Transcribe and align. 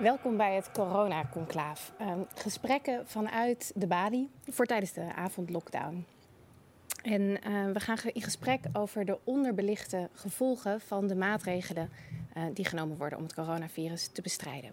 Welkom 0.00 0.36
bij 0.36 0.54
het 0.54 0.70
Corona 0.70 1.24
Conclaaf. 1.32 1.92
Uh, 2.00 2.12
gesprekken 2.34 3.06
vanuit 3.06 3.72
de 3.74 3.86
Bali 3.86 4.30
voor 4.48 4.66
tijdens 4.66 4.92
de 4.92 5.14
avondlockdown. 5.14 6.06
En 7.02 7.20
uh, 7.22 7.72
we 7.72 7.80
gaan 7.80 7.96
in 8.12 8.22
gesprek 8.22 8.60
over 8.72 9.04
de 9.04 9.18
onderbelichte 9.24 10.08
gevolgen 10.14 10.80
van 10.80 11.06
de 11.06 11.14
maatregelen 11.14 11.90
uh, 12.36 12.42
die 12.54 12.64
genomen 12.64 12.96
worden 12.96 13.18
om 13.18 13.24
het 13.24 13.34
coronavirus 13.34 14.06
te 14.06 14.22
bestrijden. 14.22 14.70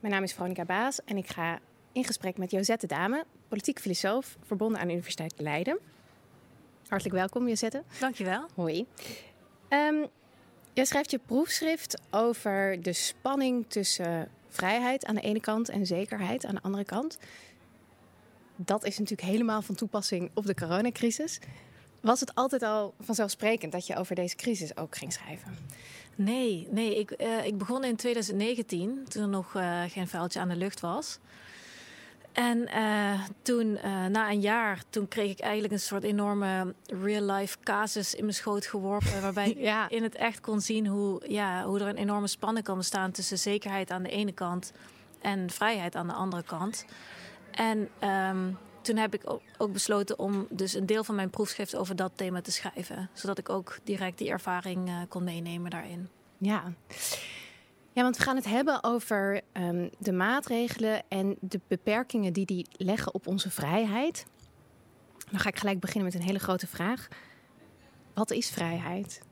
Mijn 0.00 0.12
naam 0.12 0.22
is 0.22 0.32
Veronica 0.32 0.64
Baas 0.64 1.04
en 1.04 1.16
ik 1.16 1.26
ga 1.26 1.58
in 1.92 2.04
gesprek 2.04 2.38
met 2.38 2.50
Josette 2.50 2.86
Dame, 2.86 3.24
politiek 3.48 3.78
filosoof 3.80 4.36
verbonden 4.42 4.80
aan 4.80 4.86
de 4.86 4.92
Universiteit 4.92 5.34
Leiden. 5.36 5.78
Hartelijk 6.88 7.16
welkom, 7.16 7.48
Josette. 7.48 7.82
Dankjewel. 8.00 8.46
Hoi. 8.54 8.86
Um, 9.68 10.06
Jij 10.74 10.84
schrijft 10.84 11.10
je 11.10 11.20
proefschrift 11.26 12.00
over 12.10 12.82
de 12.82 12.92
spanning 12.92 13.64
tussen 13.68 14.28
vrijheid 14.48 15.04
aan 15.04 15.14
de 15.14 15.20
ene 15.20 15.40
kant 15.40 15.68
en 15.68 15.86
zekerheid 15.86 16.44
aan 16.46 16.54
de 16.54 16.62
andere 16.62 16.84
kant. 16.84 17.18
Dat 18.56 18.84
is 18.84 18.98
natuurlijk 18.98 19.28
helemaal 19.28 19.62
van 19.62 19.74
toepassing 19.74 20.30
op 20.34 20.46
de 20.46 20.54
coronacrisis. 20.54 21.38
Was 22.00 22.20
het 22.20 22.34
altijd 22.34 22.62
al 22.62 22.94
vanzelfsprekend 23.00 23.72
dat 23.72 23.86
je 23.86 23.96
over 23.96 24.14
deze 24.14 24.36
crisis 24.36 24.76
ook 24.76 24.96
ging 24.96 25.12
schrijven? 25.12 25.56
Nee, 26.14 26.68
nee 26.70 26.98
ik, 26.98 27.22
uh, 27.22 27.44
ik 27.44 27.58
begon 27.58 27.84
in 27.84 27.96
2019, 27.96 29.04
toen 29.08 29.22
er 29.22 29.28
nog 29.28 29.54
uh, 29.54 29.82
geen 29.88 30.08
vuiltje 30.08 30.40
aan 30.40 30.48
de 30.48 30.56
lucht 30.56 30.80
was. 30.80 31.18
En 32.34 32.68
uh, 32.74 33.20
toen, 33.42 33.66
uh, 33.84 34.06
na 34.06 34.30
een 34.30 34.40
jaar, 34.40 34.82
toen 34.90 35.08
kreeg 35.08 35.30
ik 35.30 35.40
eigenlijk 35.40 35.72
een 35.72 35.80
soort 35.80 36.02
enorme 36.02 36.74
real-life 36.86 37.56
casus 37.62 38.14
in 38.14 38.22
mijn 38.22 38.34
schoot 38.34 38.66
geworpen. 38.66 39.22
Waarbij 39.22 39.50
ik 39.50 39.58
ja. 39.58 39.88
in 39.88 40.02
het 40.02 40.14
echt 40.14 40.40
kon 40.40 40.60
zien 40.60 40.86
hoe, 40.86 41.22
ja, 41.28 41.64
hoe 41.64 41.80
er 41.80 41.86
een 41.86 41.96
enorme 41.96 42.26
spanning 42.26 42.64
kan 42.64 42.76
bestaan 42.76 43.10
tussen 43.10 43.38
zekerheid 43.38 43.90
aan 43.90 44.02
de 44.02 44.08
ene 44.08 44.32
kant 44.32 44.72
en 45.20 45.50
vrijheid 45.50 45.96
aan 45.96 46.06
de 46.06 46.12
andere 46.12 46.42
kant. 46.42 46.84
En 47.50 47.88
um, 48.28 48.58
toen 48.82 48.96
heb 48.96 49.14
ik 49.14 49.22
ook 49.58 49.72
besloten 49.72 50.18
om 50.18 50.46
dus 50.50 50.74
een 50.74 50.86
deel 50.86 51.04
van 51.04 51.14
mijn 51.14 51.30
proefschrift 51.30 51.76
over 51.76 51.96
dat 51.96 52.12
thema 52.14 52.40
te 52.40 52.52
schrijven. 52.52 53.10
Zodat 53.12 53.38
ik 53.38 53.48
ook 53.48 53.78
direct 53.84 54.18
die 54.18 54.30
ervaring 54.30 54.88
uh, 54.88 54.96
kon 55.08 55.24
meenemen 55.24 55.70
daarin. 55.70 56.08
Ja. 56.38 56.72
Ja, 57.94 58.02
want 58.02 58.16
we 58.16 58.22
gaan 58.22 58.36
het 58.36 58.44
hebben 58.44 58.84
over 58.84 59.40
um, 59.52 59.90
de 59.98 60.12
maatregelen 60.12 61.02
en 61.08 61.36
de 61.40 61.60
beperkingen 61.68 62.32
die 62.32 62.46
die 62.46 62.66
leggen 62.76 63.14
op 63.14 63.26
onze 63.26 63.50
vrijheid. 63.50 64.26
Dan 65.30 65.40
ga 65.40 65.48
ik 65.48 65.58
gelijk 65.58 65.80
beginnen 65.80 66.04
met 66.04 66.20
een 66.20 66.26
hele 66.26 66.38
grote 66.38 66.66
vraag. 66.66 67.08
Wat 68.14 68.30
is 68.30 68.50
vrijheid? 68.50 69.22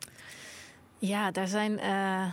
Ja, 0.99 1.31
daar 1.31 1.49
zijn. 1.49 1.79
Uh, 1.79 2.33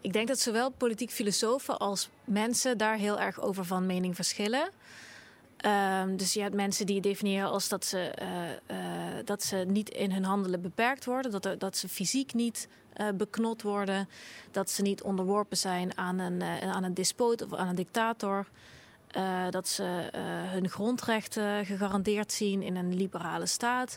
ik 0.00 0.12
denk 0.12 0.28
dat 0.28 0.38
zowel 0.38 0.70
politiek 0.70 1.10
filosofen 1.10 1.78
als 1.78 2.10
mensen 2.24 2.78
daar 2.78 2.96
heel 2.96 3.20
erg 3.20 3.40
over 3.40 3.64
van 3.64 3.86
mening 3.86 4.14
verschillen. 4.14 4.70
Um, 5.66 6.16
dus 6.16 6.32
je 6.32 6.40
hebt 6.40 6.54
mensen 6.54 6.86
die 6.86 7.00
definiëren 7.00 7.50
als 7.50 7.68
dat 7.68 7.84
ze, 7.84 8.12
uh, 8.22 8.76
uh, 8.76 9.24
dat 9.24 9.42
ze 9.42 9.56
niet 9.56 9.88
in 9.88 10.12
hun 10.12 10.24
handelen 10.24 10.60
beperkt 10.60 11.04
worden, 11.04 11.40
dat, 11.40 11.60
dat 11.60 11.76
ze 11.76 11.88
fysiek 11.88 12.34
niet 12.34 12.68
beknot 13.14 13.62
worden, 13.62 14.08
dat 14.50 14.70
ze 14.70 14.82
niet 14.82 15.02
onderworpen 15.02 15.56
zijn 15.56 15.96
aan 15.98 16.18
een, 16.18 16.42
aan 16.62 16.84
een 16.84 16.94
despoot 16.94 17.42
of 17.42 17.54
aan 17.54 17.68
een 17.68 17.74
dictator. 17.74 18.46
dat 19.50 19.68
ze 19.68 20.08
hun 20.50 20.68
grondrechten 20.68 21.66
gegarandeerd 21.66 22.32
zien 22.32 22.62
in 22.62 22.76
een 22.76 22.94
liberale 22.94 23.46
staat. 23.46 23.96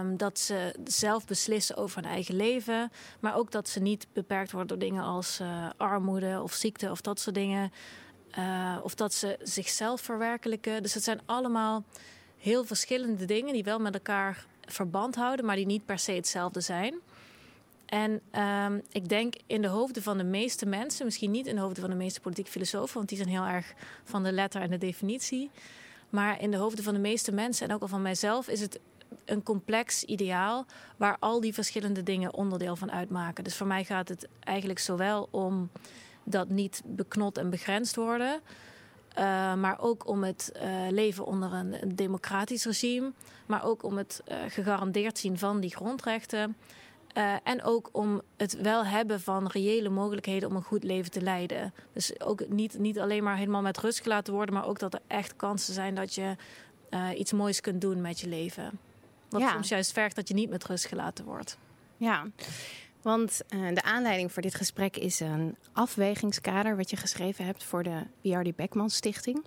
Um, 0.00 0.16
dat 0.16 0.38
ze 0.38 0.74
zelf 0.84 1.26
beslissen 1.26 1.76
over 1.76 2.02
hun 2.02 2.10
eigen 2.10 2.36
leven. 2.36 2.92
Maar 3.20 3.36
ook 3.36 3.50
dat 3.50 3.68
ze 3.68 3.80
niet 3.80 4.06
beperkt 4.12 4.52
worden 4.52 4.78
door 4.78 4.88
dingen 4.88 5.04
als 5.04 5.40
armoede 5.76 6.40
of 6.42 6.52
ziekte 6.52 6.90
of 6.90 7.00
dat 7.00 7.20
soort 7.20 7.34
dingen. 7.34 7.72
Of 8.82 8.94
dat 8.94 9.14
ze 9.14 9.38
zichzelf 9.42 10.00
verwerkelijken. 10.00 10.82
Dus 10.82 10.94
het 10.94 11.04
zijn 11.04 11.20
allemaal 11.26 11.84
heel 12.38 12.64
verschillende 12.64 13.24
dingen 13.24 13.52
die 13.52 13.64
wel 13.64 13.78
met 13.78 13.94
elkaar 13.94 14.46
verband 14.60 15.14
houden, 15.14 15.44
maar 15.44 15.56
die 15.56 15.66
niet 15.66 15.84
per 15.84 15.98
se 15.98 16.12
hetzelfde 16.12 16.60
zijn. 16.60 16.94
En 17.90 18.20
um, 18.64 18.82
ik 18.90 19.08
denk 19.08 19.34
in 19.46 19.62
de 19.62 19.68
hoofden 19.68 20.02
van 20.02 20.18
de 20.18 20.24
meeste 20.24 20.66
mensen, 20.66 21.04
misschien 21.04 21.30
niet 21.30 21.46
in 21.46 21.54
de 21.54 21.60
hoofden 21.60 21.80
van 21.80 21.90
de 21.90 21.96
meeste 21.96 22.20
politieke 22.20 22.50
filosofen, 22.50 22.96
want 22.96 23.08
die 23.08 23.18
zijn 23.18 23.30
heel 23.30 23.44
erg 23.44 23.74
van 24.04 24.22
de 24.22 24.32
letter 24.32 24.60
en 24.60 24.70
de 24.70 24.78
definitie. 24.78 25.50
Maar 26.10 26.40
in 26.40 26.50
de 26.50 26.56
hoofden 26.56 26.84
van 26.84 26.94
de 26.94 27.00
meeste 27.00 27.32
mensen 27.32 27.68
en 27.68 27.74
ook 27.74 27.82
al 27.82 27.88
van 27.88 28.02
mijzelf 28.02 28.48
is 28.48 28.60
het 28.60 28.80
een 29.24 29.42
complex 29.42 30.04
ideaal 30.04 30.66
waar 30.96 31.16
al 31.18 31.40
die 31.40 31.54
verschillende 31.54 32.02
dingen 32.02 32.34
onderdeel 32.34 32.76
van 32.76 32.92
uitmaken. 32.92 33.44
Dus 33.44 33.56
voor 33.56 33.66
mij 33.66 33.84
gaat 33.84 34.08
het 34.08 34.28
eigenlijk 34.40 34.78
zowel 34.78 35.28
om 35.30 35.70
dat 36.24 36.48
niet 36.48 36.82
beknot 36.84 37.38
en 37.38 37.50
begrensd 37.50 37.96
worden. 37.96 38.40
Uh, 39.18 39.54
maar 39.54 39.80
ook 39.80 40.08
om 40.08 40.22
het 40.22 40.52
uh, 40.56 40.62
leven 40.90 41.26
onder 41.26 41.52
een, 41.52 41.76
democratisch 41.94 42.64
regime. 42.64 43.12
Maar 43.46 43.64
ook 43.64 43.82
om 43.82 43.96
het 43.96 44.22
uh, 44.28 44.36
gegarandeerd 44.48 45.18
zien 45.18 45.38
van 45.38 45.60
die 45.60 45.74
grondrechten. 45.74 46.56
En 47.42 47.62
ook 47.62 47.88
om 47.92 48.22
het 48.36 48.60
wel 48.60 48.84
hebben 48.84 49.20
van 49.20 49.46
reële 49.46 49.88
mogelijkheden 49.88 50.48
om 50.48 50.56
een 50.56 50.62
goed 50.62 50.84
leven 50.84 51.10
te 51.10 51.20
leiden. 51.20 51.74
Dus 51.92 52.20
ook 52.20 52.48
niet, 52.48 52.78
niet 52.78 52.98
alleen 52.98 53.22
maar 53.22 53.36
helemaal 53.36 53.62
met 53.62 53.78
rust 53.78 54.00
gelaten 54.00 54.34
worden, 54.34 54.54
maar 54.54 54.66
ook 54.66 54.78
dat 54.78 54.94
er 54.94 55.00
echt 55.06 55.36
kansen 55.36 55.74
zijn 55.74 55.94
dat 55.94 56.14
je 56.14 56.36
iets 57.16 57.32
moois 57.32 57.60
kunt 57.60 57.80
doen 57.80 58.00
met 58.00 58.20
je 58.20 58.28
leven. 58.28 58.78
Wat 59.28 59.40
ja. 59.40 59.52
soms 59.52 59.68
juist 59.68 59.92
vergt 59.92 60.16
dat 60.16 60.28
je 60.28 60.34
niet 60.34 60.50
met 60.50 60.64
rust 60.64 60.86
gelaten 60.86 61.24
wordt. 61.24 61.58
Ja. 61.96 62.26
Want 63.02 63.40
uh, 63.48 63.74
de 63.74 63.82
aanleiding 63.82 64.32
voor 64.32 64.42
dit 64.42 64.54
gesprek 64.54 64.96
is 64.96 65.20
een 65.20 65.56
afwegingskader 65.72 66.76
wat 66.76 66.90
je 66.90 66.96
geschreven 66.96 67.44
hebt 67.44 67.64
voor 67.64 67.82
de 67.82 68.02
Biardi 68.20 68.54
Beckman 68.54 68.90
Stichting. 68.90 69.44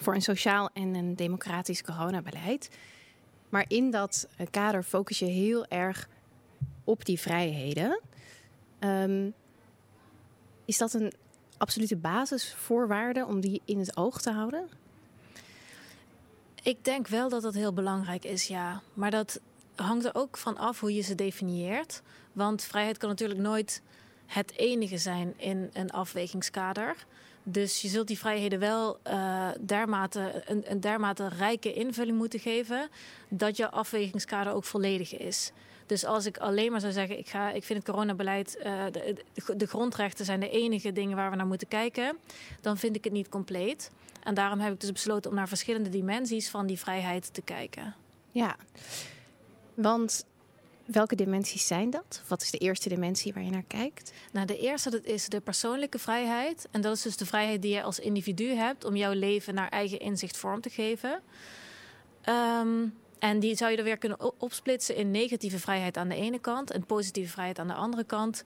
Voor 0.00 0.14
een 0.14 0.22
sociaal 0.22 0.70
en 0.72 0.94
een 0.94 1.16
democratisch 1.16 1.82
coronabeleid. 1.82 2.70
Maar 3.48 3.64
in 3.68 3.90
dat 3.90 4.28
eh, 4.36 4.46
kader 4.50 4.82
focus 4.82 5.18
je 5.18 5.24
heel 5.24 5.66
erg 5.66 6.08
op 6.84 7.04
die 7.04 7.20
vrijheden. 7.20 8.00
Um, 8.80 9.34
is 10.64 10.78
dat 10.78 10.92
een 10.92 11.12
absolute 11.56 11.96
basisvoorwaarde 11.96 13.26
om 13.26 13.40
die 13.40 13.62
in 13.64 13.78
het 13.78 13.96
oog 13.96 14.20
te 14.20 14.30
houden? 14.30 14.68
Ik 16.62 16.84
denk 16.84 17.08
wel 17.08 17.28
dat 17.28 17.42
dat 17.42 17.54
heel 17.54 17.72
belangrijk 17.72 18.24
is, 18.24 18.46
ja. 18.46 18.82
Maar 18.94 19.10
dat 19.10 19.40
hangt 19.74 20.04
er 20.04 20.14
ook 20.14 20.36
van 20.36 20.56
af 20.56 20.80
hoe 20.80 20.94
je 20.94 21.00
ze 21.00 21.14
definieert. 21.14 22.02
Want 22.32 22.62
vrijheid 22.62 22.98
kan 22.98 23.08
natuurlijk 23.08 23.40
nooit 23.40 23.82
het 24.26 24.52
enige 24.56 24.98
zijn 24.98 25.34
in 25.36 25.70
een 25.72 25.90
afwegingskader. 25.90 26.96
Dus 27.42 27.82
je 27.82 27.88
zult 27.88 28.06
die 28.06 28.18
vrijheden 28.18 28.58
wel 28.58 28.98
uh, 29.06 29.48
dermate, 29.60 30.42
een, 30.46 30.70
een 30.70 30.80
dermate 30.80 31.28
rijke 31.28 31.72
invulling 31.72 32.18
moeten 32.18 32.40
geven 32.40 32.88
dat 33.28 33.56
je 33.56 33.70
afwegingskader 33.70 34.52
ook 34.52 34.64
volledig 34.64 35.16
is. 35.16 35.52
Dus 35.86 36.04
als 36.04 36.26
ik 36.26 36.38
alleen 36.38 36.70
maar 36.70 36.80
zou 36.80 36.92
zeggen, 36.92 37.18
ik, 37.18 37.28
ga, 37.28 37.50
ik 37.50 37.64
vind 37.64 37.78
het 37.78 37.88
coronabeleid, 37.88 38.56
uh, 38.58 38.84
de, 38.92 39.24
de, 39.56 39.66
grondrechten 39.66 40.24
zijn 40.24 40.40
de 40.40 40.50
enige 40.50 40.92
dingen 40.92 41.16
waar 41.16 41.30
we 41.30 41.36
naar 41.36 41.46
moeten 41.46 41.68
kijken, 41.68 42.16
dan 42.60 42.78
vind 42.78 42.96
ik 42.96 43.04
het 43.04 43.12
niet 43.12 43.28
compleet. 43.28 43.90
En 44.22 44.34
daarom 44.34 44.60
heb 44.60 44.72
ik 44.72 44.80
dus 44.80 44.92
besloten 44.92 45.30
om 45.30 45.36
naar 45.36 45.48
verschillende 45.48 45.88
dimensies 45.88 46.50
van 46.50 46.66
die 46.66 46.78
vrijheid 46.78 47.34
te 47.34 47.42
kijken. 47.42 47.94
Ja, 48.30 48.56
want 49.74 50.24
welke 50.84 51.16
dimensies 51.16 51.66
zijn 51.66 51.90
dat? 51.90 52.22
Wat 52.28 52.42
is 52.42 52.50
de 52.50 52.58
eerste 52.58 52.88
dimensie 52.88 53.32
waar 53.32 53.42
je 53.42 53.50
naar 53.50 53.64
kijkt? 53.66 54.12
Nou, 54.32 54.46
de 54.46 54.58
eerste 54.58 54.90
dat 54.90 55.04
is 55.04 55.28
de 55.28 55.40
persoonlijke 55.40 55.98
vrijheid. 55.98 56.68
En 56.70 56.80
dat 56.80 56.96
is 56.96 57.02
dus 57.02 57.16
de 57.16 57.26
vrijheid 57.26 57.62
die 57.62 57.74
je 57.74 57.82
als 57.82 57.98
individu 57.98 58.54
hebt 58.54 58.84
om 58.84 58.96
jouw 58.96 59.12
leven 59.12 59.54
naar 59.54 59.68
eigen 59.68 59.98
inzicht 59.98 60.36
vorm 60.36 60.60
te 60.60 60.70
geven. 60.70 61.20
Um, 62.28 62.94
en 63.22 63.40
die 63.40 63.56
zou 63.56 63.70
je 63.70 63.76
er 63.76 63.84
weer 63.84 63.98
kunnen 63.98 64.40
opsplitsen 64.40 64.96
in 64.96 65.10
negatieve 65.10 65.58
vrijheid 65.58 65.96
aan 65.96 66.08
de 66.08 66.14
ene 66.14 66.38
kant 66.38 66.70
en 66.70 66.86
positieve 66.86 67.32
vrijheid 67.32 67.58
aan 67.58 67.66
de 67.66 67.74
andere 67.74 68.04
kant. 68.04 68.44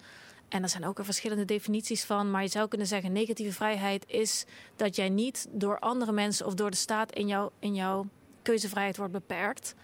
En 0.48 0.62
er 0.62 0.68
zijn 0.68 0.86
ook 0.86 0.98
er 0.98 1.04
verschillende 1.04 1.44
definities 1.44 2.04
van. 2.04 2.30
Maar 2.30 2.42
je 2.42 2.48
zou 2.48 2.68
kunnen 2.68 2.86
zeggen: 2.86 3.12
negatieve 3.12 3.52
vrijheid 3.52 4.04
is 4.08 4.44
dat 4.76 4.96
jij 4.96 5.08
niet 5.08 5.46
door 5.50 5.78
andere 5.78 6.12
mensen 6.12 6.46
of 6.46 6.54
door 6.54 6.70
de 6.70 6.76
staat 6.76 7.12
in, 7.12 7.26
jou, 7.26 7.50
in 7.58 7.74
jouw 7.74 8.06
keuzevrijheid 8.42 8.96
wordt 8.96 9.12
beperkt. 9.12 9.74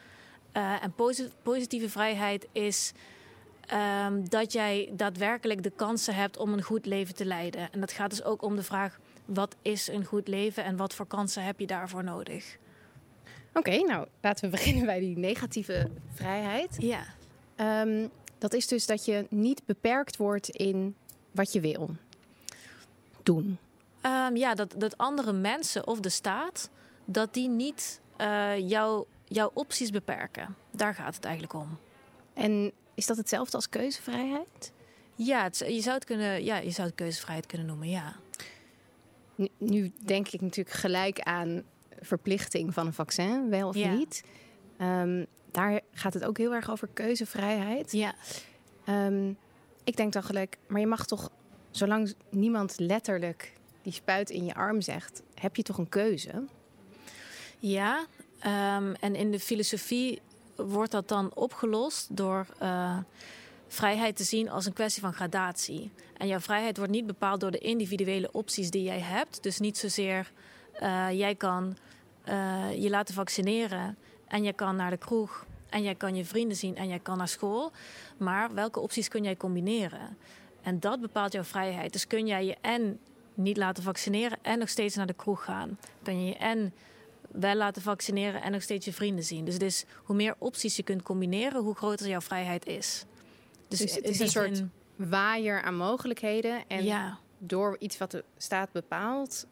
Uh, 0.52 0.82
en 0.82 0.94
positieve 1.42 1.88
vrijheid 1.88 2.46
is 2.52 2.92
um, 4.06 4.28
dat 4.28 4.52
jij 4.52 4.90
daadwerkelijk 4.92 5.62
de 5.62 5.72
kansen 5.76 6.14
hebt 6.14 6.36
om 6.36 6.52
een 6.52 6.62
goed 6.62 6.86
leven 6.86 7.14
te 7.14 7.24
leiden. 7.24 7.72
En 7.72 7.80
dat 7.80 7.92
gaat 7.92 8.10
dus 8.10 8.24
ook 8.24 8.42
om 8.42 8.56
de 8.56 8.62
vraag: 8.62 8.98
wat 9.24 9.56
is 9.62 9.88
een 9.88 10.04
goed 10.04 10.28
leven 10.28 10.64
en 10.64 10.76
wat 10.76 10.94
voor 10.94 11.06
kansen 11.06 11.44
heb 11.44 11.60
je 11.60 11.66
daarvoor 11.66 12.04
nodig? 12.04 12.60
Oké, 13.54 13.58
okay, 13.58 13.80
nou 13.80 14.06
laten 14.20 14.44
we 14.44 14.50
beginnen 14.56 14.86
bij 14.86 15.00
die 15.00 15.16
negatieve 15.16 15.90
vrijheid. 16.14 16.76
Ja. 16.78 17.04
Um, 17.82 18.10
dat 18.38 18.54
is 18.54 18.66
dus 18.66 18.86
dat 18.86 19.04
je 19.04 19.26
niet 19.30 19.66
beperkt 19.66 20.16
wordt 20.16 20.48
in 20.48 20.96
wat 21.30 21.52
je 21.52 21.60
wil 21.60 21.90
doen. 23.22 23.58
Um, 24.06 24.36
ja, 24.36 24.54
dat, 24.54 24.74
dat 24.76 24.98
andere 24.98 25.32
mensen 25.32 25.86
of 25.86 26.00
de 26.00 26.08
staat, 26.08 26.70
dat 27.04 27.34
die 27.34 27.48
niet 27.48 28.00
uh, 28.20 28.68
jou 28.68 29.06
jouw 29.32 29.50
opties 29.54 29.90
beperken. 29.90 30.56
Daar 30.70 30.94
gaat 30.94 31.14
het 31.14 31.24
eigenlijk 31.24 31.54
om. 31.54 31.78
En 32.34 32.72
is 32.94 33.06
dat 33.06 33.16
hetzelfde 33.16 33.56
als 33.56 33.68
keuzevrijheid? 33.68 34.72
Ja, 35.14 35.42
het, 35.42 35.58
je, 35.58 35.80
zou 35.80 35.94
het 35.94 36.04
kunnen, 36.04 36.44
ja 36.44 36.56
je 36.56 36.70
zou 36.70 36.86
het 36.86 36.96
keuzevrijheid 36.96 37.46
kunnen 37.46 37.66
noemen, 37.66 37.88
ja. 37.88 38.16
nu, 39.34 39.48
nu 39.58 39.92
denk 40.04 40.28
ik 40.28 40.40
natuurlijk 40.40 40.76
gelijk 40.76 41.20
aan 41.20 41.62
verplichting 42.02 42.74
van 42.74 42.86
een 42.86 42.92
vaccin, 42.92 43.48
wel 43.50 43.68
of 43.68 43.76
Ja. 43.76 43.92
niet. 43.94 44.24
Ehm, 44.76 45.24
daar 45.50 45.80
gaat 45.92 46.14
het 46.14 46.24
ook 46.24 46.38
heel 46.38 46.54
erg 46.54 46.70
over 46.70 46.88
keuzevrijheid. 46.92 47.92
Ja, 47.92 48.14
Ehm, 48.84 49.32
ik 49.84 49.96
denk 49.96 50.12
dan 50.12 50.22
gelijk, 50.22 50.58
maar 50.66 50.80
je 50.80 50.86
mag 50.86 51.06
toch, 51.06 51.30
zolang 51.70 52.14
niemand 52.30 52.74
letterlijk 52.78 53.52
die 53.82 53.92
spuit 53.92 54.30
in 54.30 54.44
je 54.44 54.54
arm 54.54 54.80
zegt, 54.80 55.22
heb 55.34 55.56
je 55.56 55.62
toch 55.62 55.78
een 55.78 55.88
keuze? 55.88 56.44
ja. 57.58 58.04
Ehm, 58.38 58.94
en 59.00 59.14
in 59.14 59.30
de 59.30 59.40
filosofie 59.40 60.20
wordt 60.56 60.90
dat 60.90 61.08
dan 61.08 61.34
opgelost 61.34 62.16
door 62.16 62.46
eh, 62.58 62.98
vrijheid 63.68 64.16
te 64.16 64.24
zien 64.24 64.50
als 64.50 64.66
een 64.66 64.72
kwestie 64.72 65.02
van 65.02 65.12
gradatie. 65.12 65.90
En 66.16 66.26
jouw 66.26 66.40
vrijheid 66.40 66.76
wordt 66.76 66.92
niet 66.92 67.06
bepaald 67.06 67.40
door 67.40 67.50
de 67.50 67.58
individuele 67.58 68.28
opties 68.32 68.70
die 68.70 68.82
jij 68.82 69.00
hebt. 69.00 69.42
Dus 69.42 69.58
niet 69.58 69.78
zozeer 69.78 70.32
eh, 70.72 71.06
jij 71.12 71.34
kan 71.34 71.76
eh, 72.24 72.82
je 72.82 72.90
laten 72.90 73.14
vaccineren 73.14 73.96
en 74.28 74.42
je 74.42 74.52
kan 74.52 74.76
naar 74.76 74.90
de 74.90 74.96
kroeg 74.96 75.46
en 75.68 75.82
jij 75.82 75.94
kan 75.94 76.14
je 76.14 76.24
vrienden 76.24 76.56
zien 76.56 76.76
en 76.76 76.88
jij 76.88 76.98
kan 76.98 77.18
naar 77.18 77.28
school. 77.28 77.72
Maar 78.16 78.54
welke 78.54 78.80
opties 78.80 79.08
kun 79.08 79.22
jij 79.22 79.36
combineren? 79.36 80.16
En 80.62 80.80
dat 80.80 81.00
bepaalt 81.00 81.32
jouw 81.32 81.44
vrijheid. 81.44 81.92
Dus 81.92 82.06
kun 82.06 82.26
jij 82.26 82.44
je 82.44 82.56
en 82.60 82.98
niet 83.34 83.56
laten 83.56 83.82
vaccineren 83.82 84.38
en 84.42 84.58
nog 84.58 84.68
steeds 84.68 84.96
naar 84.96 85.06
de 85.06 85.12
kroeg 85.12 85.44
gaan. 85.44 85.78
Kun 86.02 86.20
je 86.20 86.26
je 86.26 86.36
en 86.36 86.72
wel 87.30 87.54
laten 87.54 87.82
vaccineren 87.82 88.42
en 88.42 88.52
nog 88.52 88.62
steeds 88.62 88.84
je 88.84 88.92
vrienden 88.92 89.24
zien. 89.24 89.44
Dus 89.44 89.54
het 89.54 89.62
is, 89.62 89.84
hoe 90.04 90.16
meer 90.16 90.34
opties 90.38 90.76
je 90.76 90.82
kunt 90.82 91.02
combineren, 91.02 91.62
hoe 91.62 91.74
groter 91.74 92.08
jouw 92.08 92.20
vrijheid 92.20 92.66
is. 92.66 93.04
Dus 93.68 93.80
het 93.80 94.04
in 94.04 94.10
is 94.10 94.20
een 94.20 94.28
soort 94.28 94.62
waaier 94.96 95.62
aan 95.62 95.76
mogelijkheden. 95.76 96.68
En 96.68 96.84
ja, 96.84 97.18
door 97.38 97.76
iets 97.78 97.98
wat 97.98 98.10
de 98.10 98.24
staat 98.36 98.72
bepaalt, 98.72 99.46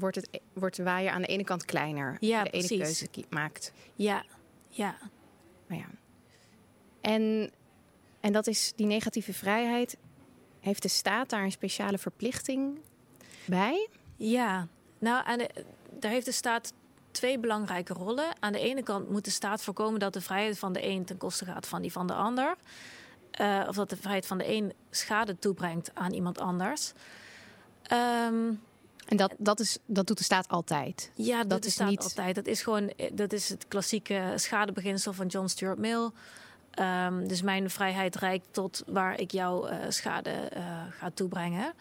wordt, 0.00 0.16
het, 0.16 0.40
wordt 0.52 0.76
de 0.76 0.82
waaier 0.82 1.10
aan 1.10 1.22
de 1.22 1.26
ene 1.26 1.44
kant 1.44 1.64
kleiner. 1.64 2.16
Ja, 2.20 2.42
de 2.42 2.50
ene 2.50 2.68
keuze 2.68 3.08
maakt. 3.28 3.72
ja, 3.94 4.24
ja. 4.68 4.96
Maar 5.66 5.78
ja. 5.78 5.88
En, 7.00 7.50
en 8.20 8.32
dat 8.32 8.46
is 8.46 8.72
die 8.76 8.86
negatieve 8.86 9.32
vrijheid. 9.32 9.96
Heeft 10.60 10.82
de 10.82 10.88
staat 10.88 11.28
daar 11.30 11.42
een 11.42 11.52
speciale 11.52 11.98
verplichting 11.98 12.78
bij? 13.44 13.88
Ja, 14.16 14.68
nou, 14.98 15.26
aan 15.26 15.38
de, 15.38 15.50
daar 15.98 16.10
heeft 16.10 16.26
de 16.26 16.32
staat 16.32 16.72
twee 17.10 17.38
belangrijke 17.38 17.92
rollen. 17.92 18.26
Aan 18.38 18.52
de 18.52 18.60
ene 18.60 18.82
kant 18.82 19.10
moet 19.10 19.24
de 19.24 19.30
staat 19.30 19.62
voorkomen 19.62 20.00
dat 20.00 20.12
de 20.12 20.20
vrijheid 20.20 20.58
van 20.58 20.72
de 20.72 20.86
een 20.86 21.04
ten 21.04 21.16
koste 21.16 21.44
gaat 21.44 21.66
van 21.66 21.82
die 21.82 21.92
van 21.92 22.06
de 22.06 22.12
ander. 22.12 22.56
Eh, 23.30 23.64
of 23.68 23.76
dat 23.76 23.90
de 23.90 23.96
vrijheid 23.96 24.26
van 24.26 24.38
de 24.38 24.48
een 24.48 24.72
schade 24.90 25.38
toebrengt 25.38 25.90
aan 25.94 26.12
iemand 26.12 26.38
anders. 26.38 26.92
Ehm, 27.82 28.52
En 29.10 29.16
dat, 29.16 29.34
dat, 29.38 29.60
is, 29.60 29.78
dat 29.86 30.06
doet 30.06 30.18
de 30.18 30.24
staat 30.24 30.48
altijd. 30.48 31.10
ja, 31.14 31.44
dat, 31.44 31.64
is 31.64 31.72
staat 31.72 31.88
niet- 31.88 32.02
altijd. 32.02 32.34
Dat 32.34 32.46
is 32.46 32.62
gewoon 32.62 32.88
eh, 32.88 33.10
dat 33.12 33.32
is 33.32 33.48
het 33.48 33.68
klassieke 33.68 34.32
schadebeginsel 34.36 35.12
van 35.12 35.26
John 35.26 35.46
Stuart 35.46 35.78
Mill. 35.78 36.10
Ehm, 36.70 37.26
dus 37.26 37.42
mijn 37.42 37.70
vrijheid 37.70 38.16
reikt 38.16 38.46
tot 38.50 38.82
waar 38.86 39.20
ik 39.20 39.30
jouw 39.30 39.66
eh, 39.66 39.78
schade 39.88 40.30
eh, 40.30 40.62
ga 40.90 41.10
toebrengen. 41.14 41.72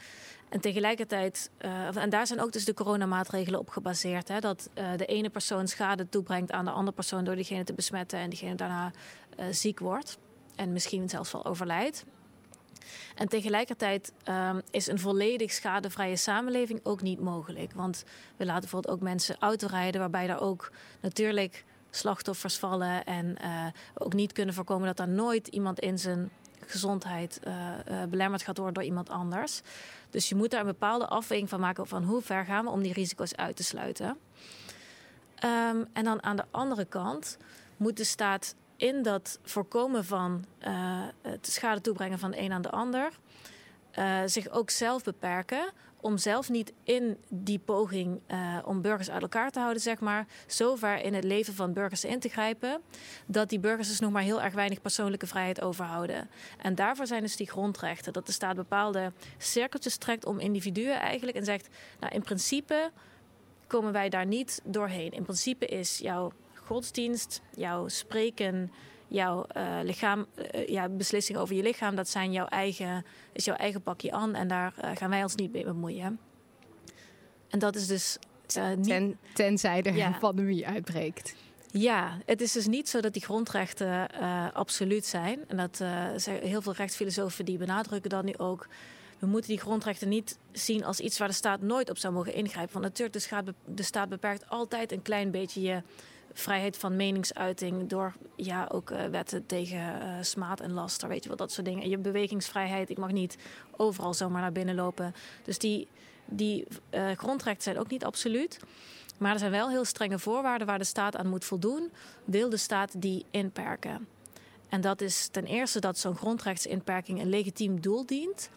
En 0.49 0.59
tegelijkertijd, 0.59 1.49
en 1.95 2.09
daar 2.09 2.27
zijn 2.27 2.41
ook 2.41 2.51
dus 2.51 2.65
de 2.65 2.73
coronamaatregelen 2.73 3.59
op 3.59 3.69
gebaseerd. 3.69 4.27
Hè, 4.27 4.39
dat 4.39 4.69
de 4.73 5.05
ene 5.05 5.29
persoon 5.29 5.67
schade 5.67 6.09
toebrengt 6.09 6.51
aan 6.51 6.65
de 6.65 6.71
andere 6.71 6.95
persoon 6.95 7.23
door 7.23 7.35
diegene 7.35 7.63
te 7.63 7.73
besmetten 7.73 8.19
en 8.19 8.29
diegene 8.29 8.55
daarna 8.55 8.91
ziek 9.51 9.79
wordt. 9.79 10.17
En 10.55 10.73
misschien 10.73 11.09
zelfs 11.09 11.31
wel 11.31 11.45
overlijdt. 11.45 12.05
En 13.15 13.27
tegelijkertijd 13.27 14.13
ehm, 14.23 14.59
is 14.71 14.87
een 14.87 14.99
volledig 14.99 15.51
schadevrije 15.51 16.15
samenleving 16.15 16.79
ook 16.83 17.01
niet 17.01 17.19
mogelijk. 17.19 17.73
Want 17.73 18.03
we 18.37 18.45
laten 18.45 18.61
bijvoorbeeld 18.61 18.93
ook 18.93 19.01
mensen 19.01 19.35
autorijden, 19.39 20.01
waarbij 20.01 20.27
daar 20.27 20.41
ook 20.41 20.71
natuurlijk 21.01 21.65
slachtoffers 21.89 22.57
vallen. 22.57 23.05
En 23.05 23.37
eh, 23.37 23.65
ook 23.93 24.13
niet 24.13 24.31
kunnen 24.31 24.53
voorkomen 24.53 24.87
dat 24.87 24.99
er 24.99 25.07
nooit 25.07 25.47
iemand 25.47 25.79
in 25.79 25.99
zijn 25.99 26.29
gezondheid 26.65 27.39
eh, 27.43 27.53
eh, 27.85 28.09
belemmerd 28.09 28.41
gaat 28.41 28.57
worden 28.57 28.73
door 28.73 28.83
iemand 28.83 29.09
anders. 29.09 29.61
Dus 30.09 30.29
je 30.29 30.35
moet 30.35 30.51
daar 30.51 30.59
een 30.59 30.65
bepaalde 30.65 31.07
afweging 31.07 31.49
van 31.49 31.59
maken 31.59 31.87
van 31.87 32.03
hoe 32.03 32.21
ver 32.21 32.45
gaan 32.45 32.65
we 32.65 32.71
om 32.71 32.81
die 32.81 32.93
risico's 32.93 33.35
uit 33.35 33.55
te 33.55 33.63
sluiten. 33.63 34.17
Ehm, 35.35 35.83
en 35.93 36.03
dan 36.03 36.23
aan 36.23 36.35
de 36.35 36.45
andere 36.51 36.85
kant 36.85 37.37
moet 37.77 37.97
de 37.97 38.03
staat 38.03 38.55
in 38.79 39.01
dat 39.01 39.39
voorkomen 39.43 40.05
van 40.05 40.45
eh, 40.59 41.03
het 41.21 41.47
schade 41.47 41.81
toebrengen 41.81 42.19
van 42.19 42.31
de 42.31 42.39
een 42.39 42.51
aan 42.51 42.61
de 42.61 42.69
ander 42.69 43.11
eh, 43.91 44.21
zich 44.25 44.49
ook 44.49 44.69
zelf 44.69 45.03
beperken 45.03 45.71
om 46.01 46.17
zelf 46.17 46.49
niet 46.49 46.73
in 46.83 47.17
die 47.27 47.59
poging 47.59 48.19
eh, 48.25 48.57
om 48.65 48.81
burgers 48.81 49.09
uit 49.09 49.21
elkaar 49.21 49.51
te 49.51 49.59
houden, 49.59 49.81
zeg 49.81 49.99
maar, 49.99 50.27
zo 50.47 50.75
ver 50.75 51.01
in 51.01 51.13
het 51.13 51.23
leven 51.23 51.53
van 51.53 51.73
burgers 51.73 52.05
in 52.05 52.19
te 52.19 52.29
grijpen, 52.29 52.81
dat 53.25 53.49
die 53.49 53.59
burgers 53.59 53.87
dus 53.87 53.99
nog 53.99 54.11
maar 54.11 54.21
heel 54.21 54.41
erg 54.41 54.53
weinig 54.53 54.81
persoonlijke 54.81 55.27
vrijheid 55.27 55.61
overhouden. 55.61 56.29
En 56.57 56.75
daarvoor 56.75 57.07
zijn 57.07 57.21
dus 57.21 57.35
die 57.35 57.49
grondrechten, 57.49 58.13
dat 58.13 58.25
de 58.25 58.31
staat 58.31 58.55
bepaalde 58.55 59.11
cirkeltjes 59.37 59.97
trekt 59.97 60.25
om 60.25 60.39
individuen 60.39 60.99
eigenlijk 60.99 61.37
en 61.37 61.45
zegt, 61.45 61.67
nou 61.99 62.13
in 62.13 62.23
principe 62.23 62.91
komen 63.67 63.91
wij 63.91 64.09
daar 64.09 64.25
niet 64.25 64.61
doorheen. 64.63 65.11
In 65.11 65.23
principe 65.23 65.65
is 65.65 65.97
jouw 65.97 66.31
godsdienst, 66.69 67.41
jouw 67.55 67.87
spreken, 67.87 68.71
jouw 69.07 69.43
eh, 69.45 69.79
lichaam, 69.83 70.25
eh, 70.35 70.67
ja, 70.67 70.89
beslissing 70.89 71.37
over 71.37 71.55
je 71.55 71.61
lichaam, 71.61 71.95
dat 71.95 72.09
zijn 72.09 72.31
jouw 72.31 72.45
eigen, 72.45 73.05
is 73.33 73.45
jouw 73.45 73.55
eigen 73.55 73.81
pakje 73.81 74.11
aan 74.11 74.35
en 74.35 74.47
daar 74.47 74.73
eh, 74.77 74.91
gaan 74.95 75.09
wij 75.09 75.23
ons 75.23 75.35
niet 75.35 75.51
mee 75.51 75.63
bemoeien. 75.63 76.19
En 77.49 77.59
dat 77.59 77.75
is 77.75 77.87
dus 77.87 78.17
niet 78.75 78.87
Ten, 78.87 79.17
tenzij 79.33 79.81
er 79.83 79.95
Ja. 79.95 80.07
een 80.07 80.19
pandemie 80.19 80.67
uitbreekt. 80.67 81.35
ja, 81.71 82.17
het 82.25 82.41
is 82.41 82.51
dus 82.51 82.67
niet 82.67 82.89
zo 82.89 82.99
dat 82.99 83.13
die 83.13 83.21
grondrechten 83.21 84.07
absoluut 84.53 85.05
zijn. 85.05 85.39
En 85.47 85.57
dat 85.57 85.75
zijn 86.21 86.41
heel 86.41 86.61
veel 86.61 86.73
rechtsfilosofen 86.73 87.45
die 87.45 87.57
benadrukken 87.57 88.09
dat 88.09 88.23
nu 88.23 88.37
ook. 88.37 88.67
We 89.19 89.27
moeten 89.27 89.49
die 89.49 89.59
grondrechten 89.59 90.09
niet 90.09 90.37
zien 90.51 90.83
als 90.85 90.99
iets 90.99 91.17
waar 91.17 91.27
de 91.27 91.33
staat 91.33 91.61
nooit 91.61 91.89
op 91.89 91.97
zou 91.97 92.13
mogen 92.13 92.33
ingrijpen. 92.33 92.73
Want 92.73 92.85
natuurlijk, 92.85 93.13
de 93.13 93.19
staat, 93.19 93.45
de 93.65 93.83
staat 93.83 94.09
beperkt 94.09 94.49
altijd 94.49 94.91
een 94.91 95.01
klein 95.01 95.31
beetje 95.31 95.61
je 95.61 95.81
vrijheid 96.33 96.77
van 96.77 96.95
meningsuiting 96.95 97.89
door 97.89 98.13
ja, 98.35 98.67
ook 98.71 98.91
eh, 98.91 99.05
wetten 99.05 99.45
tegen 99.45 100.01
eh, 100.01 100.15
smaad 100.21 100.59
en 100.59 100.71
laster, 100.71 101.09
weet 101.09 101.23
je 101.23 101.29
wel, 101.29 101.37
dat 101.37 101.51
soort 101.51 101.65
dingen. 101.65 101.89
Je 101.89 101.97
bewegingsvrijheid, 101.97 102.89
ik 102.89 102.97
mag 102.97 103.11
niet 103.11 103.37
overal 103.77 104.13
zomaar 104.13 104.41
naar 104.41 104.51
binnen 104.51 104.75
lopen. 104.75 105.15
Dus 105.43 105.57
die, 105.57 105.87
die 106.25 106.67
eh, 106.89 107.11
grondrechten 107.11 107.63
zijn 107.63 107.79
ook 107.79 107.89
niet 107.89 108.05
absoluut. 108.05 108.59
Maar 109.17 109.33
er 109.33 109.39
zijn 109.39 109.51
wel 109.51 109.69
heel 109.69 109.85
strenge 109.85 110.19
voorwaarden 110.19 110.67
waar 110.67 110.77
de 110.77 110.83
staat 110.83 111.15
aan 111.15 111.27
moet 111.27 111.45
voldoen. 111.45 111.91
Wil 112.25 112.49
de 112.49 112.57
staat 112.57 113.01
die 113.01 113.25
inperken? 113.31 114.07
En 114.69 114.81
dat 114.81 115.01
is 115.01 115.27
ten 115.27 115.45
eerste 115.45 115.79
dat 115.79 115.97
zo'n 115.97 116.15
grondrechtsinperking 116.15 117.21
een 117.21 117.29
legitiem 117.29 117.81
doel 117.81 118.05
dient. 118.05 118.49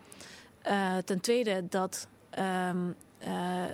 Ten 1.04 1.20
tweede 1.20 1.68
dat 1.68 2.06
ehm, 2.30 2.90
eh, 3.22 3.64
eh, 3.64 3.70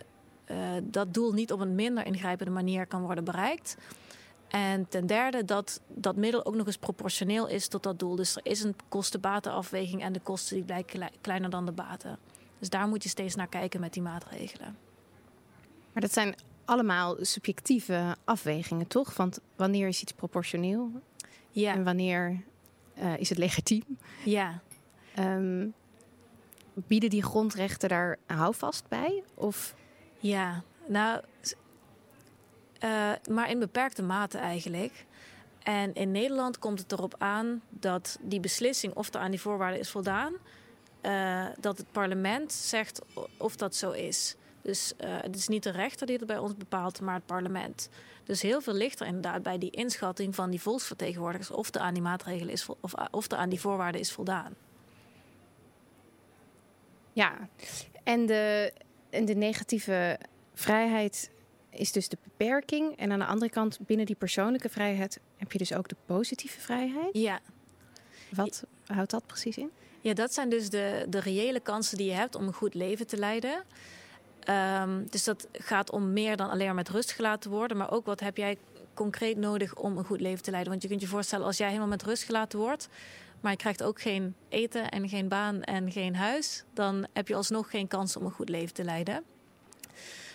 dat 0.82 1.14
doel 1.14 1.32
niet 1.32 1.52
op 1.52 1.60
een 1.60 1.74
minder 1.74 2.06
ingrijpende 2.06 2.52
manier 2.52 2.86
kan 2.86 3.02
worden 3.02 3.24
bereikt. 3.24 3.76
En 4.48 4.88
ten 4.88 5.06
derde 5.06 5.44
dat 5.44 5.80
dat 5.88 6.16
middel 6.16 6.44
ook 6.44 6.54
nog 6.54 6.66
eens 6.66 6.76
proportioneel 6.78 7.48
is 7.48 7.68
tot 7.68 7.82
dat 7.82 7.98
doel. 7.98 8.16
Dus 8.16 8.36
er 8.36 8.40
is 8.46 8.62
een 8.62 8.74
kosten-batenafweging 8.88 10.02
en 10.02 10.12
de 10.12 10.20
kosten 10.20 10.56
die 10.56 10.64
blijken 10.64 10.92
klei- 10.98 11.10
kleiner 11.20 11.50
dan 11.50 11.66
de 11.66 11.72
baten. 11.72 12.18
Dus 12.58 12.68
daar 12.70 12.88
moet 12.88 13.02
je 13.02 13.08
steeds 13.08 13.34
naar 13.34 13.48
kijken 13.48 13.80
met 13.80 13.92
die 13.92 14.02
maatregelen. 14.02 14.76
Maar 15.92 16.02
dat 16.02 16.12
zijn 16.12 16.34
allemaal 16.64 17.16
subjectieve 17.20 18.16
afwegingen, 18.24 18.86
toch? 18.86 19.16
Want 19.16 19.40
wanneer 19.56 19.88
is 19.88 20.02
iets 20.02 20.12
proportioneel 20.12 20.90
Ja, 21.50 21.74
en 21.74 21.84
wanneer 21.84 22.42
eh, 22.94 23.18
is 23.18 23.28
het 23.28 23.38
legitiem? 23.38 23.84
ja. 24.24 24.60
Ehm, 25.14 25.66
bieden 26.74 27.10
die 27.10 27.22
grondrechten 27.22 27.88
daar 27.88 28.16
houvast 28.26 28.88
bij? 28.88 29.22
Of 29.34 29.74
Ja, 30.18 30.62
nou, 30.86 31.20
eh, 32.78 33.12
maar 33.30 33.50
in 33.50 33.58
beperkte 33.58 34.02
mate 34.02 34.38
eigenlijk. 34.38 35.06
En 35.62 35.94
in 35.94 36.10
Nederland 36.10 36.58
komt 36.58 36.78
het 36.78 36.92
erop 36.92 37.14
aan 37.18 37.62
dat 37.68 38.18
die 38.20 38.40
beslissing 38.40 38.94
of 38.94 39.14
er 39.14 39.20
aan 39.20 39.30
die 39.30 39.40
voorwaarden 39.40 39.80
is 39.80 39.90
voldaan, 39.90 40.34
eh, 41.00 41.46
dat 41.60 41.78
het 41.78 41.92
parlement 41.92 42.52
zegt 42.52 43.02
of 43.36 43.56
dat 43.56 43.74
zo 43.74 43.90
is. 43.90 44.36
Dus 44.62 44.96
eh, 44.96 45.16
het 45.20 45.36
is 45.36 45.48
niet 45.48 45.62
de 45.62 45.70
rechter 45.70 46.06
die 46.06 46.16
het 46.16 46.26
bij 46.26 46.38
ons 46.38 46.56
bepaalt, 46.56 47.00
maar 47.00 47.14
het 47.14 47.26
parlement. 47.26 47.88
Dus 48.24 48.42
heel 48.42 48.60
veel 48.60 48.74
ligt 48.74 49.00
er 49.00 49.06
inderdaad 49.06 49.42
bij 49.42 49.58
die 49.58 49.70
inschatting 49.70 50.34
van 50.34 50.50
die 50.50 50.60
volksvertegenwoordigers 50.60 51.50
of 51.50 51.74
er 51.74 51.80
aan 51.80 51.94
die 51.94 52.02
maatregelen 52.02 52.52
is 52.52 52.68
of, 52.80 52.94
of 53.10 53.30
er 53.30 53.38
aan 53.38 53.48
die 53.48 53.60
voorwaarden 53.60 54.00
is 54.00 54.12
voldaan. 54.12 54.54
ja, 57.12 57.48
en 58.04 58.26
de, 58.26 58.72
en 59.10 59.24
de 59.24 59.34
negatieve 59.34 60.18
vrijheid 60.54 61.30
is 61.70 61.92
dus 61.92 62.08
de 62.08 62.18
beperking. 62.22 62.96
En 62.96 63.12
aan 63.12 63.18
de 63.18 63.24
andere 63.24 63.50
kant, 63.50 63.78
binnen 63.86 64.06
die 64.06 64.16
persoonlijke 64.16 64.68
vrijheid 64.68 65.20
heb 65.36 65.52
je 65.52 65.58
dus 65.58 65.74
ook 65.74 65.88
de 65.88 65.96
positieve 66.06 66.60
vrijheid. 66.60 67.08
Ja, 67.12 67.40
Wat 68.30 68.64
houdt 68.86 69.10
dat 69.10 69.26
precies 69.26 69.56
in? 69.56 69.70
Ja, 70.00 70.14
dat 70.14 70.34
zijn 70.34 70.48
dus 70.48 70.70
de, 70.70 71.06
de 71.08 71.20
reële 71.20 71.60
kansen 71.60 71.96
die 71.96 72.06
je 72.06 72.12
hebt 72.12 72.34
om 72.34 72.46
een 72.46 72.52
goed 72.52 72.74
leven 72.74 73.06
te 73.06 73.16
leiden. 73.16 73.62
Ehm, 74.40 75.04
dus 75.10 75.24
dat 75.24 75.46
gaat 75.52 75.90
om 75.90 76.12
meer 76.12 76.36
dan 76.36 76.50
alleen 76.50 76.66
maar 76.66 76.74
met 76.74 76.88
rust 76.88 77.12
gelaten 77.12 77.50
worden. 77.50 77.76
Maar 77.76 77.90
ook 77.90 78.06
wat 78.06 78.20
heb 78.20 78.36
jij 78.36 78.58
concreet 78.94 79.36
nodig 79.36 79.74
om 79.74 79.98
een 79.98 80.04
goed 80.04 80.20
leven 80.20 80.42
te 80.42 80.50
leiden? 80.50 80.70
Want 80.70 80.82
je 80.82 80.88
kunt 80.88 81.00
je 81.00 81.06
voorstellen, 81.06 81.46
als 81.46 81.56
jij 81.56 81.66
helemaal 81.66 81.88
met 81.88 82.02
rust 82.02 82.22
gelaten 82.22 82.58
wordt, 82.58 82.88
maar 83.40 83.52
je 83.52 83.58
krijgt 83.58 83.82
ook 83.82 84.00
geen 84.00 84.34
eten 84.48 84.88
en 84.88 85.08
geen 85.08 85.28
baan 85.28 85.62
en 85.62 85.92
geen 85.92 86.16
huis, 86.16 86.64
dan 86.72 87.06
heb 87.12 87.28
je 87.28 87.34
alsnog 87.34 87.70
geen 87.70 87.88
kans 87.88 88.16
om 88.16 88.24
een 88.24 88.30
goed 88.30 88.48
leven 88.48 88.74
te 88.74 88.84
leiden. 88.84 89.24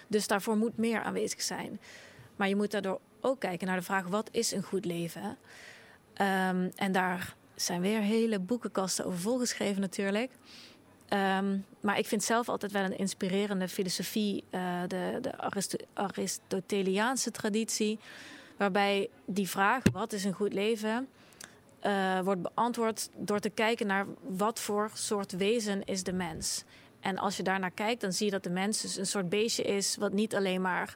Dus 0.08 0.28
daarvoor 0.28 0.58
moet 0.58 0.78
meer 0.78 1.02
aanwezig 1.02 1.42
zijn. 1.42 1.80
Maar 2.36 2.48
je 2.48 2.56
moet 2.56 2.72
daardoor 2.72 3.00
ook 3.22 3.40
kijken 3.40 3.68
naar 3.68 3.78
de 3.78 3.84
vraag: 3.84 4.08
wat 4.08 4.30
is 4.32 4.52
een 4.52 4.64
goed 4.64 4.86
leven? 4.86 5.22
Um, 5.22 6.72
en 6.76 6.92
daar 6.92 7.36
zijn 7.56 7.82
weer 7.82 8.00
hele 8.00 8.40
boekenkasten 8.40 9.06
over 9.06 9.20
volgeschreven, 9.20 9.82
natuurlijk. 9.82 10.32
Um, 11.10 11.66
maar 11.80 11.98
ik 11.98 12.06
vind 12.06 12.24
zelf 12.24 12.50
altijd 12.50 12.72
wel 12.72 12.84
een 12.84 12.98
inspirerende 12.98 13.68
filosofie, 13.68 14.44
uh, 14.52 14.82
de, 14.88 15.18
de 15.22 15.38
Aristoteliaanse 15.94 17.32
traditie, 17.32 18.00
waarbij 18.58 19.10
die 19.26 19.50
vraag: 19.50 19.84
wat 19.92 20.14
is 20.14 20.24
een 20.24 20.34
goed 20.34 20.54
leven? 20.54 21.08
Uh, 21.86 22.20
wordt 22.20 22.42
beantwoord 22.42 23.10
door 23.18 23.40
te 23.40 23.50
kijken 23.50 23.88
naar 23.88 24.06
wat 24.22 24.60
voor 24.60 24.92
soort 24.94 25.32
wezen 25.32 25.84
is 25.84 26.04
de 26.04 26.14
mens. 26.14 26.64
En 27.00 27.18
als 27.18 27.38
je 27.38 27.44
daarnaar 27.44 27.72
kijkt, 27.72 28.02
dan 28.02 28.14
zie 28.14 28.26
je 28.26 28.32
dat 28.32 28.44
de 28.44 28.50
mens 28.50 28.82
dus 28.82 28.98
een 28.98 29.06
soort 29.06 29.30
beestje 29.30 29.64
is 29.64 29.96
wat 29.96 30.14
niet 30.14 30.36
alleen 30.36 30.62
maar 30.62 30.96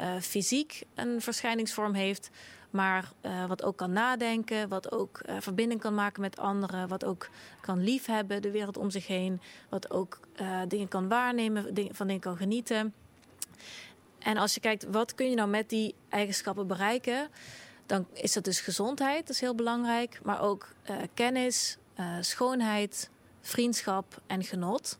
uh, 0.00 0.20
fysiek 0.20 0.82
een 0.94 1.20
verschijningsvorm 1.20 1.94
heeft, 1.94 2.30
maar 2.70 3.12
uh, 3.22 3.46
wat 3.46 3.62
ook 3.62 3.76
kan 3.76 3.92
nadenken, 3.92 4.68
wat 4.68 4.92
ook 4.92 5.20
verbinding 5.38 5.80
kan 5.80 5.94
maken 5.94 6.20
met 6.20 6.38
anderen, 6.38 6.88
wat 6.88 7.04
ook 7.04 7.28
kan 7.60 7.82
liefhebben, 7.84 8.42
de 8.42 8.50
wereld 8.50 8.76
om 8.76 8.90
zich 8.90 9.06
heen, 9.06 9.40
wat 9.68 9.90
ook 9.90 10.20
dingen 10.68 10.88
kan 10.88 11.08
waarnemen, 11.08 11.74
van 11.92 12.06
dingen 12.06 12.22
kan 12.22 12.36
genieten. 12.36 12.94
En 14.18 14.36
als 14.36 14.54
je 14.54 14.60
kijkt, 14.60 14.86
wat 14.90 15.14
kun 15.14 15.30
je 15.30 15.36
nou 15.36 15.48
met 15.48 15.68
die 15.68 15.94
eigenschappen 16.08 16.66
bereiken? 16.66 17.28
Dan 17.88 18.06
is 18.12 18.32
dat 18.32 18.44
dus 18.44 18.60
gezondheid, 18.60 19.20
dat 19.20 19.34
is 19.34 19.40
heel 19.40 19.54
belangrijk, 19.54 20.20
maar 20.22 20.40
ook 20.40 20.68
kennis, 21.14 21.78
schoonheid, 22.20 23.10
vriendschap 23.40 24.20
en 24.26 24.44
genot. 24.44 24.98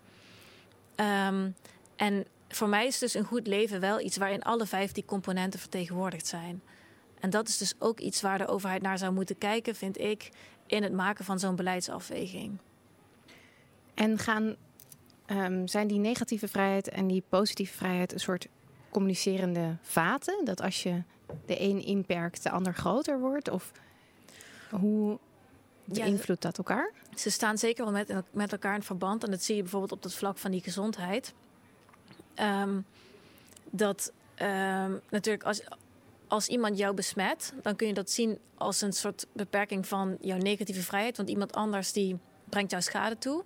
Um, 0.97 1.55
en 1.97 2.27
voor 2.49 2.69
mij 2.69 2.87
is 2.87 2.99
dus 2.99 3.15
een 3.15 3.25
goed 3.25 3.47
leven 3.47 3.81
wel 3.81 4.01
iets 4.01 4.17
waarin 4.17 4.43
alle 4.43 4.67
vijf 4.67 4.93
die 4.93 5.05
componenten 5.05 5.61
vertegenwoordigd 5.61 6.27
zijn. 6.27 6.63
En 7.21 7.31
dat 7.31 7.49
is 7.49 7.59
dus 7.59 7.75
ook 7.79 8.01
iets 8.01 8.21
waar 8.21 8.39
de 8.39 8.47
overheid 8.47 8.83
naar 8.83 8.99
zou 8.99 9.13
moeten 9.13 9.39
kijken, 9.39 9.75
vind 9.75 9.99
ik, 9.99 10.31
in 10.67 10.83
het 10.83 10.93
maken 10.93 11.25
van 11.25 11.39
zo'n 11.39 11.57
beleidsafweging. 11.57 12.59
En 13.95 14.19
gaan, 14.19 14.57
um, 15.27 15.69
zijn 15.69 15.87
die 15.87 15.99
negatieve 15.99 16.49
vrijheid 16.49 16.89
en 16.89 17.07
die 17.07 17.23
positieve 17.29 17.77
vrijheid 17.77 18.13
een 18.13 18.21
soort 18.21 18.49
communicerende 18.91 19.77
vaten? 19.83 20.45
Dat 20.45 20.63
als 20.63 20.83
je 20.83 21.03
de 21.47 21.61
een 21.61 21.85
inperkt, 21.85 22.43
de 22.43 22.51
ander 22.51 22.75
groter 22.75 23.21
wordt? 23.21 23.51
Of 23.51 23.73
hoe 24.71 25.19
beïnvloedt 25.85 26.43
dat 26.43 26.59
elkaar? 26.59 26.93
Ze 27.15 27.31
staan 27.31 27.59
zeker 27.59 27.85
wel 27.85 27.93
met, 27.93 28.13
met 28.31 28.53
elkaar 28.53 28.75
in 28.75 28.83
verband. 28.83 29.25
En 29.25 29.31
dat 29.31 29.43
zie 29.43 29.57
je 29.57 29.63
bijvoorbeeld 29.63 29.93
op 29.93 30.03
het 30.03 30.15
vlak 30.15 30.39
van 30.39 30.51
die 30.51 30.63
gezondheid. 30.63 31.35
Um, 32.41 32.85
dat 33.71 34.13
um, 34.43 35.01
natuurlijk 35.11 35.45
als, 35.45 35.63
als 36.29 36.49
iemand 36.49 36.79
jou 36.79 36.95
besmet, 36.95 37.53
dan 37.63 37.77
kun 37.77 37.87
je 37.87 37.95
dat 37.95 38.11
zien 38.11 38.39
als 38.55 38.81
een 38.81 38.93
soort 38.93 39.27
beperking 39.33 39.87
van 39.87 40.17
jouw 40.21 40.39
negatieve 40.39 40.83
vrijheid. 40.83 41.17
Want 41.17 41.29
iemand 41.29 41.53
anders 41.53 41.93
die 41.93 42.19
brengt 42.45 42.71
jou 42.71 42.83
schade 42.83 43.19
toe. 43.19 43.45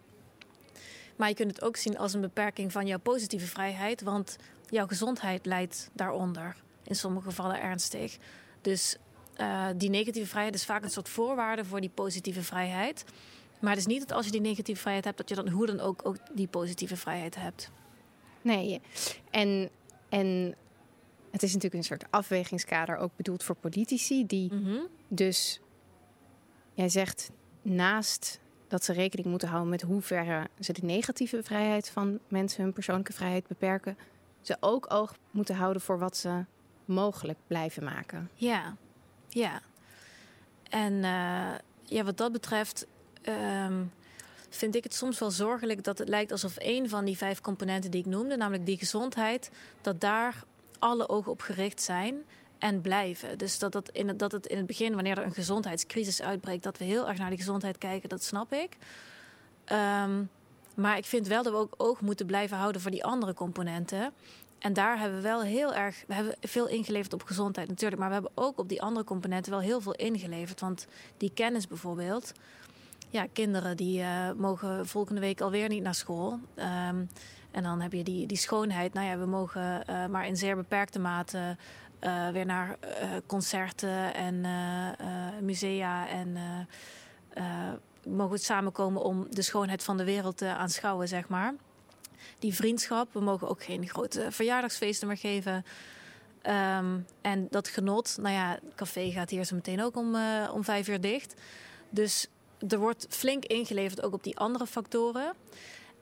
Maar 1.16 1.28
je 1.28 1.34
kunt 1.34 1.50
het 1.50 1.62
ook 1.62 1.76
zien 1.76 1.98
als 1.98 2.14
een 2.14 2.20
beperking 2.20 2.72
van 2.72 2.86
jouw 2.86 2.98
positieve 2.98 3.46
vrijheid. 3.46 4.02
Want 4.02 4.36
jouw 4.72 4.86
gezondheid 4.86 5.46
leidt 5.46 5.90
daaronder. 5.92 6.56
In 6.84 6.96
sommige 6.96 7.28
gevallen 7.28 7.60
ernstig. 7.60 8.16
Dus 8.60 8.96
uh, 9.40 9.66
die 9.76 9.90
negatieve 9.90 10.28
vrijheid 10.28 10.54
is 10.54 10.64
vaak 10.64 10.82
een 10.82 10.90
soort 10.90 11.08
voorwaarde 11.08 11.64
voor 11.64 11.80
die 11.80 11.90
positieve 11.94 12.42
vrijheid. 12.42 13.04
Maar 13.60 13.70
het 13.70 13.80
is 13.80 13.86
niet 13.86 14.00
dat 14.00 14.12
als 14.12 14.24
je 14.26 14.32
die 14.32 14.40
negatieve 14.40 14.80
vrijheid 14.80 15.04
hebt, 15.04 15.16
dat 15.16 15.28
je 15.28 15.34
dan 15.34 15.48
hoe 15.48 15.66
dan 15.66 15.80
ook, 15.80 16.00
ook 16.06 16.16
die 16.34 16.46
positieve 16.46 16.96
vrijheid 16.96 17.34
hebt. 17.34 17.70
Nee, 18.42 18.80
en, 19.30 19.70
en 20.08 20.54
het 21.30 21.42
is 21.42 21.52
natuurlijk 21.52 21.74
een 21.74 21.84
soort 21.84 22.04
afwegingskader 22.10 22.96
ook 22.96 23.16
bedoeld 23.16 23.42
voor 23.42 23.56
politici, 23.56 24.26
die 24.26 24.52
mm 24.52 24.64
-hmm. 24.64 24.86
dus, 25.08 25.60
jij 26.74 26.88
zegt, 26.88 27.30
naast 27.62 28.40
dat 28.68 28.84
ze 28.84 28.92
rekening 28.92 29.28
moeten 29.28 29.48
houden 29.48 29.70
met 29.70 29.82
hoe 29.82 30.00
ver 30.00 30.46
ze 30.60 30.72
de 30.72 30.84
negatieve 30.84 31.42
vrijheid 31.42 31.88
van 31.88 32.18
mensen, 32.28 32.62
hun 32.62 32.72
persoonlijke 32.72 33.12
vrijheid 33.12 33.46
beperken, 33.46 33.96
ze 34.46 34.56
ook 34.60 34.92
oog 34.92 35.14
moeten 35.30 35.54
houden 35.54 35.82
voor 35.82 35.98
wat 35.98 36.16
ze 36.16 36.44
mogelijk 36.84 37.38
blijven 37.46 37.84
maken. 37.84 38.30
Ja, 38.34 38.76
ja. 39.28 39.60
En 40.70 40.92
uh, 40.92 41.54
ja, 41.84 42.04
wat 42.04 42.16
dat 42.16 42.32
betreft 42.32 42.86
um, 43.62 43.92
vind 44.48 44.74
ik 44.74 44.84
het 44.84 44.94
soms 44.94 45.18
wel 45.18 45.30
zorgelijk 45.30 45.84
dat 45.84 45.98
het 45.98 46.08
lijkt 46.08 46.32
alsof 46.32 46.54
een 46.58 46.88
van 46.88 47.04
die 47.04 47.16
vijf 47.16 47.40
componenten 47.40 47.90
die 47.90 48.00
ik 48.00 48.06
noemde, 48.06 48.36
namelijk 48.36 48.66
die 48.66 48.78
gezondheid, 48.78 49.50
dat 49.80 50.00
daar 50.00 50.44
alle 50.78 51.08
ogen 51.08 51.32
op 51.32 51.40
gericht 51.40 51.82
zijn 51.82 52.22
en 52.58 52.80
blijven. 52.80 53.38
Dus 53.38 53.58
dat, 53.58 53.72
dat, 53.72 53.88
in 53.88 54.08
het, 54.08 54.18
dat 54.18 54.32
het 54.32 54.46
in 54.46 54.56
het 54.56 54.66
begin, 54.66 54.94
wanneer 54.94 55.18
er 55.18 55.24
een 55.24 55.34
gezondheidscrisis 55.34 56.22
uitbreekt, 56.22 56.62
dat 56.62 56.78
we 56.78 56.84
heel 56.84 57.08
erg 57.08 57.18
naar 57.18 57.28
die 57.28 57.38
gezondheid 57.38 57.78
kijken, 57.78 58.08
dat 58.08 58.22
snap 58.22 58.52
ik. 58.52 58.76
Um, 59.72 60.30
maar 60.76 60.96
ik 60.96 61.04
vind 61.04 61.26
wel 61.26 61.42
dat 61.42 61.52
we 61.52 61.58
ook 61.58 61.74
oog 61.76 62.00
moeten 62.00 62.26
blijven 62.26 62.56
houden 62.56 62.80
voor 62.80 62.90
die 62.90 63.04
andere 63.04 63.34
componenten. 63.34 64.12
En 64.58 64.72
daar 64.72 64.98
hebben 64.98 65.16
we 65.16 65.22
wel 65.22 65.42
heel 65.42 65.74
erg, 65.74 66.04
we 66.06 66.14
hebben 66.14 66.36
veel 66.40 66.68
ingeleverd 66.68 67.12
op 67.12 67.22
gezondheid 67.22 67.68
natuurlijk, 67.68 68.00
maar 68.00 68.08
we 68.08 68.14
hebben 68.14 68.32
ook 68.34 68.58
op 68.58 68.68
die 68.68 68.82
andere 68.82 69.06
componenten 69.06 69.52
wel 69.52 69.60
heel 69.60 69.80
veel 69.80 69.94
ingeleverd. 69.94 70.60
Want 70.60 70.86
die 71.16 71.30
kennis 71.34 71.66
bijvoorbeeld, 71.66 72.32
ja, 73.08 73.26
kinderen 73.32 73.76
die 73.76 74.00
uh, 74.00 74.32
mogen 74.36 74.86
volgende 74.86 75.20
week 75.20 75.40
alweer 75.40 75.68
niet 75.68 75.82
naar 75.82 75.94
school. 75.94 76.30
Um, 76.56 77.08
en 77.50 77.62
dan 77.62 77.80
heb 77.80 77.92
je 77.92 78.04
die, 78.04 78.26
die 78.26 78.36
schoonheid. 78.36 78.92
Nou 78.92 79.06
ja, 79.06 79.18
we 79.18 79.26
mogen 79.26 79.82
uh, 79.90 80.06
maar 80.06 80.26
in 80.26 80.36
zeer 80.36 80.56
beperkte 80.56 80.98
mate 80.98 81.56
uh, 82.00 82.28
weer 82.28 82.46
naar 82.46 82.76
concerten 83.26 84.14
en 84.14 84.46
musea 85.40 86.08
en 86.08 86.36
mogen 88.06 88.32
we 88.32 88.38
samenkomen 88.38 89.02
om 89.02 89.26
de 89.30 89.42
schoonheid 89.42 89.82
van 89.82 89.96
de 89.96 90.04
wereld 90.04 90.36
te 90.36 90.46
aanschouwen, 90.46 91.08
zeg 91.08 91.28
maar. 91.28 91.54
Die 92.38 92.54
vriendschap, 92.54 93.12
we 93.12 93.20
mogen 93.20 93.48
ook 93.48 93.62
geen 93.62 93.88
grote 93.88 94.26
verjaardagsfeesten 94.30 95.08
meer 95.08 95.16
geven. 95.16 95.64
Um, 96.46 97.06
en 97.20 97.46
dat 97.50 97.68
genot, 97.68 98.16
nou 98.20 98.34
ja, 98.34 98.50
het 98.50 98.74
café 98.74 99.10
gaat 99.10 99.30
hier 99.30 99.44
zo 99.44 99.54
meteen 99.54 99.82
ook 99.82 99.96
om, 99.96 100.16
om 100.52 100.64
vijf 100.64 100.88
uur 100.88 101.00
dicht. 101.00 101.34
Dus 101.90 102.26
er 102.68 102.78
wordt 102.78 103.06
flink 103.08 103.44
ingeleverd 103.44 104.02
ook 104.02 104.12
op 104.12 104.22
die 104.22 104.38
andere 104.38 104.66
factoren. 104.66 105.34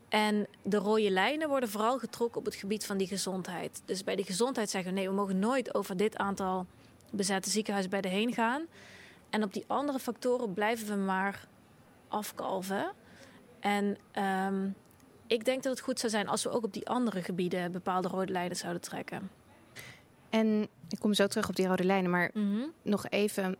En 0.08 0.46
de 0.62 0.76
rode 0.76 1.10
lijnen 1.10 1.48
worden 1.48 1.68
vooral 1.68 1.98
getrokken 1.98 2.38
op 2.38 2.44
het 2.44 2.54
gebied 2.54 2.86
van 2.86 2.96
die 2.96 3.06
gezondheid. 3.06 3.82
Dus 3.84 4.04
bij 4.04 4.16
die 4.16 4.24
gezondheid 4.24 4.70
zeggen 4.70 4.92
we 4.92 4.98
nee, 4.98 5.08
we 5.08 5.14
mogen 5.14 5.38
nooit 5.38 5.74
over 5.74 5.96
dit 5.96 6.16
aantal 6.16 6.66
bezette 7.10 7.50
ziekenhuisbedden 7.50 8.10
heen 8.10 8.32
gaan. 8.32 8.62
En 9.30 9.42
op 9.42 9.52
die 9.52 9.64
andere 9.66 9.98
factoren 9.98 10.52
blijven 10.54 10.86
we 10.86 10.94
maar 10.94 11.48
afkalven. 12.10 12.92
En 13.60 13.96
um, 14.52 14.74
ik 15.26 15.44
denk 15.44 15.62
dat 15.62 15.72
het 15.72 15.84
goed 15.84 16.00
zou 16.00 16.12
zijn 16.12 16.28
als 16.28 16.42
we 16.42 16.50
ook 16.50 16.64
op 16.64 16.72
die 16.72 16.88
andere 16.88 17.22
gebieden 17.22 17.72
bepaalde 17.72 18.08
rode 18.08 18.32
lijnen 18.32 18.56
zouden 18.56 18.82
trekken. 18.82 19.30
En 20.30 20.68
ik 20.88 20.98
kom 20.98 21.14
zo 21.14 21.26
terug 21.26 21.48
op 21.48 21.56
die 21.56 21.66
rode 21.66 21.84
lijnen, 21.84 22.10
maar 22.10 22.30
mm 22.34 22.54
-hmm. 22.54 22.72
nog 22.82 23.08
even 23.08 23.56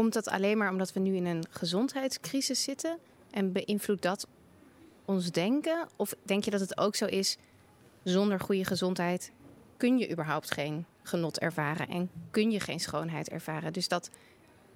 Komt 0.00 0.12
dat 0.12 0.28
alleen 0.28 0.58
maar 0.58 0.70
omdat 0.70 0.92
we 0.92 1.00
nu 1.00 1.16
in 1.16 1.26
een 1.26 1.44
gezondheidscrisis 1.50 2.62
zitten? 2.62 2.98
En 3.30 3.52
beïnvloedt 3.52 4.02
dat 4.02 4.26
ons 5.04 5.30
denken? 5.30 5.88
Of 5.96 6.14
denk 6.22 6.44
je 6.44 6.50
dat 6.50 6.60
het 6.60 6.78
ook 6.78 6.96
zo 6.96 7.04
is, 7.04 7.36
zonder 8.02 8.40
goede 8.40 8.64
gezondheid 8.64 9.32
kun 9.76 9.98
je 9.98 10.10
überhaupt 10.10 10.50
geen 10.50 10.86
genot 11.02 11.38
ervaren 11.38 11.88
en 11.88 12.10
kun 12.30 12.50
je 12.50 12.60
geen 12.60 12.80
schoonheid 12.80 13.28
ervaren? 13.28 13.72
Dus 13.72 13.88
dat, 13.88 14.10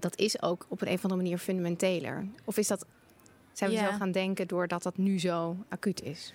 dat 0.05 0.19
is 0.19 0.43
ook 0.43 0.67
op 0.69 0.81
een, 0.81 0.89
of 0.89 1.03
andere 1.03 1.23
manier 1.23 1.39
fundamenteler. 1.39 2.27
Of 2.45 2.57
is 2.57 2.69
dat, 2.69 2.87
zijn 3.53 3.71
we 3.71 3.77
ja. 3.77 3.91
zo 3.91 3.97
gaan 3.97 4.13
denken 4.13 4.49
doordat 4.49 4.83
dat 4.83 4.97
nu 4.97 5.21
zo 5.21 5.57
acuut 5.69 6.03
is? 6.03 6.33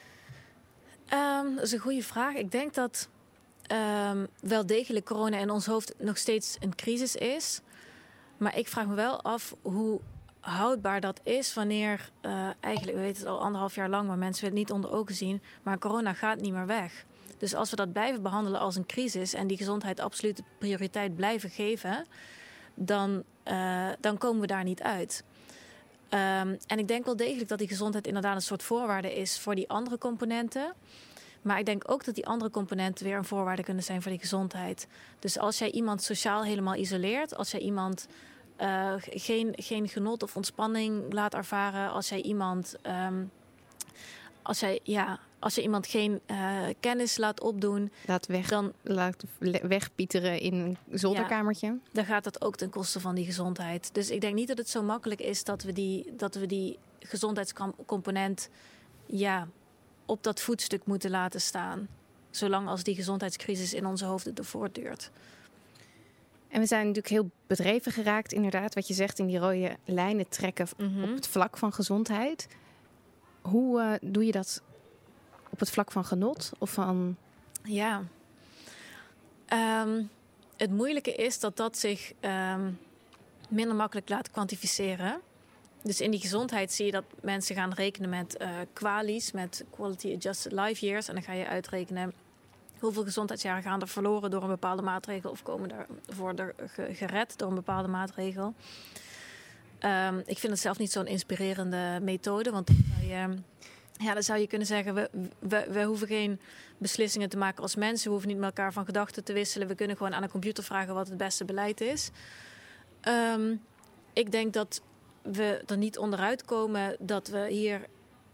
Um, 1.13 1.55
dat 1.55 1.63
is 1.63 1.71
een 1.71 1.79
goede 1.79 2.03
vraag. 2.03 2.35
Ik 2.35 2.51
denk 2.51 2.73
dat 2.73 3.09
um, 4.11 4.27
wel 4.39 4.65
degelijk 4.65 5.05
corona 5.05 5.37
in 5.37 5.49
ons 5.49 5.65
hoofd 5.65 5.93
nog 5.97 6.17
steeds 6.17 6.57
een 6.59 6.75
crisis 6.75 7.15
is. 7.15 7.61
Maar 8.37 8.57
ik 8.57 8.67
vraag 8.67 8.87
me 8.87 8.93
wel 8.93 9.21
af 9.21 9.55
hoe 9.61 9.99
houdbaar 10.39 11.01
dat 11.01 11.19
is 11.23 11.53
wanneer 11.53 12.09
uh, 12.21 12.49
eigenlijk, 12.59 12.97
we 12.97 13.03
weten 13.03 13.21
het 13.21 13.31
al 13.31 13.41
anderhalf 13.41 13.75
jaar 13.75 13.89
lang, 13.89 14.07
maar 14.07 14.17
mensen 14.17 14.45
het 14.45 14.53
niet 14.53 14.71
onder 14.71 14.91
ogen 14.91 15.15
zien, 15.15 15.41
maar 15.63 15.77
corona 15.77 16.13
gaat 16.13 16.41
niet 16.41 16.53
meer 16.53 16.65
weg. 16.65 17.05
Dus 17.37 17.55
als 17.55 17.69
we 17.69 17.75
dat 17.75 17.93
blijven 17.93 18.21
behandelen 18.21 18.59
als 18.59 18.75
een 18.75 18.85
crisis 18.85 19.33
en 19.33 19.47
die 19.47 19.57
gezondheid 19.57 19.99
absolute 19.99 20.43
prioriteit 20.57 21.15
blijven 21.15 21.49
geven, 21.49 22.05
dan, 22.79 23.23
uh, 23.47 23.87
dan 23.99 24.17
komen 24.17 24.41
we 24.41 24.47
daar 24.47 24.63
niet 24.63 24.81
uit. 24.81 25.23
Um, 26.09 26.57
en 26.67 26.79
ik 26.79 26.87
denk 26.87 27.05
wel 27.05 27.15
degelijk 27.15 27.49
dat 27.49 27.59
die 27.59 27.67
gezondheid 27.67 28.07
inderdaad 28.07 28.35
een 28.35 28.41
soort 28.41 28.63
voorwaarde 28.63 29.13
is 29.15 29.39
voor 29.39 29.55
die 29.55 29.69
andere 29.69 29.97
componenten. 29.97 30.73
Maar 31.41 31.59
ik 31.59 31.65
denk 31.65 31.91
ook 31.91 32.05
dat 32.05 32.15
die 32.15 32.27
andere 32.27 32.51
componenten 32.51 33.05
weer 33.05 33.17
een 33.17 33.25
voorwaarde 33.25 33.63
kunnen 33.63 33.83
zijn 33.83 34.01
voor 34.01 34.11
die 34.11 34.19
gezondheid. 34.19 34.87
Dus 35.19 35.37
als 35.37 35.57
jij 35.57 35.71
iemand 35.71 36.03
sociaal 36.03 36.43
helemaal 36.43 36.75
isoleert, 36.75 37.35
als 37.35 37.51
jij 37.51 37.59
iemand 37.59 38.07
uh, 38.61 38.93
geen, 38.97 39.53
geen 39.55 39.87
genot 39.87 40.23
of 40.23 40.35
ontspanning 40.35 41.13
laat 41.13 41.33
ervaren, 41.33 41.91
als 41.91 42.09
jij 42.09 42.21
iemand. 42.21 42.75
Um, 43.07 43.31
als 44.41 44.59
jij, 44.59 44.79
ja, 44.83 45.19
als 45.39 45.55
je 45.55 45.61
iemand 45.61 45.87
geen 45.87 46.19
uh, 46.27 46.61
kennis 46.79 47.17
laat 47.17 47.41
opdoen, 47.41 47.91
laat, 48.05 48.25
weg, 48.25 48.47
dan, 48.47 48.73
laat 48.81 49.23
wegpieteren 49.61 50.39
in 50.39 50.53
een 50.53 50.77
zolderkamertje. 50.99 51.67
Ja, 51.67 51.77
dan 51.91 52.05
gaat 52.05 52.23
dat 52.23 52.41
ook 52.41 52.55
ten 52.55 52.69
koste 52.69 52.99
van 52.99 53.15
die 53.15 53.25
gezondheid. 53.25 53.89
Dus 53.93 54.09
ik 54.09 54.21
denk 54.21 54.35
niet 54.35 54.47
dat 54.47 54.57
het 54.57 54.69
zo 54.69 54.83
makkelijk 54.83 55.21
is 55.21 55.43
dat 55.43 55.63
we 55.63 55.73
die, 55.73 56.13
dat 56.15 56.35
we 56.35 56.45
die 56.45 56.77
gezondheidscomponent 56.99 58.49
ja, 59.05 59.47
op 60.05 60.23
dat 60.23 60.41
voetstuk 60.41 60.85
moeten 60.85 61.09
laten 61.09 61.41
staan. 61.41 61.87
Zolang 62.29 62.67
als 62.67 62.83
die 62.83 62.95
gezondheidscrisis 62.95 63.73
in 63.73 63.85
onze 63.85 64.05
hoofden 64.05 64.45
voortduurt. 64.45 65.11
En 66.47 66.59
we 66.59 66.65
zijn 66.65 66.87
natuurlijk 66.87 67.13
heel 67.13 67.29
bedreven 67.47 67.91
geraakt, 67.91 68.33
inderdaad, 68.33 68.73
wat 68.75 68.87
je 68.87 68.93
zegt, 68.93 69.19
in 69.19 69.27
die 69.27 69.37
rode 69.37 69.77
lijnen 69.85 70.29
trekken 70.29 70.67
mhm. 70.77 71.03
op 71.03 71.15
het 71.15 71.27
vlak 71.27 71.57
van 71.57 71.73
gezondheid. 71.73 72.47
Hoe 73.41 73.81
uh, 73.81 74.11
doe 74.11 74.25
je 74.25 74.31
dat 74.31 74.61
op 75.59 75.65
het 75.65 75.73
vlak 75.73 75.91
van 75.91 76.05
genot 76.05 76.51
of 76.57 76.71
van. 76.71 77.17
Ja. 77.63 78.03
Um, 79.83 80.09
het 80.57 80.71
moeilijke 80.71 81.13
is 81.13 81.39
dat 81.39 81.57
dat 81.57 81.77
zich 81.77 82.13
um, 82.21 82.79
minder 83.49 83.75
makkelijk 83.75 84.09
laat 84.09 84.31
kwantificeren. 84.31 85.21
Dus 85.83 86.01
in 86.01 86.11
die 86.11 86.19
gezondheid 86.19 86.71
zie 86.71 86.85
je 86.85 86.91
dat 86.91 87.03
mensen 87.21 87.55
gaan 87.55 87.73
rekenen 87.73 88.09
met 88.09 88.37
uh, 88.41 88.49
kwalies, 88.73 89.31
met 89.31 89.65
quality 89.69 90.13
adjusted 90.15 90.51
life 90.51 90.85
years. 90.85 91.07
En 91.07 91.13
dan 91.13 91.23
ga 91.23 91.33
je 91.33 91.47
uitrekenen 91.47 92.13
hoeveel 92.79 93.03
gezondheidsjaren 93.03 93.63
gaan 93.63 93.81
er 93.81 93.87
verloren 93.87 94.31
door 94.31 94.41
een 94.41 94.47
bepaalde 94.47 94.81
maatregel 94.81 95.31
of 95.31 95.43
komen 95.43 95.71
er 95.71 95.85
voor 96.07 96.53
gered 96.93 97.37
door 97.37 97.49
een 97.49 97.55
bepaalde 97.55 97.87
maatregel. 97.87 98.53
Um, 99.79 100.21
ik 100.25 100.37
vind 100.37 100.51
het 100.51 100.61
zelf 100.61 100.77
niet 100.77 100.91
zo'n 100.91 101.07
inspirerende 101.07 101.99
methode, 102.01 102.51
want 102.51 102.69
je, 103.01 103.37
ja, 103.99 104.13
dan 104.13 104.23
zou 104.23 104.39
je 104.39 104.47
kunnen 104.47 104.67
zeggen, 104.67 104.93
we, 104.93 105.09
we, 105.39 105.67
we 105.69 105.83
hoeven 105.83 106.07
geen 106.07 106.39
beslissingen 106.77 107.29
te 107.29 107.37
maken 107.37 107.61
als 107.61 107.75
mensen, 107.75 108.05
we 108.05 108.11
hoeven 108.11 108.29
niet 108.29 108.37
met 108.37 108.47
elkaar 108.47 108.73
van 108.73 108.85
gedachten 108.85 109.23
te 109.23 109.33
wisselen, 109.33 109.67
we 109.67 109.75
kunnen 109.75 109.97
gewoon 109.97 110.13
aan 110.13 110.23
een 110.23 110.29
computer 110.29 110.63
vragen 110.63 110.93
wat 110.93 111.07
het 111.07 111.17
beste 111.17 111.45
beleid 111.45 111.81
is. 111.81 112.09
Um, 113.07 113.61
ik 114.13 114.31
denk 114.31 114.53
dat 114.53 114.81
we 115.21 115.63
er 115.65 115.77
niet 115.77 115.97
onderuit 115.97 116.45
komen 116.45 116.95
dat 116.99 117.27
we 117.27 117.47
hier 117.49 117.87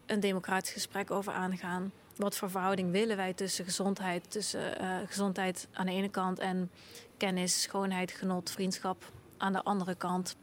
een 0.06 0.20
democratisch 0.20 0.72
gesprek 0.72 1.12
over 1.12 1.34
aangaan. 1.34 1.92
Wat 2.16 2.36
voor 2.36 2.50
verhouding 2.50 2.92
willen 2.92 3.18
wij 3.18 3.34
tussen 3.34 3.66
gezondheid, 3.66 4.32
tussen 4.32 4.82
uh, 4.82 4.98
gezondheid 5.06 5.68
aan 5.74 5.86
de 5.86 5.92
ene 5.92 6.10
kant 6.10 6.40
en 6.40 6.72
kennis, 7.18 7.62
schoonheid, 7.62 8.12
genot, 8.12 8.50
vriendschap 8.50 9.12
aan 9.38 9.54
de 9.54 9.64
andere 9.64 9.96
kant. 9.96 10.36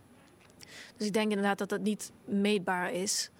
Dus 0.96 1.06
ik 1.06 1.12
denk 1.12 1.30
inderdaad 1.30 1.58
dat 1.58 1.68
dat 1.68 1.80
niet 1.80 2.12
meetbaar 2.24 2.92
is. 2.92 3.30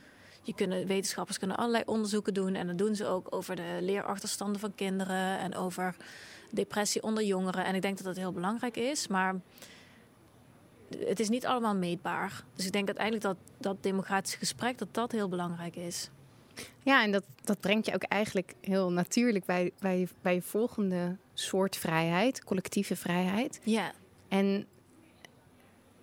Je 0.42 0.54
kunnen, 0.54 0.86
wetenschappers 0.86 1.38
kunnen 1.38 1.56
allerlei 1.56 1.82
onderzoeken 1.86 2.34
doen 2.34 2.54
en 2.54 2.66
dat 2.66 2.78
doen 2.78 2.96
ze 2.96 3.06
ook 3.06 3.26
over 3.30 3.56
de 3.56 3.78
leerachterstanden 3.80 4.60
van 4.60 4.74
kinderen 4.74 5.38
en 5.38 5.54
over 5.54 5.96
depressie 6.50 7.02
onder 7.02 7.24
jongeren. 7.24 7.64
En 7.64 7.74
ik 7.74 7.82
denk 7.82 7.96
dat 7.96 8.06
dat 8.06 8.16
heel 8.16 8.32
belangrijk 8.32 8.76
is, 8.76 9.06
maar 9.06 9.40
het 10.98 11.20
is 11.20 11.28
niet 11.28 11.46
allemaal 11.46 11.76
meetbaar. 11.76 12.44
Dus 12.54 12.66
ik 12.66 12.72
denk 12.72 12.86
uiteindelijk 12.86 13.24
dat 13.24 13.36
dat 13.58 13.82
democratische 13.82 14.38
gesprek 14.38 14.78
dat 14.78 14.94
dat 14.94 15.12
heel 15.12 15.28
belangrijk 15.28 15.76
is. 15.76 16.10
Ja, 16.82 17.02
en 17.02 17.12
dat, 17.12 17.24
dat 17.44 17.60
brengt 17.60 17.86
je 17.86 17.94
ook 17.94 18.02
eigenlijk 18.02 18.54
heel 18.60 18.92
natuurlijk 18.92 19.44
bij, 19.44 19.72
bij, 19.78 20.08
bij 20.22 20.34
je 20.34 20.42
volgende 20.42 21.16
soort 21.34 21.76
vrijheid, 21.76 22.44
collectieve 22.44 22.96
vrijheid. 22.96 23.60
Ja. 23.64 23.92
En 24.28 24.66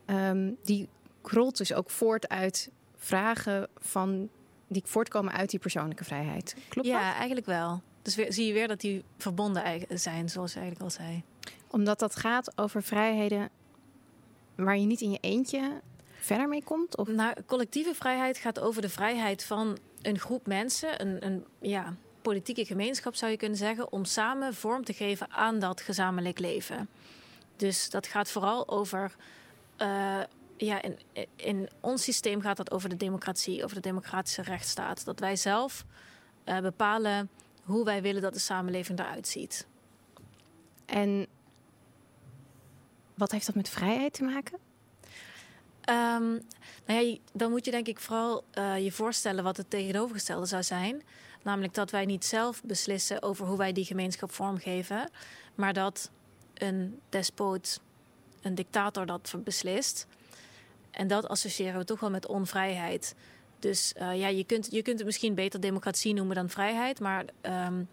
um, 0.06 0.58
die 0.64 0.88
krolt 1.22 1.58
dus 1.58 1.74
ook 1.74 1.90
voort 1.90 2.30
uit 2.30 2.70
vragen 3.00 3.68
van 3.78 4.30
die 4.68 4.82
voortkomen 4.86 5.34
uit 5.34 5.50
die 5.50 5.60
persoonlijke 5.60 6.04
vrijheid. 6.04 6.56
Klopt 6.70 6.88
ja, 6.88 7.08
dat? 7.08 7.16
eigenlijk 7.16 7.46
wel. 7.46 7.82
Dus 8.02 8.16
weer, 8.16 8.34
zie 8.34 8.48
je 8.48 8.54
weer 8.54 8.68
dat 8.68 8.82
die 8.82 9.04
verbonden 9.18 9.86
zijn, 9.90 10.30
zoals 10.30 10.54
je 10.54 10.60
eigenlijk 10.60 10.92
al 10.92 11.04
zei. 11.06 11.24
Omdat 11.68 12.00
dat 12.00 12.16
gaat 12.16 12.58
over 12.58 12.84
vrijheden 12.84 13.50
waar 14.56 14.78
je 14.78 14.86
niet 14.86 15.02
in 15.02 15.12
je 15.12 15.18
eentje 15.22 15.82
verder 16.20 16.48
mee 16.48 16.64
komt? 16.64 16.98
Of? 16.98 17.08
Nou, 17.08 17.34
collectieve 17.46 17.96
vrijheid 17.96 18.38
gaat 18.38 18.60
over 18.60 18.82
de 18.82 18.90
vrijheid 18.90 19.44
van 19.44 19.78
een 20.02 20.20
groep 20.20 20.48
mensen, 20.48 21.02
een, 21.02 21.26
een 21.26 21.46
ja, 21.60 21.96
politieke 22.22 22.66
gemeenschap 22.66 23.16
zou 23.16 23.32
je 23.32 23.38
kunnen 23.38 23.58
zeggen, 23.58 23.92
om 23.92 24.06
samen 24.06 24.54
vorm 24.54 24.84
te 24.84 24.94
geven 24.94 25.32
aan 25.32 25.60
dat 25.60 25.82
gezamenlijk 25.82 26.40
leven. 26.40 26.90
Dus 27.56 27.90
dat 27.90 28.08
gaat 28.08 28.32
vooral 28.32 28.70
over. 28.70 29.16
Uh, 29.82 30.20
ja, 30.66 30.82
in, 30.82 31.00
in 31.36 31.70
ons 31.80 32.04
systeem 32.04 32.42
gaat 32.42 32.58
dat 32.58 32.72
over 32.72 32.90
de 32.90 32.98
democratie, 32.98 33.64
over 33.64 33.76
de 33.76 33.82
democratische 33.82 34.42
rechtsstaat. 34.42 35.06
Dat 35.06 35.20
wij 35.20 35.36
zelf 35.36 35.86
uh, 36.46 36.60
bepalen 36.60 37.30
hoe 37.64 37.86
wij 37.86 38.02
willen 38.02 38.22
dat 38.22 38.34
de 38.34 38.40
samenleving 38.40 39.00
eruit 39.00 39.28
ziet. 39.28 39.68
En 40.86 41.28
wat 43.14 43.32
heeft 43.32 43.46
dat 43.46 43.56
met 43.56 43.70
vrijheid 43.70 44.14
te 44.14 44.24
maken? 44.24 44.60
Um, 45.90 46.42
nou 46.86 47.06
ja, 47.06 47.18
dan 47.34 47.52
moet 47.52 47.66
je 47.66 47.72
denk 47.72 47.88
ik 47.88 48.00
vooral 48.00 48.44
uh, 48.54 48.84
je 48.84 48.92
voorstellen 48.92 49.44
wat 49.44 49.58
het 49.58 49.70
tegenovergestelde 49.70 50.46
zou 50.46 50.64
zijn. 50.64 51.04
Namelijk 51.44 51.74
dat 51.74 51.92
wij 51.92 52.06
niet 52.06 52.26
zelf 52.26 52.64
beslissen 52.64 53.22
over 53.22 53.46
hoe 53.46 53.58
wij 53.58 53.74
die 53.74 53.86
gemeenschap 53.86 54.32
vormgeven, 54.32 55.10
maar 55.56 55.74
dat 55.74 56.12
een 56.54 57.00
despoot, 57.10 57.80
een 58.42 58.56
dictator 58.56 59.06
dat 59.06 59.34
beslist. 59.44 60.08
En 61.00 61.08
dat 61.08 61.28
associëren 61.28 61.80
we 61.80 61.86
toch 61.86 62.00
wel 62.00 62.10
met 62.10 62.28
onvrijheid. 62.28 63.16
Dus 63.60 63.94
uh, 63.98 64.20
ja, 64.20 64.28
je 64.28 64.44
kunt, 64.44 64.72
je 64.72 64.82
kunt 64.82 64.98
het 64.98 65.06
misschien 65.06 65.34
beter 65.34 65.60
democratie 65.60 66.14
noemen 66.14 66.36
dan 66.36 66.50
vrijheid, 66.50 67.00
maar 67.00 67.26
um, 67.42 67.88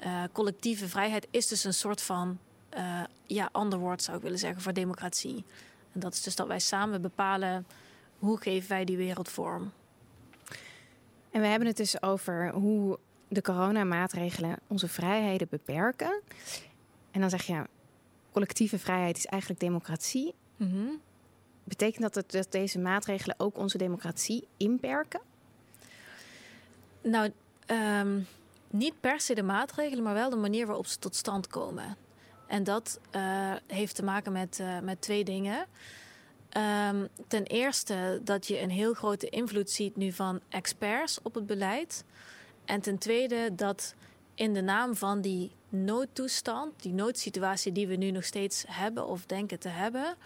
uh, 0.00 0.22
collectieve 0.32 0.88
vrijheid 0.88 1.26
is 1.30 1.46
dus 1.46 1.64
een 1.64 1.74
soort 1.74 2.02
van 2.02 2.38
uh, 2.76 3.02
ja, 3.26 3.48
ander 3.52 3.78
woord 3.78 4.02
zou 4.02 4.16
ik 4.16 4.22
willen 4.22 4.38
zeggen 4.38 4.62
voor 4.62 4.72
democratie. 4.72 5.44
En 5.92 6.00
dat 6.00 6.12
is 6.12 6.22
dus 6.22 6.36
dat 6.36 6.46
wij 6.46 6.58
samen 6.58 7.02
bepalen 7.02 7.66
hoe 8.18 8.40
geven 8.40 8.68
wij 8.68 8.84
die 8.84 8.96
wereld 8.96 9.28
vorm. 9.28 9.72
En 11.30 11.40
we 11.40 11.46
hebben 11.46 11.68
het 11.68 11.76
dus 11.76 12.02
over 12.02 12.50
hoe 12.52 12.98
de 13.28 13.42
coronamaatregelen 13.42 14.56
onze 14.66 14.88
vrijheden 14.88 15.46
beperken. 15.50 16.20
En 17.10 17.20
dan 17.20 17.30
zeg 17.30 17.42
je, 17.42 17.66
collectieve 18.32 18.78
vrijheid 18.78 19.16
is 19.16 19.26
eigenlijk 19.26 19.60
democratie. 19.60 20.34
Mm 20.56 21.00
Betekent 21.64 22.14
dat, 22.14 22.30
dat 22.30 22.52
deze 22.52 22.78
maatregelen 22.78 23.34
ook 23.38 23.58
onze 23.58 23.78
democratie 23.78 24.48
inperken? 24.56 25.20
Nou, 27.02 27.30
um, 28.00 28.26
niet 28.70 29.00
per 29.00 29.20
se 29.20 29.34
de 29.34 29.42
maatregelen, 29.42 30.04
maar 30.04 30.14
wel 30.14 30.30
de 30.30 30.36
manier 30.36 30.66
waarop 30.66 30.86
ze 30.86 30.98
tot 30.98 31.16
stand 31.16 31.46
komen. 31.46 31.96
En 32.46 32.64
dat 32.64 33.00
uh, 33.16 33.52
heeft 33.66 33.94
te 33.94 34.04
maken 34.04 34.32
met, 34.32 34.58
uh, 34.60 34.78
met 34.78 35.00
twee 35.00 35.24
dingen. 35.24 35.66
Um, 36.88 37.08
ten 37.28 37.42
eerste 37.44 38.20
dat 38.22 38.46
je 38.46 38.60
een 38.60 38.70
heel 38.70 38.94
grote 38.94 39.28
invloed 39.28 39.70
ziet 39.70 39.96
nu 39.96 40.12
van 40.12 40.40
experts 40.48 41.18
op 41.22 41.34
het 41.34 41.46
beleid. 41.46 42.04
En 42.64 42.80
ten 42.80 42.98
tweede 42.98 43.54
dat 43.54 43.94
in 44.34 44.52
de 44.52 44.60
naam 44.60 44.96
van 44.96 45.20
die 45.20 45.50
noodtoestand, 45.68 46.82
die 46.82 46.92
noodsituatie 46.92 47.72
die 47.72 47.86
we 47.86 47.96
nu 47.96 48.10
nog 48.10 48.24
steeds 48.24 48.64
hebben 48.68 49.06
of 49.06 49.26
denken 49.26 49.58
te 49.58 49.68
hebben, 49.68 50.16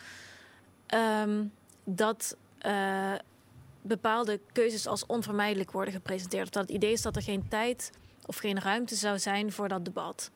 um, 0.95 1.53
dat 1.85 2.37
uh, 2.67 3.13
bepaalde 3.83 4.41
keuzes 4.53 4.87
als 4.87 5.07
onvermijdelijk 5.07 5.71
worden 5.71 5.93
gepresenteerd. 5.95 6.53
Dat 6.53 6.63
het 6.63 6.73
idee 6.73 6.93
is 6.93 7.03
dat 7.03 7.17
er 7.17 7.23
geen 7.23 7.49
tijd 7.49 7.91
of 8.27 8.37
geen 8.37 8.61
ruimte 8.61 8.95
zou 8.95 9.19
zijn 9.19 9.53
voor 9.53 9.69
dat 9.69 9.85
debat. 9.85 10.31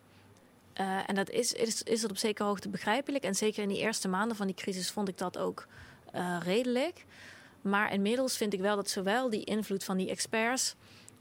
Uh, 0.81 1.09
en 1.09 1.15
dat 1.15 1.31
is, 1.31 1.53
is, 1.53 2.03
het 2.03 2.11
op 2.11 2.17
zekere 2.17 2.49
hoogte 2.49 2.69
begrijpelijk. 2.69 3.25
En 3.25 3.35
zeker 3.35 3.63
in 3.63 3.69
die 3.69 3.79
eerste 3.79 4.09
maanden 4.09 4.37
van 4.37 4.47
die 4.47 4.55
crisis 4.55 4.91
vond 4.91 5.09
ik 5.09 5.19
dat 5.19 5.39
ook 5.39 5.67
uh, 6.15 6.37
redelijk. 6.43 7.05
Maar 7.61 7.93
inmiddels 7.93 8.37
vind 8.37 8.53
ik 8.53 8.61
wel 8.61 8.77
dat 8.77 8.91
zowel 8.91 9.31
die 9.31 9.45
invloed 9.45 9.85
van 9.85 9.97
die 9.97 10.11
experts 10.11 10.75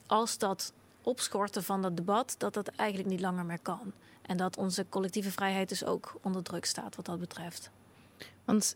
als 0.05 0.37
dat 0.37 0.73
opschorten 1.01 1.63
van 1.63 1.81
dat 1.81 1.97
debat, 1.97 2.35
dat 2.37 2.53
dat 2.53 2.67
eigenlijk 2.67 3.09
niet 3.09 3.19
langer 3.19 3.45
meer 3.45 3.59
kan. 3.59 3.93
En 4.21 4.37
dat 4.37 4.57
onze 4.57 4.85
collectieve 4.89 5.31
vrijheid 5.31 5.69
dus 5.69 5.85
ook 5.85 6.19
onder 6.21 6.43
druk 6.43 6.65
staat 6.65 6.95
wat 6.95 7.05
dat 7.05 7.19
betreft. 7.19 7.69
Want 8.45 8.75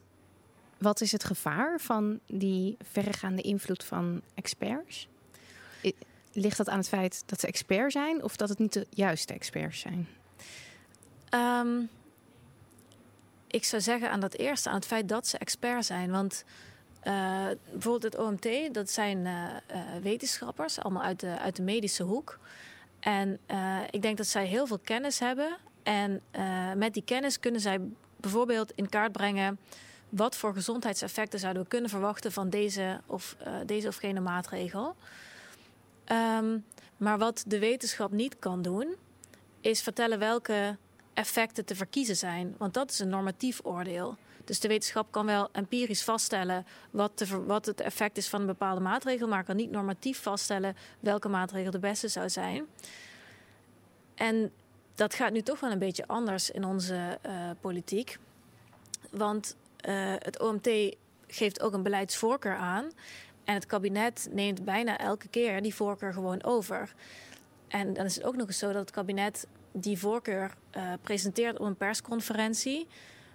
wat 0.78 1.02
is 1.02 1.12
het 1.12 1.24
gevaar 1.24 1.80
van 1.80 2.20
die 2.28 2.78
verregaande 2.82 3.42
invloed 3.42 3.84
van 3.84 4.22
experts? 4.34 5.08
Ligt 6.32 6.58
dat 6.58 6.70
aan 6.70 6.78
het 6.78 6.88
feit 6.88 7.24
dat 7.26 7.40
ze 7.40 7.48
expert 7.48 7.92
zijn 7.92 8.24
of 8.24 8.36
dat 8.36 8.50
het 8.50 8.60
niet 8.60 8.74
de 8.74 8.88
juiste 8.90 9.34
experts 9.34 9.80
zijn? 9.80 10.08
Um, 11.30 11.90
ik 13.48 13.64
zou 13.64 13.82
zeggen 13.82 14.12
aan 14.12 14.20
dat 14.20 14.34
eerste, 14.34 14.70
aan 14.70 14.76
het 14.76 14.86
feit 14.86 15.10
dat 15.10 15.28
ze 15.28 15.38
expert 15.38 15.86
zijn. 15.86 16.12
Want 16.12 16.44
uh, 17.04 17.46
bijvoorbeeld 17.72 18.04
het 18.14 18.18
OMT, 18.18 18.74
dat 18.74 18.90
zijn 18.90 19.18
uh, 19.18 19.32
uh, 19.72 19.78
wetenschappers, 20.02 20.80
allemaal 20.80 21.04
uit 21.04 21.20
de, 21.20 21.40
uit 21.40 21.56
de 21.56 21.62
medische 21.62 22.04
hoek. 22.04 22.40
En 23.00 23.40
ik 23.90 24.02
denk 24.02 24.18
dat 24.18 24.28
zij 24.28 24.46
heel 24.46 24.68
veel 24.68 24.80
kennis 24.80 25.20
hebben. 25.20 25.58
En 25.84 26.22
met 26.78 26.94
die 26.94 27.04
kennis 27.04 27.40
kunnen 27.40 27.62
zij 27.62 27.80
bijvoorbeeld 28.18 28.72
in 28.76 28.90
kaart 28.90 29.12
brengen 29.12 29.60
wat 30.16 30.36
voor 30.36 30.54
gezondheidseffecten 30.54 31.40
zouden 31.40 31.64
we 31.64 31.70
kunnen 31.70 31.90
verwachten 31.90 32.32
van 32.32 32.50
deze 32.50 33.02
of, 33.06 33.36
uh, 33.48 33.54
deze 33.66 33.88
of 33.88 33.96
gene 33.96 34.20
maatregel. 34.20 34.96
Um, 36.12 36.66
maar 36.98 37.18
wat 37.18 37.44
de 37.48 37.60
wetenschap 37.60 38.12
niet 38.12 38.40
kan 38.40 38.62
doen, 38.62 38.96
is 39.62 39.82
vertellen 39.82 40.20
welke 40.20 40.78
effecten 41.14 41.66
te 41.66 41.76
verkiezen 41.76 42.16
zijn. 42.16 42.56
Want 42.58 42.74
dat 42.74 42.92
is 42.92 43.00
een 43.00 43.10
normatief 43.10 43.60
oordeel. 43.64 44.18
Dus 44.44 44.60
de 44.60 44.68
wetenschap 44.68 45.12
kan 45.12 45.26
wel 45.26 45.50
empirisch 45.52 46.04
vaststellen 46.04 46.66
wat, 46.92 47.18
de, 47.18 47.44
wat 47.46 47.66
het 47.66 47.82
effect 47.82 48.18
is 48.18 48.30
van 48.30 48.40
een 48.40 48.46
bepaalde 48.46 48.82
maatregel, 48.82 49.28
maar 49.28 49.44
kan 49.44 49.56
niet 49.56 49.72
normatief 49.72 50.22
vaststellen 50.22 50.76
welke 51.00 51.30
maatregel 51.30 51.72
de 51.72 51.80
beste 51.80 52.08
zou 52.08 52.30
zijn. 52.30 52.66
En 54.16 54.52
dat 54.96 55.14
gaat 55.14 55.32
nu 55.32 55.42
toch 55.42 55.60
wel 55.60 55.72
een 55.72 55.80
beetje 55.80 56.08
anders 56.08 56.52
in 56.52 56.66
onze 56.66 57.20
uh, 57.26 57.50
politiek. 57.62 58.18
Want 59.10 59.56
het 60.20 60.40
OMT 60.40 60.96
geeft 61.28 61.62
ook 61.62 61.74
een 61.74 61.84
beleidsvoorkeur 61.84 62.56
aan. 62.56 62.92
En 63.44 63.54
het 63.54 63.66
kabinet 63.66 64.28
neemt 64.32 64.66
bijna 64.66 64.98
elke 64.98 65.28
keer 65.28 65.62
die 65.62 65.76
voorkeur 65.76 66.14
gewoon 66.14 66.44
over. 66.44 66.94
En 67.68 67.94
dan 67.94 68.06
is 68.06 68.16
het 68.16 68.24
ook 68.24 68.36
nog 68.36 68.48
eens 68.48 68.58
zo 68.58 68.68
dat 68.68 68.82
het 68.82 68.92
kabinet 68.92 69.48
die 69.72 70.00
voorkeur 70.00 70.54
uh, 70.78 70.94
presenteert 71.02 71.60
op 71.60 71.66
een 71.66 71.76
persconferentie. 71.76 72.88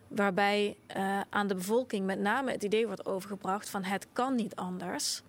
Waarbij 0.08 0.76
uh, 0.96 1.20
aan 1.28 1.46
de 1.46 1.54
bevolking 1.54 2.06
met 2.06 2.18
name 2.18 2.50
het 2.50 2.62
idee 2.62 2.86
wordt 2.86 3.06
overgebracht 3.06 3.70
van 3.70 3.84
het 3.84 4.06
kan 4.12 4.34
niet 4.34 4.56
anders. 4.56 5.22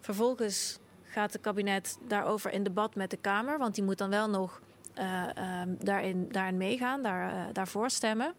Vervolgens 0.00 0.78
gaat 1.02 1.32
het 1.32 1.42
kabinet 1.42 1.98
daarover 2.08 2.52
in 2.52 2.62
debat 2.62 2.94
met 2.94 3.10
de 3.10 3.16
Kamer, 3.16 3.58
want 3.58 3.74
die 3.74 3.84
moet 3.84 3.98
dan 3.98 4.10
wel 4.10 4.28
nog 4.28 4.60
um, 4.98 5.76
daarin, 5.78 6.28
daarin 6.30 6.56
meegaan, 6.56 7.02
daar, 7.02 7.52
daarvoor 7.52 7.90
stemmen. 7.90 8.34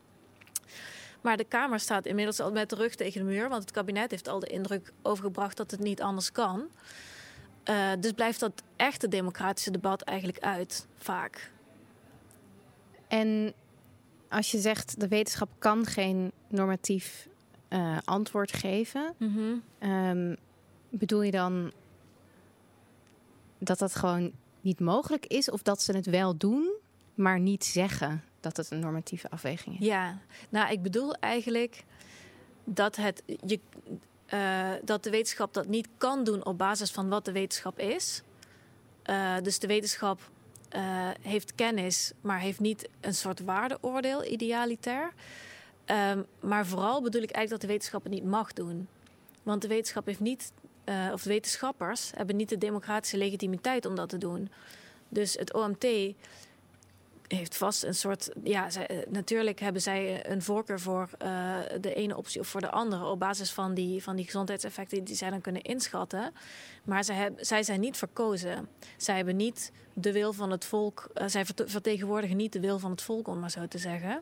Maar 1.22 1.38
de 1.38 1.44
Kamer 1.44 1.80
staat 1.80 2.06
inmiddels 2.06 2.40
al 2.40 2.52
met 2.52 2.70
de 2.70 2.76
rug 2.76 2.96
tegen 2.96 3.20
de 3.20 3.32
muur, 3.32 3.50
want 3.50 3.62
het 3.62 3.72
kabinet 3.72 4.12
heeft 4.12 4.28
al 4.28 4.40
de 4.40 4.48
indruk 4.48 4.94
overgebracht 5.02 5.58
dat 5.58 5.72
het 5.72 5.80
niet 5.80 6.02
anders 6.02 6.32
kan. 6.32 6.68
Uh, 7.70 7.92
dus 8.00 8.12
blijft 8.12 8.40
dat 8.40 8.64
echte 8.76 9.08
democratische 9.08 9.72
debat 9.72 10.02
eigenlijk 10.02 10.40
uit, 10.40 10.88
vaak. 10.98 11.52
En 13.08 13.54
als 14.30 14.52
je 14.52 14.58
zegt 14.58 15.00
de 15.00 15.08
wetenschap 15.08 15.50
kan 15.58 15.86
geen 15.86 16.32
normatief 16.48 17.28
uh, 17.70 17.98
antwoord 18.04 18.54
geven, 18.54 19.14
mm 19.18 19.36
-hmm. 19.36 19.90
um, 19.90 20.38
bedoel 20.90 21.22
je 21.22 21.32
dan 21.32 21.72
dat 23.58 23.80
dat 23.80 23.96
gewoon 23.96 24.32
niet 24.62 24.80
mogelijk 24.80 25.26
is 25.26 25.50
of 25.50 25.62
dat 25.62 25.82
ze 25.82 25.96
het 25.96 26.06
wel 26.06 26.38
doen, 26.38 26.74
maar 27.14 27.40
niet 27.40 27.66
zeggen 27.66 28.24
dat 28.42 28.58
het 28.58 28.72
een 28.72 28.80
normatieve 28.80 29.30
afweging 29.30 29.80
is? 29.80 29.86
Ja, 29.86 30.18
nou, 30.50 30.72
ik 30.72 30.82
bedoel 30.82 31.14
eigenlijk 31.14 31.84
dat, 32.64 32.96
het, 32.96 33.24
je, 33.26 33.60
uh, 34.34 34.70
dat 34.84 35.04
de 35.04 35.10
wetenschap 35.10 35.54
dat 35.54 35.68
niet 35.68 35.88
kan 35.98 36.24
doen 36.24 36.46
op 36.46 36.58
basis 36.58 36.92
van 36.92 37.10
wat 37.10 37.26
de 37.26 37.32
wetenschap 37.32 37.80
is. 37.80 38.22
Uh, 39.06 39.38
dus 39.42 39.60
de 39.60 39.68
wetenschap 39.68 40.30
uh, 40.76 41.10
heeft 41.22 41.56
kennis, 41.56 42.12
maar 42.22 42.40
heeft 42.40 42.60
niet 42.60 42.90
een 43.00 43.14
soort 43.14 43.40
waardeoordeel, 43.40 44.26
idealitair. 44.26 45.14
Um, 45.86 46.26
maar 46.40 46.66
vooral 46.66 47.02
bedoel 47.02 47.22
ik 47.22 47.32
eigenlijk 47.32 47.50
dat 47.50 47.62
de 47.62 47.68
wetenschap 47.68 48.04
het 48.04 48.14
niet 48.14 48.24
mag 48.24 48.54
doen. 48.54 48.88
Want 49.44 49.62
de 49.62 49.68
wetenschap 49.68 50.06
heeft 50.06 50.20
niet, 50.20 50.52
of 51.14 51.24
de 51.24 51.30
wetenschappers 51.30 52.12
hebben 52.16 52.36
niet 52.36 52.50
de 52.50 52.58
democratische 52.58 53.18
legitimiteit 53.18 53.86
om 53.86 53.96
dat 53.96 54.10
te 54.10 54.18
doen. 54.18 54.50
Dus 55.10 55.34
het 55.34 55.54
OMT 55.54 55.86
heeft 57.32 57.58
vast 57.58 57.84
een 57.84 57.96
soort. 57.96 58.30
Ja, 58.44 58.70
zij, 58.70 58.88
eh, 58.88 58.98
natuurlijk 59.10 59.60
hebben 59.60 59.82
zij 59.82 60.30
een 60.30 60.42
voorkeur 60.42 60.80
voor 60.80 61.10
uh, 61.24 61.58
de 61.80 61.94
ene 61.94 62.18
optie 62.18 62.42
of 62.42 62.48
voor 62.48 62.62
de 62.62 62.70
andere. 62.70 63.06
op 63.06 63.20
basis 63.20 63.52
van 63.52 63.74
die, 63.74 64.04
van 64.04 64.16
die 64.16 64.26
gezondheidseffecten 64.26 65.04
die 65.04 65.16
zij 65.16 65.30
dan 65.30 65.42
kunnen 65.42 65.62
inschatten. 65.62 66.34
Maar 66.84 67.04
zij, 67.04 67.16
hebben, 67.16 67.46
zij 67.46 67.64
zijn 67.64 67.80
niet 67.80 67.98
verkozen. 67.98 68.68
Zij 68.98 69.16
hebben 69.16 69.36
niet 69.36 69.72
de 69.94 70.12
wil 70.12 70.34
van 70.34 70.52
het 70.52 70.66
volk. 70.66 71.10
Zij 71.26 71.46
vertegenwoordigen 71.66 72.38
niet 72.38 72.54
de 72.54 72.60
wil 72.60 72.80
van 72.80 72.92
het 72.92 73.02
volk, 73.02 73.28
om 73.28 73.40
maar 73.40 73.52
zo 73.52 73.68
te 73.68 73.78
zeggen. 73.78 74.22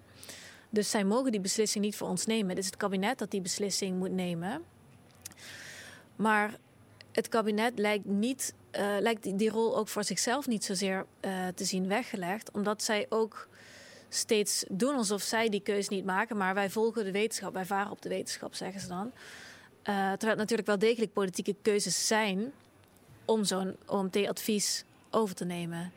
Dus 0.69 0.89
zij 0.89 1.03
mogen 1.03 1.31
die 1.31 1.41
beslissing 1.41 1.83
niet 1.83 1.95
voor 1.95 2.07
ons 2.07 2.25
nemen. 2.25 2.49
Het 2.49 2.57
is 2.57 2.65
het 2.65 2.77
kabinet 2.77 3.17
dat 3.17 3.31
die 3.31 3.41
beslissing 3.41 3.97
moet 3.97 4.11
nemen. 4.11 4.63
Maar 6.15 6.57
het 7.11 7.27
kabinet 7.27 7.79
lijkt, 7.79 8.05
niet, 8.05 8.53
uh, 8.71 8.95
lijkt 8.99 9.37
die, 9.37 9.49
rol 9.49 9.77
ook 9.77 9.87
voor 9.87 10.03
zichzelf 10.03 10.47
niet 10.47 10.63
zozeer 10.63 11.05
uh, 11.21 11.47
te 11.55 11.65
zien 11.65 11.87
weggelegd. 11.87 12.51
Omdat 12.51 12.83
zij 12.83 13.05
ook 13.09 13.47
steeds 14.09 14.65
doen 14.67 14.95
alsof 14.95 15.21
zij 15.21 15.49
die 15.49 15.61
keus 15.61 15.87
niet 15.87 16.05
maken. 16.05 16.37
Maar 16.37 16.53
wij 16.53 16.69
volgen 16.69 17.03
de 17.03 17.11
wetenschap, 17.11 17.53
wij 17.53 17.65
varen 17.65 17.91
op 17.91 18.01
de 18.01 18.09
wetenschap, 18.09 18.53
zeggen 18.53 18.81
ze 18.81 18.87
dan. 18.87 19.05
Uh, 19.05 19.13
terwijl 19.83 20.29
het 20.29 20.37
natuurlijk 20.37 20.67
wel 20.67 20.79
degelijk 20.79 21.13
politieke 21.13 21.55
keuzes 21.61 22.07
zijn 22.07 22.51
om 23.25 23.43
zo'n 23.43 23.75
OMT-advies 23.85 24.83
over 25.09 25.35
te 25.35 25.45
nemen. 25.45 25.91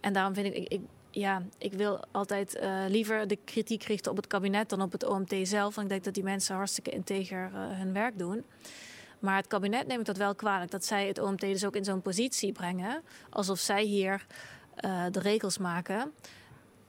En 0.00 0.12
daarom 0.12 0.34
vind 0.34 0.46
ik, 0.46 0.54
ik, 0.54 0.72
ik 0.72 0.80
ja, 1.10 1.42
ik 1.58 1.72
wil 1.72 2.00
altijd 2.10 2.58
liever 2.88 3.26
de 3.28 3.38
kritiek 3.44 3.82
richten 3.82 4.10
op 4.10 4.16
het 4.16 4.26
kabinet 4.26 4.68
dan 4.68 4.82
op 4.82 4.92
het 4.92 5.04
OMT 5.04 5.34
zelf. 5.42 5.74
Want 5.74 5.86
ik 5.86 5.88
denk 5.88 6.04
dat 6.04 6.14
die 6.14 6.22
mensen 6.22 6.56
hartstikke 6.56 6.90
integer 6.90 7.50
hun 7.52 7.92
werk 7.92 8.18
doen. 8.18 8.44
Maar 9.24 9.36
het 9.36 9.46
kabinet 9.46 9.86
neemt 9.86 10.06
dat 10.06 10.16
wel 10.16 10.34
kwalijk. 10.34 10.70
Dat 10.70 10.84
zij 10.84 11.06
het 11.06 11.18
OMT 11.18 11.40
dus 11.40 11.64
ook 11.64 11.76
in 11.76 11.84
zo'n 11.84 12.02
positie 12.02 12.52
brengen. 12.52 13.02
Alsof 13.30 13.58
zij 13.58 13.82
hier 13.82 14.26
uh, 14.84 15.04
de 15.10 15.20
regels 15.20 15.58
maken. 15.58 16.12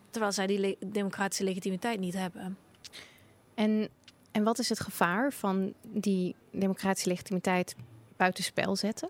Terwijl 0.10 0.32
zij 0.32 0.48
die 0.48 0.60
le 0.60 0.78
democratische 0.86 1.44
legitimiteit 1.44 2.00
niet 2.00 2.14
hebben. 2.14 2.58
En, 3.54 3.90
en 4.32 4.44
wat 4.44 4.60
is 4.60 4.70
het 4.70 4.80
gevaar 4.80 5.32
van 5.34 5.74
die 5.82 6.36
democratische 6.52 7.10
legitimiteit 7.10 7.76
buitenspel 8.18 8.76
zetten? 8.76 9.10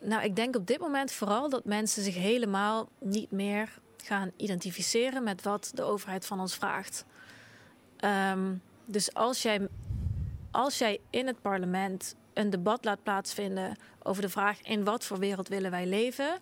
Nou, 0.00 0.22
ik 0.22 0.36
denk 0.36 0.56
op 0.56 0.66
dit 0.66 0.78
moment 0.80 1.12
vooral 1.12 1.48
dat 1.48 1.64
mensen 1.64 2.02
zich 2.02 2.14
helemaal 2.14 2.88
niet 2.98 3.30
meer 3.30 3.78
gaan 4.04 4.30
identificeren 4.36 5.22
met 5.22 5.42
wat 5.42 5.70
de 5.74 5.82
overheid 5.82 6.26
van 6.26 6.40
ons 6.40 6.54
vraagt. 6.54 7.04
Um, 8.04 8.62
dus 8.84 9.14
als 9.14 9.42
jij 9.42 9.68
als 10.50 10.78
jij 10.78 11.00
in 11.10 11.26
het 11.26 11.40
parlement 11.40 12.14
een 12.32 12.50
debat 12.50 12.84
laat 12.84 13.02
plaatsvinden 13.02 13.76
over 14.02 14.22
de 14.22 14.28
vraag 14.28 14.62
in 14.62 14.84
wat 14.84 15.04
voor 15.04 15.18
wereld 15.18 15.48
willen 15.48 15.70
wij 15.70 15.86
leven. 15.86 16.38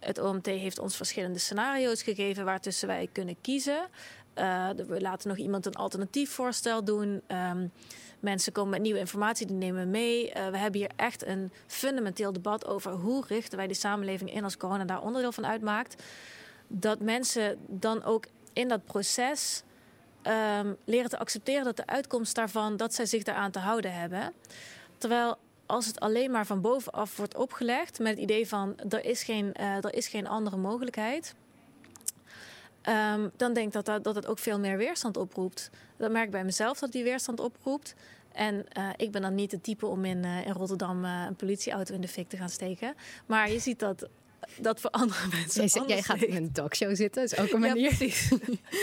Het 0.00 0.18
OMT 0.18 0.46
heeft 0.46 0.78
ons 0.78 0.96
verschillende 0.96 1.38
scenario's 1.38 2.02
gegeven 2.02 2.44
waartussen 2.44 2.88
wij 2.88 3.08
kunnen 3.12 3.36
kiezen. 3.40 3.88
Uh, 4.34 4.68
we 4.86 5.00
laten 5.00 5.28
nog 5.28 5.36
iemand 5.36 5.66
een 5.66 5.74
alternatief 5.74 6.30
voorstel 6.30 6.84
doen. 6.84 7.22
Um, 7.28 7.72
mensen 8.20 8.52
komen 8.52 8.70
met 8.70 8.80
nieuwe 8.80 8.98
informatie, 8.98 9.46
die 9.46 9.56
nemen 9.56 9.82
we 9.82 9.88
mee. 9.88 10.26
Uh, 10.26 10.48
we 10.48 10.58
hebben 10.58 10.80
hier 10.80 10.90
echt 10.96 11.26
een 11.26 11.52
fundamenteel 11.66 12.32
debat 12.32 12.66
over 12.66 12.92
hoe 12.92 13.24
richten 13.28 13.58
wij 13.58 13.66
de 13.66 13.74
samenleving 13.74 14.32
in 14.32 14.44
als 14.44 14.56
corona 14.56 14.84
daar 14.84 15.02
onderdeel 15.02 15.32
van 15.32 15.46
uitmaakt. 15.46 16.02
Dat 16.66 17.00
mensen 17.00 17.58
dan 17.66 18.04
ook 18.04 18.26
in 18.52 18.68
dat 18.68 18.84
proces 18.84 19.62
um, 20.26 20.76
leren 20.84 21.10
te 21.10 21.18
accepteren 21.18 21.64
dat 21.64 21.76
de 21.76 21.86
uitkomst 21.86 22.34
daarvan, 22.34 22.76
dat 22.76 22.94
zij 22.94 23.06
zich 23.06 23.22
daaraan 23.22 23.50
te 23.50 23.58
houden 23.58 23.94
hebben. 23.94 24.32
Terwijl 24.98 25.38
als 25.66 25.86
het 25.86 26.00
alleen 26.00 26.30
maar 26.30 26.46
van 26.46 26.60
bovenaf 26.60 27.16
wordt 27.16 27.36
opgelegd 27.36 27.98
met 27.98 28.10
het 28.10 28.18
idee 28.18 28.48
van 28.48 28.76
er 28.88 29.04
is 29.04 29.22
geen, 29.22 29.54
uh, 29.60 29.84
er 29.84 29.94
is 29.94 30.08
geen 30.08 30.26
andere 30.26 30.56
mogelijkheid. 30.56 31.34
Um, 32.88 33.30
dan 33.36 33.52
denk 33.52 33.66
ik 33.66 33.72
dat, 33.72 33.84
dat, 33.84 34.04
dat 34.04 34.14
het 34.14 34.26
ook 34.26 34.38
veel 34.38 34.58
meer 34.58 34.76
weerstand 34.76 35.16
oproept. 35.16 35.70
Dat 35.96 36.10
merk 36.10 36.24
ik 36.24 36.30
bij 36.30 36.44
mezelf 36.44 36.78
dat 36.78 36.92
die 36.92 37.04
weerstand 37.04 37.40
oproept. 37.40 37.94
En 38.32 38.66
uh, 38.78 38.88
ik 38.96 39.10
ben 39.10 39.22
dan 39.22 39.34
niet 39.34 39.52
het 39.52 39.62
type 39.62 39.86
om 39.86 40.04
in, 40.04 40.24
uh, 40.24 40.46
in 40.46 40.52
Rotterdam 40.52 41.04
een 41.04 41.36
politieauto 41.36 41.94
in 41.94 42.00
de 42.00 42.08
fik 42.08 42.28
te 42.28 42.36
gaan 42.36 42.48
steken. 42.48 42.94
Maar 43.26 43.50
je 43.50 43.58
ziet 43.58 43.78
dat 43.78 44.08
dat 44.58 44.80
voor 44.80 44.90
andere 44.90 45.26
mensen. 45.28 45.66
Jij, 45.66 45.84
jij 45.86 46.02
gaat 46.02 46.22
in 46.22 46.36
een 46.36 46.52
talkshow 46.52 46.96
zitten, 46.96 47.22
is 47.22 47.38
ook 47.38 47.50
een 47.50 47.60
manier. 47.60 47.90
Ja, 47.90 47.96
precies. 47.96 48.32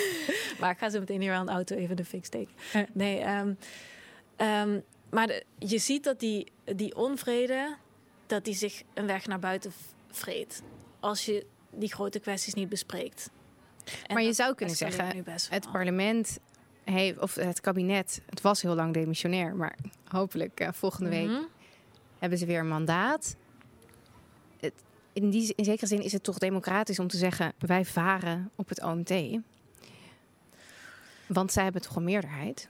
maar 0.60 0.72
ik 0.72 0.78
ga 0.78 0.90
zo 0.90 1.00
meteen 1.00 1.22
hier 1.22 1.34
aan 1.34 1.46
de 1.46 1.52
auto 1.52 1.76
even 1.76 1.96
de 1.96 2.06
fik 2.06 2.26
steken. 2.26 2.54
Nee, 2.94 3.24
um, 3.28 3.58
um, 4.38 4.84
maar 5.10 5.28
de, 5.28 5.44
je 5.60 5.78
ziet 5.78 6.04
dat 6.04 6.20
die, 6.20 6.52
die 6.76 6.96
onvrede, 6.96 7.76
dat 8.26 8.46
die 8.46 8.56
zich 8.56 8.84
een 8.94 9.06
weg 9.06 9.28
naar 9.28 9.40
buiten 9.40 9.72
vreet. 10.12 10.62
Als 11.00 11.26
je 11.26 11.46
die 11.72 11.94
grote 11.94 12.20
kwesties 12.20 12.54
niet 12.54 12.70
bespreekt. 12.70 13.30
En 14.08 14.14
maar 14.14 14.24
je 14.24 14.34
zou 14.34 14.56
kunnen 14.56 14.76
zeggen, 14.76 15.26
het 15.50 15.72
parlement 15.72 16.40
heeft, 16.84 17.20
of 17.20 17.36
het 17.36 17.62
kabinet, 17.62 18.22
het 18.26 18.42
was 18.42 18.62
heel 18.62 18.76
lang 18.76 18.94
demissionair, 18.94 19.56
maar 19.56 19.78
hopelijk 20.08 20.62
uh, 20.62 20.68
volgende 20.72 21.10
week 21.10 21.28
mm 21.28 21.36
-hmm. 21.36 21.48
hebben 22.20 22.38
ze 22.38 22.46
weer 22.46 22.60
een 22.60 22.68
mandaat 22.68 23.36
in, 25.18 25.30
die, 25.30 25.54
in 25.56 25.66
zekere 25.66 25.88
zin 25.88 26.02
is 26.02 26.12
het 26.12 26.24
toch 26.24 26.38
democratisch 26.38 27.00
om 27.00 27.08
te 27.08 27.18
zeggen: 27.18 27.54
wij 27.58 27.86
varen 27.86 28.52
op 28.56 28.70
het 28.70 28.84
OMT. 28.84 29.14
Want 31.28 31.52
zij 31.52 31.64
hebben 31.64 31.82
toch 31.82 31.96
een 31.96 32.04
meerderheid? 32.04 32.70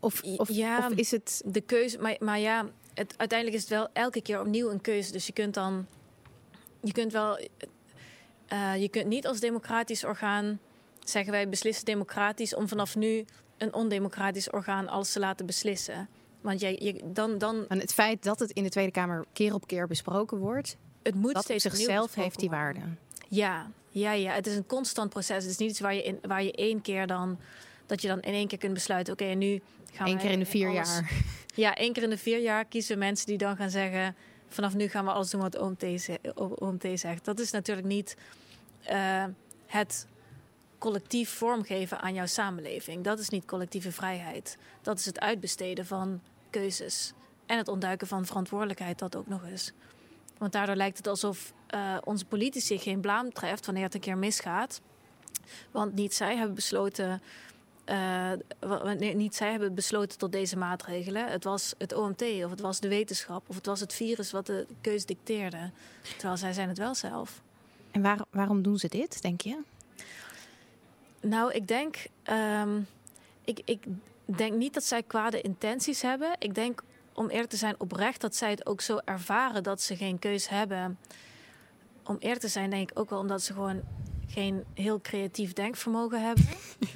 Of, 0.00 0.22
of, 0.22 0.48
ja, 0.48 0.86
of 0.86 0.92
is 0.92 1.10
het. 1.10 1.42
De 1.46 1.60
keuze, 1.60 1.98
maar, 1.98 2.16
maar 2.18 2.38
ja, 2.38 2.70
het, 2.94 3.14
uiteindelijk 3.16 3.58
is 3.58 3.62
het 3.62 3.78
wel 3.78 3.88
elke 3.92 4.22
keer 4.22 4.40
opnieuw 4.40 4.70
een 4.70 4.80
keuze. 4.80 5.12
Dus 5.12 5.26
je 5.26 5.32
kunt 5.32 5.54
dan 5.54 5.86
je 6.80 6.92
kunt 6.92 7.12
wel. 7.12 7.38
Uh, 8.52 8.76
je 8.76 8.88
kunt 8.88 9.06
niet 9.06 9.26
als 9.26 9.40
democratisch 9.40 10.04
orgaan 10.04 10.58
zeggen 11.04 11.32
wij 11.32 11.48
beslissen 11.48 11.84
democratisch 11.84 12.54
om 12.54 12.68
vanaf 12.68 12.96
nu 12.96 13.24
een 13.58 13.74
ondemocratisch 13.74 14.50
orgaan 14.50 14.88
alles 14.88 15.12
te 15.12 15.18
laten 15.18 15.46
beslissen. 15.46 16.08
Want 16.44 16.60
jij, 16.60 16.78
je, 16.80 17.00
dan, 17.04 17.38
dan... 17.38 17.64
En 17.68 17.80
het 17.80 17.94
feit 17.94 18.22
dat 18.22 18.38
het 18.38 18.50
in 18.50 18.62
de 18.62 18.68
Tweede 18.68 18.90
Kamer 18.90 19.24
keer 19.32 19.54
op 19.54 19.66
keer 19.66 19.86
besproken 19.86 20.38
wordt, 20.38 20.76
het 21.02 21.14
moet 21.14 21.34
dat 21.34 21.42
steeds 21.42 21.62
zichzelf 21.62 22.14
heeft 22.14 22.38
die 22.38 22.50
waarde. 22.50 22.80
Ja, 23.28 23.70
ja, 23.88 24.12
ja, 24.12 24.32
het 24.32 24.46
is 24.46 24.56
een 24.56 24.66
constant 24.66 25.10
proces. 25.10 25.42
Het 25.42 25.52
is 25.52 25.56
niet 25.56 25.70
iets 25.70 25.80
waar 25.80 25.94
je, 25.94 26.02
in, 26.02 26.18
waar 26.22 26.42
je 26.42 26.52
één 26.52 26.80
keer 26.80 27.06
dan, 27.06 27.38
dat 27.86 28.02
je 28.02 28.08
dan 28.08 28.20
in 28.20 28.32
één 28.32 28.46
keer 28.46 28.58
kunt 28.58 28.74
besluiten, 28.74 29.12
oké, 29.12 29.24
en 29.24 29.38
nu 29.38 29.60
gaan 29.92 30.06
we... 30.06 30.12
Eén 30.12 30.18
keer 30.18 30.30
in 30.30 30.38
de 30.38 30.46
vier 30.46 30.72
jaar. 30.72 31.10
Ja, 31.54 31.74
één 31.74 31.92
keer 31.92 32.02
in 32.02 32.10
de 32.10 32.18
vier 32.18 32.40
jaar 32.40 32.64
kiezen 32.64 32.98
mensen 32.98 33.26
die 33.26 33.38
dan 33.38 33.56
gaan 33.56 33.70
zeggen, 33.70 34.16
vanaf 34.48 34.74
nu 34.74 34.88
gaan 34.88 35.04
we 35.04 35.10
alles 35.10 35.30
doen 35.30 35.40
wat 35.40 35.58
OMT, 35.58 35.84
OMT 36.34 36.86
zegt. 36.94 37.24
Dat 37.24 37.38
is 37.38 37.50
natuurlijk 37.50 37.86
niet 37.86 38.16
uh, 38.90 39.24
het 39.66 40.06
collectief 40.78 41.30
vormgeven 41.30 42.00
aan 42.00 42.14
jouw 42.14 42.26
samenleving. 42.26 43.04
Dat 43.04 43.18
is 43.18 43.28
niet 43.28 43.44
collectieve 43.44 43.92
vrijheid. 43.92 44.56
Dat 44.82 44.98
is 44.98 45.04
het 45.04 45.20
uitbesteden 45.20 45.86
van 45.86 46.20
keuzes. 46.58 47.12
En 47.46 47.58
het 47.58 47.68
ontduiken 47.68 48.06
van 48.06 48.26
verantwoordelijkheid, 48.26 48.98
dat 48.98 49.16
ook 49.16 49.26
nog 49.26 49.44
eens. 49.44 49.72
Want 50.38 50.52
daardoor 50.52 50.76
lijkt 50.76 50.96
het 50.96 51.06
alsof 51.06 51.52
uh, 51.74 51.96
onze 52.04 52.24
politici 52.24 52.78
geen 52.78 53.00
blaam 53.00 53.32
treft 53.32 53.66
wanneer 53.66 53.84
het 53.84 53.94
een 53.94 54.00
keer 54.00 54.18
misgaat. 54.18 54.80
Want 55.70 55.94
niet 55.94 56.14
zij 56.14 56.36
hebben 56.36 56.54
besloten. 56.54 57.22
Uh, 57.88 58.32
niet 59.14 59.34
zij 59.34 59.50
hebben 59.50 59.74
besloten 59.74 60.18
tot 60.18 60.32
deze 60.32 60.56
maatregelen. 60.56 61.30
Het 61.30 61.44
was 61.44 61.74
het 61.78 61.94
OMT 61.94 62.22
of 62.22 62.50
het 62.50 62.60
was 62.60 62.80
de 62.80 62.88
wetenschap 62.88 63.48
of 63.48 63.54
het 63.54 63.66
was 63.66 63.80
het 63.80 63.94
virus 63.94 64.30
wat 64.30 64.46
de 64.46 64.66
keus 64.80 65.06
dicteerde. 65.06 65.70
Terwijl 66.16 66.36
zij 66.36 66.52
zijn 66.52 66.68
het 66.68 66.78
wel 66.78 66.94
zelf. 66.94 67.42
En 67.90 68.02
waar, 68.02 68.20
waarom 68.30 68.62
doen 68.62 68.78
ze 68.78 68.88
dit, 68.88 69.22
denk 69.22 69.40
je? 69.40 69.58
Nou, 71.20 71.52
ik 71.52 71.68
denk, 71.68 72.06
um, 72.30 72.86
ik, 73.44 73.60
ik 73.64 73.84
denk 74.24 74.54
niet 74.54 74.74
dat 74.74 74.84
zij 74.84 75.02
kwade 75.02 75.40
intenties 75.40 76.02
hebben. 76.02 76.36
Ik 76.38 76.54
denk, 76.54 76.82
om 77.12 77.28
eerlijk 77.28 77.50
te 77.50 77.56
zijn, 77.56 77.80
oprecht 77.80 78.20
dat 78.20 78.36
zij 78.36 78.50
het 78.50 78.66
ook 78.66 78.80
zo 78.80 78.98
ervaren 79.04 79.62
dat 79.62 79.80
ze 79.80 79.96
geen 79.96 80.18
keus 80.18 80.48
hebben. 80.48 80.98
Om 82.04 82.16
eerlijk 82.18 82.40
te 82.40 82.48
zijn, 82.48 82.70
denk 82.70 82.90
ik 82.90 82.98
ook 82.98 83.10
wel 83.10 83.18
omdat 83.18 83.42
ze 83.42 83.52
gewoon 83.52 83.82
geen 84.26 84.64
heel 84.74 85.00
creatief 85.00 85.52
denkvermogen 85.52 86.22
hebben. 86.22 86.44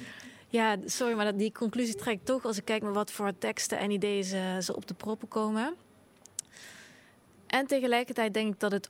ja, 0.47 0.77
sorry, 0.85 1.13
maar 1.13 1.37
die 1.37 1.51
conclusie 1.51 1.95
trek 1.95 2.19
ik 2.19 2.25
toch 2.25 2.45
als 2.45 2.57
ik 2.57 2.65
kijk 2.65 2.81
naar 2.81 2.93
wat 2.93 3.11
voor 3.11 3.37
teksten 3.37 3.77
en 3.77 3.91
ideeën 3.91 4.23
ze, 4.23 4.57
ze 4.61 4.75
op 4.75 4.87
de 4.87 4.93
proppen 4.93 5.27
komen. 5.27 5.75
En 7.47 7.67
tegelijkertijd 7.67 8.33
denk 8.33 8.53
ik 8.53 8.59
dat 8.59 8.71
het 8.71 8.89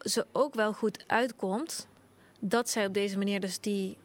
ze 0.00 0.26
ook 0.32 0.54
wel 0.54 0.72
goed 0.72 1.04
uitkomt 1.06 1.88
dat 2.40 2.70
zij 2.70 2.86
op 2.86 2.94
deze 2.94 3.18
manier 3.18 3.40
dus 3.40 3.60
die 3.60 3.96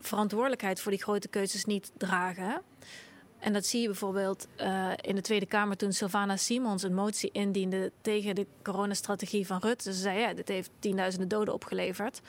verantwoordelijkheid 0.00 0.80
voor 0.80 0.90
die 0.90 1.02
grote 1.02 1.28
keuzes 1.28 1.64
niet 1.64 1.90
dragen. 1.96 2.62
En 3.38 3.52
dat 3.52 3.66
zie 3.66 3.80
je 3.80 3.86
bijvoorbeeld 3.86 4.46
uh, 4.60 4.92
in 5.00 5.14
de 5.14 5.20
Tweede 5.20 5.46
Kamer 5.46 5.76
toen 5.76 5.92
Sylvana 5.92 6.36
Simons 6.36 6.82
een 6.82 6.94
motie 6.94 7.30
indiende 7.32 7.92
tegen 8.00 8.34
de 8.34 8.46
coronastrategie 8.62 9.46
van 9.46 9.58
Rutte. 9.58 9.92
Ze 9.92 10.00
zei 10.00 10.18
ja, 10.18 10.34
dit 10.34 10.48
heeft 10.48 10.70
tienduizenden 10.78 11.28
doden 11.28 11.54
opgeleverd. 11.54 12.20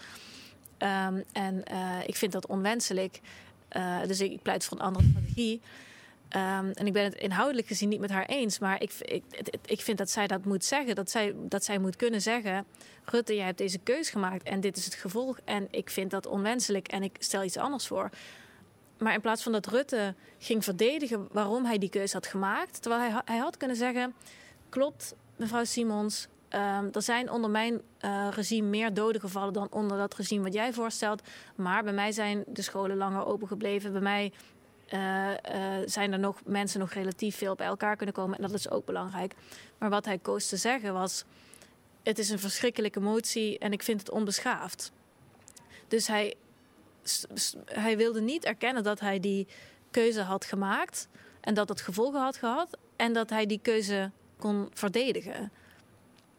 Um, 0.78 1.24
en 1.32 1.64
uh, 1.72 1.98
ik 2.06 2.16
vind 2.16 2.32
dat 2.32 2.48
onwenselijk. 2.48 3.20
Uh, 3.78 4.04
dus 4.04 4.22
ik 4.22 4.42
pleit 4.42 4.66
voor 4.66 4.78
een 4.78 4.84
andere 4.84 5.06
strategie. 5.10 5.62
Um, 6.36 6.72
en 6.72 6.86
ik 6.88 6.94
ben 6.94 7.04
het 7.04 7.16
inhoudelijk 7.16 7.68
gezien 7.68 7.90
niet 7.90 8.00
met 8.00 8.10
haar 8.10 8.26
eens. 8.26 8.60
Maar 8.60 8.82
ik, 8.82 8.94
ik, 9.00 9.24
ik 9.66 9.82
vind 9.82 9.98
dat 9.98 10.10
zij 10.10 10.28
dat 10.28 10.46
moet 10.46 10.64
zeggen. 10.64 10.96
Dat 10.96 11.10
zij, 11.10 11.36
dat 11.38 11.64
zij 11.64 11.80
moet 11.80 11.96
kunnen 11.96 12.22
zeggen: 12.22 12.66
Rutte, 13.06 13.36
jij 13.36 13.46
hebt 13.46 13.58
deze 13.58 13.80
keus 13.80 14.10
gemaakt 14.10 14.44
en 14.44 14.60
dit 14.60 14.78
is 14.78 14.86
het 14.86 14.94
gevolg. 14.94 15.40
En 15.46 15.68
ik 15.72 15.90
vind 15.90 16.12
dat 16.12 16.26
onwenselijk 16.26 16.88
en 16.88 17.04
ik 17.04 17.16
stel 17.20 17.44
iets 17.44 17.58
anders 17.58 17.88
voor. 17.88 18.10
Maar 18.98 19.14
in 19.14 19.22
plaats 19.22 19.44
van 19.44 19.52
dat 19.52 19.66
Rutte 19.66 20.16
ging 20.38 20.64
verdedigen 20.64 21.28
waarom 21.32 21.66
hij 21.66 21.78
die 21.78 21.90
keuze 21.90 22.14
had 22.14 22.28
gemaakt. 22.28 22.82
Terwijl 22.82 23.02
hij, 23.02 23.22
hij 23.26 23.38
had 23.38 23.58
kunnen 23.58 23.78
zeggen: 23.78 24.14
Klopt, 24.70 25.16
mevrouw 25.36 25.64
Simons. 25.64 26.28
Um, 26.54 26.90
er 26.92 27.02
zijn 27.02 27.32
onder 27.32 27.50
mijn 27.50 27.82
uh, 28.02 28.28
regime 28.32 28.68
meer 28.68 28.94
doden 28.94 29.22
gevallen 29.22 29.54
dan 29.54 29.68
onder 29.72 29.98
dat 29.98 30.16
regime 30.16 30.44
wat 30.44 30.54
jij 30.54 30.74
voorstelt. 30.74 31.22
Maar 31.56 31.84
bij 31.84 31.94
mij 31.94 32.12
zijn 32.12 32.44
de 32.48 32.62
scholen 32.62 32.98
langer 32.98 33.26
open 33.26 33.48
gebleven. 33.48 33.92
Bij 33.92 34.02
mij 34.02 34.32
zijn 35.86 36.12
er 36.12 36.20
nog 36.20 36.42
mensen 36.46 36.80
nog 36.80 36.92
relatief 36.92 37.36
veel 37.36 37.56
bij 37.56 37.68
elkaar 37.68 37.96
kunnen 37.96 38.16
komen. 38.16 38.38
En 38.38 38.44
dat 38.44 38.54
is 38.54 38.70
ook 38.70 38.86
belangrijk. 38.86 39.34
Maar 39.78 39.90
wat 39.90 40.06
hij 40.06 40.18
koos 40.18 40.48
te 40.48 40.58
zeggen 40.58 40.94
was: 40.94 41.24
Het 42.04 42.20
is 42.20 42.30
een 42.30 42.40
verschrikkelijke 42.40 43.00
motie 43.00 43.58
en 43.58 43.72
ik 43.72 43.84
vind 43.84 44.00
het 44.00 44.12
onbeschaafd. 44.12 44.92
Dus 45.88 46.08
hij, 46.08 46.36
hij 47.66 47.98
wilde 47.98 48.22
niet 48.22 48.46
erkennen 48.46 48.84
dat 48.84 49.00
hij 49.00 49.20
die 49.20 49.48
keuze 49.92 50.22
had 50.22 50.46
gemaakt 50.46 51.08
en 51.42 51.54
dat 51.54 51.70
het 51.70 51.82
gevolgen 51.82 52.22
had 52.22 52.38
gehad 52.38 52.78
en 52.96 53.14
dat 53.14 53.30
hij 53.30 53.46
die 53.46 53.60
keuze 53.62 54.12
kon 54.38 54.68
verdedigen. 54.74 55.52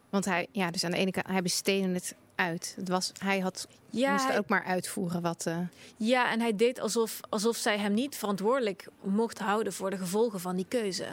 Want 0.09 0.25
hij, 0.25 0.47
ja, 0.51 0.71
dus 0.71 0.83
aan 0.83 0.91
de 0.91 0.97
ene 0.97 1.11
kant, 1.11 1.27
hij 1.27 1.41
besteedde 1.41 1.93
het 1.93 2.15
uit. 2.41 2.73
Het 2.77 2.89
was, 2.89 3.11
hij 3.19 3.39
had, 3.39 3.67
ja, 3.89 4.11
moest 4.11 4.27
hij... 4.27 4.37
ook 4.37 4.47
maar 4.47 4.63
uitvoeren 4.63 5.21
wat. 5.21 5.45
Uh... 5.47 5.57
Ja, 5.97 6.31
en 6.31 6.39
hij 6.39 6.55
deed 6.55 6.79
alsof, 6.79 7.19
alsof 7.29 7.57
zij 7.57 7.77
hem 7.77 7.93
niet 7.93 8.15
verantwoordelijk 8.15 8.87
mocht 9.01 9.39
houden 9.39 9.73
voor 9.73 9.89
de 9.89 9.97
gevolgen 9.97 10.39
van 10.39 10.55
die 10.55 10.65
keuze. 10.67 11.05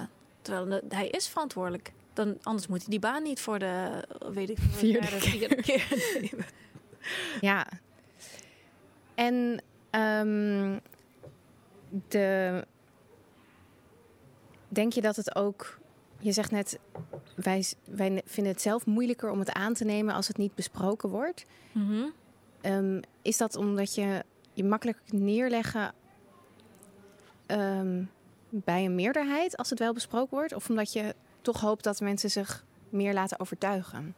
Terwijl 0.42 0.80
hij 0.88 1.08
is 1.08 1.28
verantwoordelijk. 1.28 1.92
Dan, 2.12 2.38
anders 2.42 2.66
moet 2.66 2.78
hij 2.78 2.90
die 2.90 2.98
baan 2.98 3.22
niet 3.22 3.40
voor 3.40 3.58
de 3.58 4.04
weet 4.32 4.50
ik, 4.50 4.58
vierde, 4.70 5.06
vierde 5.06 5.54
keer 5.54 5.86
nemen. 6.20 6.46
Ja. 7.40 7.66
En 9.14 9.62
um, 9.90 10.80
de, 12.08 12.64
denk 14.68 14.92
je 14.92 15.00
dat 15.00 15.16
het 15.16 15.36
ook 15.36 15.78
je 16.18 16.32
zegt 16.32 16.50
net, 16.50 16.78
wij, 17.34 17.64
wij 17.84 18.22
vinden 18.24 18.52
het 18.52 18.62
zelf 18.62 18.86
moeilijker 18.86 19.30
om 19.30 19.38
het 19.38 19.52
aan 19.52 19.74
te 19.74 19.84
nemen 19.84 20.14
als 20.14 20.28
het 20.28 20.36
niet 20.36 20.54
besproken 20.54 21.08
wordt. 21.08 21.44
Mm 21.72 22.12
um, 22.62 23.00
is 23.22 23.36
dat 23.36 23.56
omdat 23.56 23.94
je 23.94 24.24
je 24.52 24.64
makkelijk 24.64 24.98
neerleggen 25.06 25.94
um, 27.46 28.10
bij 28.48 28.84
een 28.84 28.94
meerderheid 28.94 29.56
als 29.56 29.70
het 29.70 29.78
wel 29.78 29.92
besproken 29.92 30.36
wordt? 30.36 30.54
Of 30.54 30.68
omdat 30.68 30.92
je 30.92 31.14
toch 31.40 31.60
hoopt 31.60 31.84
dat 31.84 32.00
mensen 32.00 32.30
zich 32.30 32.64
meer 32.88 33.14
laten 33.14 33.40
overtuigen? 33.40 34.14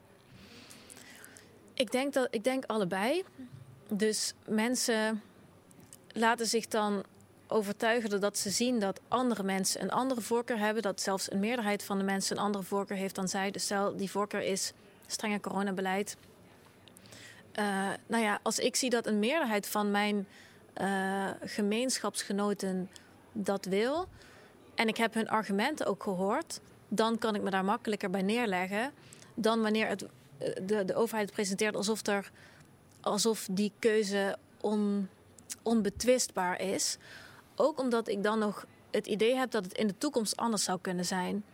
Ik 1.75 1.93
denk, 1.93 2.13
dat, 2.13 2.29
ik 2.31 2.45
denk 2.45 2.65
allebei. 2.65 3.25
Dus 3.89 4.35
mensen 4.47 5.23
laten 6.13 6.47
zich 6.47 6.67
dan 6.67 7.05
overtuigen 7.51 8.21
dat 8.21 8.39
ze 8.39 8.51
zien 8.51 8.79
dat 8.79 9.01
andere 9.09 9.43
mensen 9.43 9.83
een 9.83 9.91
andere 9.91 10.21
voorkeur 10.21 10.59
hebben. 10.59 10.83
Dat 10.83 11.01
zelfs 11.01 11.33
een 11.33 11.41
meerderheid 11.41 11.83
van 11.83 11.99
de 11.99 12.05
mensen 12.05 12.37
een 12.37 12.43
andere 12.43 12.65
voorkeur 12.65 12.97
heeft 12.97 13.15
dan 13.15 13.29
zij. 13.29 13.51
Dus 13.51 13.65
stel, 13.65 13.97
die 13.97 14.11
voorkeur 14.11 14.43
is 14.43 14.73
strenge 15.07 15.41
coronabeleid. 15.41 16.17
Uh, 17.59 17.89
nou 18.07 18.23
ja, 18.23 18.41
als 18.43 18.59
ik 18.59 18.77
zie 18.77 18.91
dat 18.91 19.07
een 19.07 19.19
meerderheid 19.19 19.67
van 19.67 19.91
mijn 19.91 20.27
uh, 20.81 21.31
gemeenschapsgenoten 21.45 22.91
dat 23.33 23.65
wil. 23.65 24.07
En 24.75 24.89
ik 24.89 24.97
heb 24.97 25.15
hun 25.15 25.29
argumenten 25.29 25.87
ook 25.87 26.03
gehoord. 26.03 26.61
Dan 26.89 27.19
kan 27.19 27.35
ik 27.35 27.43
me 27.43 27.51
daar 27.51 27.65
makkelijker 27.65 28.11
bij 28.11 28.23
neerleggen. 28.23 28.93
Dan 29.35 29.63
wanneer 29.63 29.87
het, 29.87 30.07
eh, 30.39 30.53
de, 30.63 30.85
de 30.85 30.95
overheid 30.95 31.31
presenteert 31.33 31.77
alsof, 31.77 32.07
er, 32.07 32.31
alsof 33.01 33.49
die 33.51 33.73
keuze 33.79 34.37
on, 34.61 35.09
onbetwistbaar 35.63 36.61
is. 36.61 36.99
Ook 37.63 37.81
omdat 37.81 38.09
ik 38.09 38.23
dan 38.23 38.39
nog 38.39 38.67
het 38.91 39.07
idee 39.07 39.35
heb 39.35 39.51
dat 39.51 39.65
het 39.65 39.73
in 39.73 39.87
de 39.87 39.99
toekomst 39.99 40.37
anders 40.37 40.65
zou 40.65 40.79
kunnen 40.81 41.05
zijn. 41.05 41.45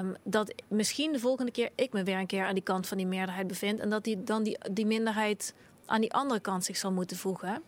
Um, 0.00 0.16
dat 0.22 0.54
misschien 0.68 1.12
de 1.12 1.18
volgende 1.18 1.52
keer 1.52 1.70
ik 1.74 1.92
me 1.92 2.02
weer 2.02 2.18
een 2.18 2.26
keer 2.26 2.44
aan 2.44 2.54
die 2.54 2.62
kant 2.62 2.86
van 2.86 2.96
die 2.96 3.06
meerderheid 3.06 3.46
bevind. 3.46 3.80
En 3.80 3.90
dat 3.90 4.04
die, 4.04 4.24
dan 4.24 4.42
die, 4.42 4.58
die 4.72 4.86
minderheid 4.86 5.54
aan 5.86 6.00
die 6.00 6.12
andere 6.12 6.40
kant 6.40 6.64
zich 6.64 6.76
zal 6.76 6.92
moeten 6.92 7.16
voegen. 7.16 7.62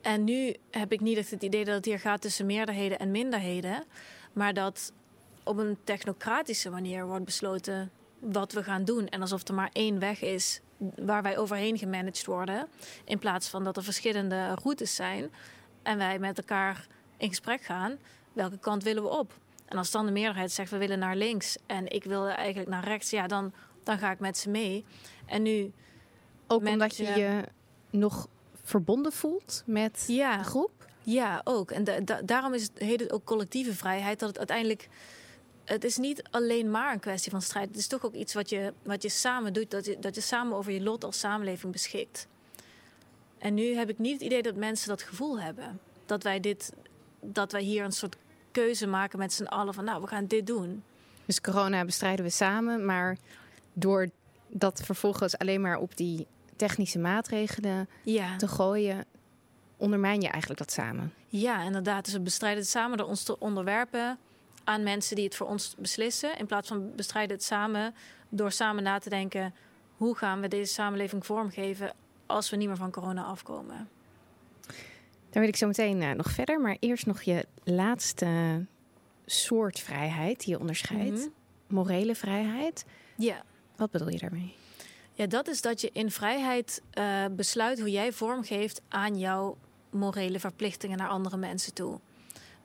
En 0.00 0.24
nu 0.24 0.54
heb 0.70 0.92
ik 0.92 1.00
niet 1.00 1.16
echt 1.16 1.30
het 1.30 1.42
idee 1.42 1.64
dat 1.64 1.74
het 1.74 1.84
hier 1.84 1.98
gaat 1.98 2.20
tussen 2.20 2.46
meerderheden 2.46 2.98
en 2.98 3.10
minderheden. 3.10 3.84
Maar 4.32 4.54
dat 4.54 4.92
op 5.44 5.56
een 5.56 5.76
technocratische 5.84 6.70
manier 6.70 7.06
wordt 7.06 7.24
besloten 7.24 7.90
wat 8.18 8.52
we 8.52 8.62
gaan 8.62 8.84
doen. 8.84 9.08
En 9.08 9.20
alsof 9.20 9.48
er 9.48 9.54
maar 9.54 9.70
één 9.72 9.98
weg 9.98 10.22
is 10.22 10.60
waar 10.96 11.22
wij 11.22 11.38
overheen 11.38 11.78
gemanaged 11.78 12.26
worden. 12.26 12.68
In 13.04 13.18
plaats 13.18 13.48
van 13.48 13.64
dat 13.64 13.76
er 13.76 13.84
verschillende 13.84 14.54
routes 14.62 14.94
zijn 14.94 15.30
en 15.84 15.98
wij 15.98 16.18
met 16.18 16.38
elkaar 16.38 16.86
in 17.16 17.28
gesprek 17.28 17.62
gaan, 17.62 17.98
welke 18.32 18.58
kant 18.58 18.82
willen 18.82 19.02
we 19.02 19.08
op? 19.08 19.32
En 19.64 19.78
als 19.78 19.90
dan 19.90 20.06
de 20.06 20.12
meerderheid 20.12 20.52
zegt 20.52 20.70
we 20.70 20.78
willen 20.78 20.98
naar 20.98 21.16
links 21.16 21.56
en 21.66 21.92
ik 21.92 22.04
wil 22.04 22.28
eigenlijk 22.28 22.68
naar 22.68 22.84
rechts, 22.84 23.10
ja, 23.10 23.26
dan, 23.26 23.52
dan 23.82 23.98
ga 23.98 24.10
ik 24.10 24.18
met 24.18 24.38
ze 24.38 24.50
mee. 24.50 24.84
En 25.26 25.42
nu. 25.42 25.72
Ook 26.46 26.66
omdat 26.66 26.96
je 26.96 27.04
je 27.04 27.44
nog 27.90 28.28
verbonden 28.62 29.12
voelt 29.12 29.62
met 29.66 30.04
ja, 30.06 30.36
de 30.36 30.44
groep? 30.44 30.70
Ja, 31.02 31.40
ook. 31.44 31.70
En 31.70 32.04
daarom 32.24 32.54
is 32.54 32.62
het, 32.62 32.72
heet 32.74 33.00
het 33.00 33.12
ook 33.12 33.24
collectieve 33.24 33.74
vrijheid, 33.74 34.18
dat 34.18 34.28
het 34.28 34.38
uiteindelijk 34.38 34.88
het 35.64 35.84
is 35.84 35.96
niet 35.96 36.22
alleen 36.30 36.70
maar 36.70 36.92
een 36.92 37.00
kwestie 37.00 37.30
van 37.30 37.42
strijd. 37.42 37.68
Het 37.68 37.76
is 37.76 37.86
toch 37.86 38.04
ook 38.04 38.14
iets 38.14 38.34
wat 38.34 38.48
je, 38.48 38.72
wat 38.82 39.02
je 39.02 39.08
samen 39.08 39.52
doet, 39.52 39.70
dat 39.70 39.84
je, 39.84 39.98
dat 39.98 40.14
je 40.14 40.20
samen 40.20 40.56
over 40.56 40.72
je 40.72 40.82
lot 40.82 41.04
als 41.04 41.18
samenleving 41.18 41.72
beschikt. 41.72 42.26
En 43.44 43.54
nu 43.54 43.74
heb 43.74 43.88
ik 43.88 43.98
niet 43.98 44.12
het 44.12 44.22
idee 44.22 44.42
dat 44.42 44.56
mensen 44.56 44.88
dat 44.88 45.02
gevoel 45.02 45.40
hebben. 45.40 45.80
Dat 46.06 46.22
wij, 46.22 46.40
dit, 46.40 46.72
dat 47.20 47.52
wij 47.52 47.62
hier 47.62 47.84
een 47.84 47.92
soort 47.92 48.16
keuze 48.50 48.86
maken 48.86 49.18
met 49.18 49.32
z'n 49.32 49.44
allen 49.44 49.74
van 49.74 49.84
nou, 49.84 50.00
we 50.00 50.06
gaan 50.06 50.26
dit 50.26 50.46
doen. 50.46 50.82
Dus 51.24 51.40
corona 51.40 51.84
bestrijden 51.84 52.24
we 52.24 52.30
samen, 52.30 52.84
maar 52.84 53.16
door 53.72 54.08
dat 54.48 54.80
vervolgens 54.84 55.38
alleen 55.38 55.60
maar 55.60 55.78
op 55.78 55.96
die 55.96 56.26
technische 56.56 56.98
maatregelen 56.98 57.88
Ja, 58.02 58.36
te 58.36 58.48
gooien, 58.48 59.04
ondermijn 59.76 60.20
je 60.20 60.28
eigenlijk 60.28 60.60
dat 60.60 60.72
samen. 60.72 61.12
ja 61.28 61.62
inderdaad. 61.62 62.04
Dus 62.04 62.14
we 62.14 62.20
bestrijden 62.20 62.60
het 62.60 62.70
samen 62.70 62.98
door 62.98 63.06
ons 63.06 63.22
te 63.22 63.38
onderwerpen 63.38 64.18
aan 64.64 64.82
mensen 64.82 65.16
die 65.16 65.24
het 65.24 65.36
voor 65.36 65.46
ons 65.46 65.74
beslissen. 65.78 66.38
In 66.38 66.46
plaats 66.46 66.68
van 66.68 66.94
bestrijden 66.94 67.36
het 67.36 67.44
samen 67.44 67.94
door 68.28 68.52
samen 68.52 68.82
na 68.82 68.98
te 68.98 69.08
denken... 69.08 69.54
hoe 69.96 70.16
gaan 70.16 70.40
we 70.40 70.48
deze 70.48 70.72
samenleving 70.72 71.26
vormgeven 71.26 71.92
als 72.26 72.50
we 72.50 72.56
niet 72.56 72.68
meer 72.68 72.76
van 72.76 72.90
corona 72.90 73.24
afkomen. 73.24 73.88
Daar 75.30 75.42
wil 75.42 75.48
ik 75.48 75.56
zo 75.56 75.66
meteen 75.66 76.02
eh, 76.02 76.10
nog 76.10 76.30
verder, 76.30 76.60
maar 76.60 76.76
eerst 76.80 77.06
nog 77.06 77.22
je 77.22 77.46
laatste 77.64 78.64
soort 79.26 79.80
vrijheid 79.80 80.44
die 80.44 80.52
je 80.52 80.60
onderscheidt. 80.60 81.18
Mhm. 81.18 81.28
Morele 81.66 82.14
vrijheid. 82.14 82.84
Ja. 83.16 83.42
Wat 83.76 83.90
bedoel 83.90 84.08
je 84.08 84.18
daarmee? 84.18 84.54
Ja, 85.12 85.26
dat 85.26 85.48
is 85.48 85.60
dat 85.60 85.80
je 85.80 85.90
in 85.92 86.10
vrijheid 86.10 86.82
eh, 86.90 87.24
besluit 87.30 87.80
hoe 87.80 87.90
jij 87.90 88.12
vormgeeft 88.12 88.80
aan 88.88 89.18
jouw 89.18 89.56
morele 89.90 90.40
verplichtingen 90.40 90.98
naar 90.98 91.08
andere 91.08 91.36
mensen 91.36 91.74
toe. 91.74 92.00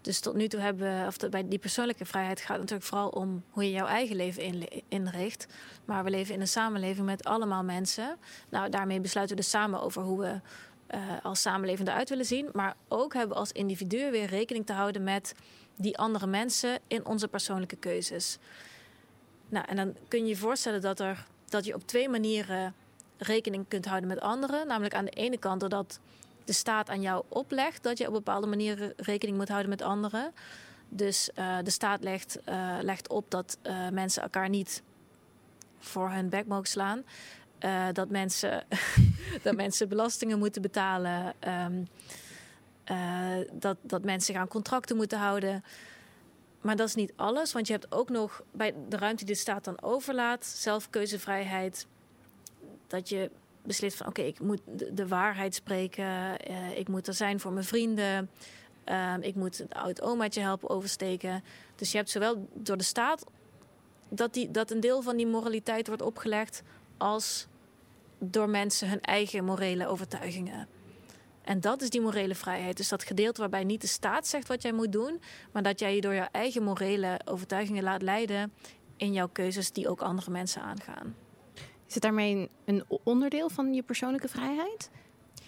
Dus 0.09 0.19
tot 0.19 0.35
nu 0.35 0.47
toe 0.47 0.59
hebben 0.59 1.01
we, 1.01 1.07
of 1.07 1.29
bij 1.29 1.47
die 1.47 1.59
persoonlijke 1.59 2.05
vrijheid 2.05 2.39
gaat 2.39 2.49
het 2.49 2.59
natuurlijk 2.59 2.87
vooral 2.87 3.09
om 3.09 3.43
hoe 3.49 3.63
je 3.63 3.71
jouw 3.71 3.85
eigen 3.85 4.15
leven 4.15 4.67
inricht. 4.87 5.47
Maar 5.85 6.03
we 6.03 6.09
leven 6.09 6.33
in 6.33 6.41
een 6.41 6.47
samenleving 6.47 7.05
met 7.05 7.23
allemaal 7.23 7.63
mensen. 7.63 8.17
Nou, 8.49 8.69
daarmee 8.69 8.99
besluiten 8.99 9.35
we 9.35 9.41
dus 9.41 9.51
samen 9.51 9.81
over 9.81 10.01
hoe 10.01 10.19
we 10.19 10.39
eh, 10.87 11.01
als 11.23 11.41
samenleving 11.41 11.87
eruit 11.87 12.09
willen 12.09 12.25
zien. 12.25 12.49
Maar 12.53 12.75
ook 12.87 13.13
hebben 13.13 13.33
we 13.33 13.39
als 13.39 13.51
individu 13.51 14.11
weer 14.11 14.25
rekening 14.25 14.65
te 14.65 14.73
houden 14.73 15.03
met 15.03 15.33
die 15.75 15.97
andere 15.97 16.27
mensen 16.27 16.79
in 16.87 17.05
onze 17.05 17.27
persoonlijke 17.27 17.75
keuzes. 17.75 18.37
Nou, 19.49 19.65
en 19.67 19.75
dan 19.75 19.95
kun 20.07 20.19
je 20.19 20.27
je 20.27 20.37
voorstellen 20.37 20.81
dat, 20.81 20.99
er, 20.99 21.25
dat 21.45 21.65
je 21.65 21.73
op 21.73 21.87
twee 21.87 22.09
manieren 22.09 22.73
rekening 23.17 23.65
kunt 23.67 23.85
houden 23.85 24.09
met 24.09 24.19
anderen. 24.19 24.67
Namelijk 24.67 24.93
aan 24.93 25.05
de 25.05 25.11
ene 25.11 25.37
kant 25.37 25.59
doordat 25.59 25.99
de 26.49 26.55
staat 26.55 26.89
aan 26.89 27.01
jou 27.01 27.23
oplegt 27.27 27.83
dat 27.83 27.97
je 27.97 28.07
op 28.07 28.13
bepaalde 28.13 28.47
manieren 28.47 28.93
rekening 28.97 29.37
moet 29.37 29.49
houden 29.49 29.69
met 29.69 29.81
anderen. 29.81 30.33
Dus 30.89 31.31
eh, 31.33 31.57
de 31.63 31.69
staat 31.69 32.03
legt, 32.03 32.39
eh, 32.43 32.77
legt 32.81 33.09
op 33.09 33.31
dat 33.31 33.57
eh, 33.61 33.89
mensen 33.89 34.21
elkaar 34.23 34.49
niet 34.49 34.83
voor 35.79 36.09
hun 36.09 36.29
bek 36.29 36.45
mogen 36.45 36.67
slaan. 36.67 37.03
Dat, 37.93 38.09
mensen, 38.09 38.65
dat 39.43 39.55
mensen 39.55 39.89
belastingen 39.89 40.39
moeten 40.39 40.61
betalen. 40.61 41.33
ehm, 41.39 41.83
eh, 42.89 43.37
dat, 43.51 43.77
dat 43.81 44.03
mensen 44.03 44.33
gaan 44.35 44.47
contracten 44.47 44.95
moeten 44.95 45.17
houden. 45.17 45.63
Maar 46.61 46.75
dat 46.75 46.87
is 46.87 46.95
niet 46.95 47.13
alles, 47.15 47.53
want 47.53 47.67
je 47.67 47.73
hebt 47.73 47.91
ook 47.91 48.09
nog 48.09 48.43
bij 48.51 48.73
de 48.89 48.97
ruimte 48.97 49.25
die 49.25 49.33
de 49.33 49.39
staat 49.39 49.63
dan 49.63 49.81
overlaat, 49.81 50.45
zelfkeuzevrijheid. 50.45 51.87
Dat 52.87 53.09
je 53.09 53.31
beslist 53.69 53.97
van 53.97 54.07
oké, 54.07 54.21
ik 54.21 54.39
moet 54.39 54.61
de, 54.91 55.07
waarheid 55.07 55.55
spreken, 55.55 56.39
eh, 56.39 56.77
ik 56.77 56.87
moet 56.87 57.07
er 57.07 57.13
zijn 57.13 57.39
voor 57.39 57.53
mijn 57.53 57.65
vrienden, 57.65 58.29
ehm, 58.83 59.21
ik 59.21 59.35
moet 59.35 59.59
een 59.59 59.71
oud 59.71 60.01
omaatje 60.01 60.41
helpen 60.41 60.69
oversteken. 60.69 61.43
Dus 61.75 61.91
je 61.91 61.97
hebt 61.97 62.09
zowel 62.09 62.47
door 62.53 62.77
de 62.77 62.83
staat 62.83 63.23
dat, 64.09 64.33
die, 64.33 64.51
dat 64.51 64.71
een 64.71 64.79
deel 64.79 65.01
van 65.01 65.17
die 65.17 65.27
moraliteit 65.27 65.87
wordt 65.87 66.01
opgelegd, 66.01 66.63
als 66.97 67.47
door 68.19 68.49
mensen 68.49 68.89
hun 68.89 69.01
eigen 69.01 69.45
morele 69.45 69.87
overtuigingen. 69.87 70.67
En 71.41 71.59
dat 71.59 71.81
is 71.81 71.89
die 71.89 72.01
morele 72.01 72.35
vrijheid. 72.35 72.77
Dus 72.77 72.89
dat 72.89 73.03
gedeelte 73.03 73.41
waarbij 73.41 73.63
niet 73.63 73.81
de 73.81 73.87
staat 73.87 74.27
zegt 74.27 74.47
wat 74.47 74.61
jij 74.61 74.71
moet 74.71 74.91
doen, 74.91 75.21
maar 75.51 75.63
dat 75.63 75.79
jij 75.79 75.95
je 75.95 76.01
door 76.01 76.13
jouw 76.13 76.27
eigen 76.31 76.63
morele 76.63 77.19
overtuigingen 77.25 77.83
laat 77.83 78.01
leiden 78.01 78.53
in 78.97 79.13
jouw 79.13 79.29
keuzes 79.31 79.71
die 79.71 79.89
ook 79.89 80.01
andere 80.01 80.31
mensen 80.31 80.61
aangaan. 80.61 81.15
Is 81.89 81.95
het 81.95 82.03
daarmee 82.03 82.49
een, 82.65 82.83
onderdeel 83.03 83.49
van 83.49 83.73
je 83.73 83.81
persoonlijke 83.81 84.27
vrijheid? 84.27 84.89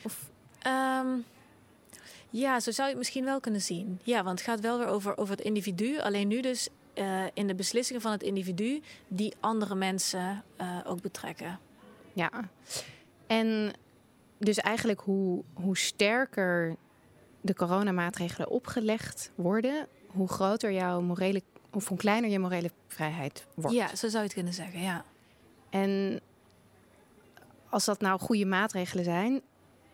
Of 0.02 0.32
Ehm, 0.62 1.08
ja, 2.30 2.60
zo 2.60 2.72
zou 2.72 2.84
je 2.88 2.94
het 2.94 2.98
misschien 2.98 3.26
wel 3.26 3.40
kunnen 3.40 3.62
zien. 3.62 4.00
Ja, 4.04 4.24
want 4.24 4.40
het 4.40 4.48
gaat 4.50 4.60
wel 4.60 4.78
weer 4.78 4.88
over, 4.88 5.18
over 5.18 5.36
het 5.36 5.46
individu. 5.46 6.00
Alleen 6.00 6.28
nu 6.28 6.42
dus 6.42 6.70
eh, 6.94 7.24
in 7.34 7.48
de 7.48 7.56
beslissingen 7.56 8.02
van 8.02 8.12
het 8.12 8.24
individu 8.24 8.82
die 9.08 9.34
andere 9.40 9.76
mensen 9.76 10.44
eh, 10.56 10.78
ook 10.86 11.02
betrekken. 11.02 11.60
ja. 12.14 12.32
En 13.28 13.74
dus 14.38 14.58
eigenlijk 14.58 15.00
hoe, 15.00 15.44
hoe 15.54 15.78
sterker 15.78 16.76
de 17.42 17.54
coronamaatregelen 17.54 18.50
opgelegd 18.50 19.32
worden, 19.36 19.88
hoe 20.08 20.28
groter 20.28 20.72
jouw 20.72 21.02
morele, 21.02 21.42
of 21.72 21.88
hoe 21.88 21.98
kleiner 21.98 22.30
je 22.30 22.40
morele 22.40 22.72
vrijheid 22.88 23.46
wordt. 23.56 23.76
Ja, 23.76 23.88
zo 23.88 24.08
zou 24.08 24.18
je 24.18 24.24
het 24.24 24.34
kunnen 24.34 24.54
zeggen, 24.54 24.82
ja. 24.82 25.06
En 25.70 26.22
als 27.72 27.86
dat 27.86 28.02
nou 28.02 28.20
goede 28.20 28.46
maatregelen 28.46 29.04
zijn 29.04 29.42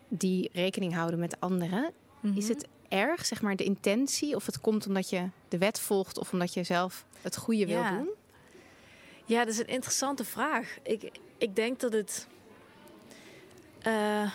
die 0.07 0.49
rekening 0.53 0.93
houden 0.93 1.19
met 1.19 1.39
anderen, 1.39 1.91
is 2.21 2.43
Mhm. 2.43 2.47
het 2.53 2.67
erg, 2.87 3.25
zeg 3.25 3.41
maar, 3.41 3.55
de 3.55 3.63
intentie? 3.63 4.35
Of 4.35 4.45
het 4.45 4.61
komt 4.61 4.87
omdat 4.87 5.09
je 5.09 5.29
de 5.47 5.57
wet 5.57 5.79
volgt 5.79 6.17
of 6.17 6.31
omdat 6.31 6.53
je 6.53 6.63
zelf 6.63 7.05
het 7.21 7.37
goede 7.37 7.65
wil 7.65 7.83
doen? 7.83 8.09
Ja, 9.25 9.39
dat 9.39 9.53
is 9.53 9.59
een 9.59 9.67
interessante 9.67 10.23
vraag. 10.23 10.77
Ik, 10.83 11.19
ik 11.37 11.55
denk 11.55 11.79
dat 11.79 11.93
het. 11.93 12.27
eh, 13.81 14.31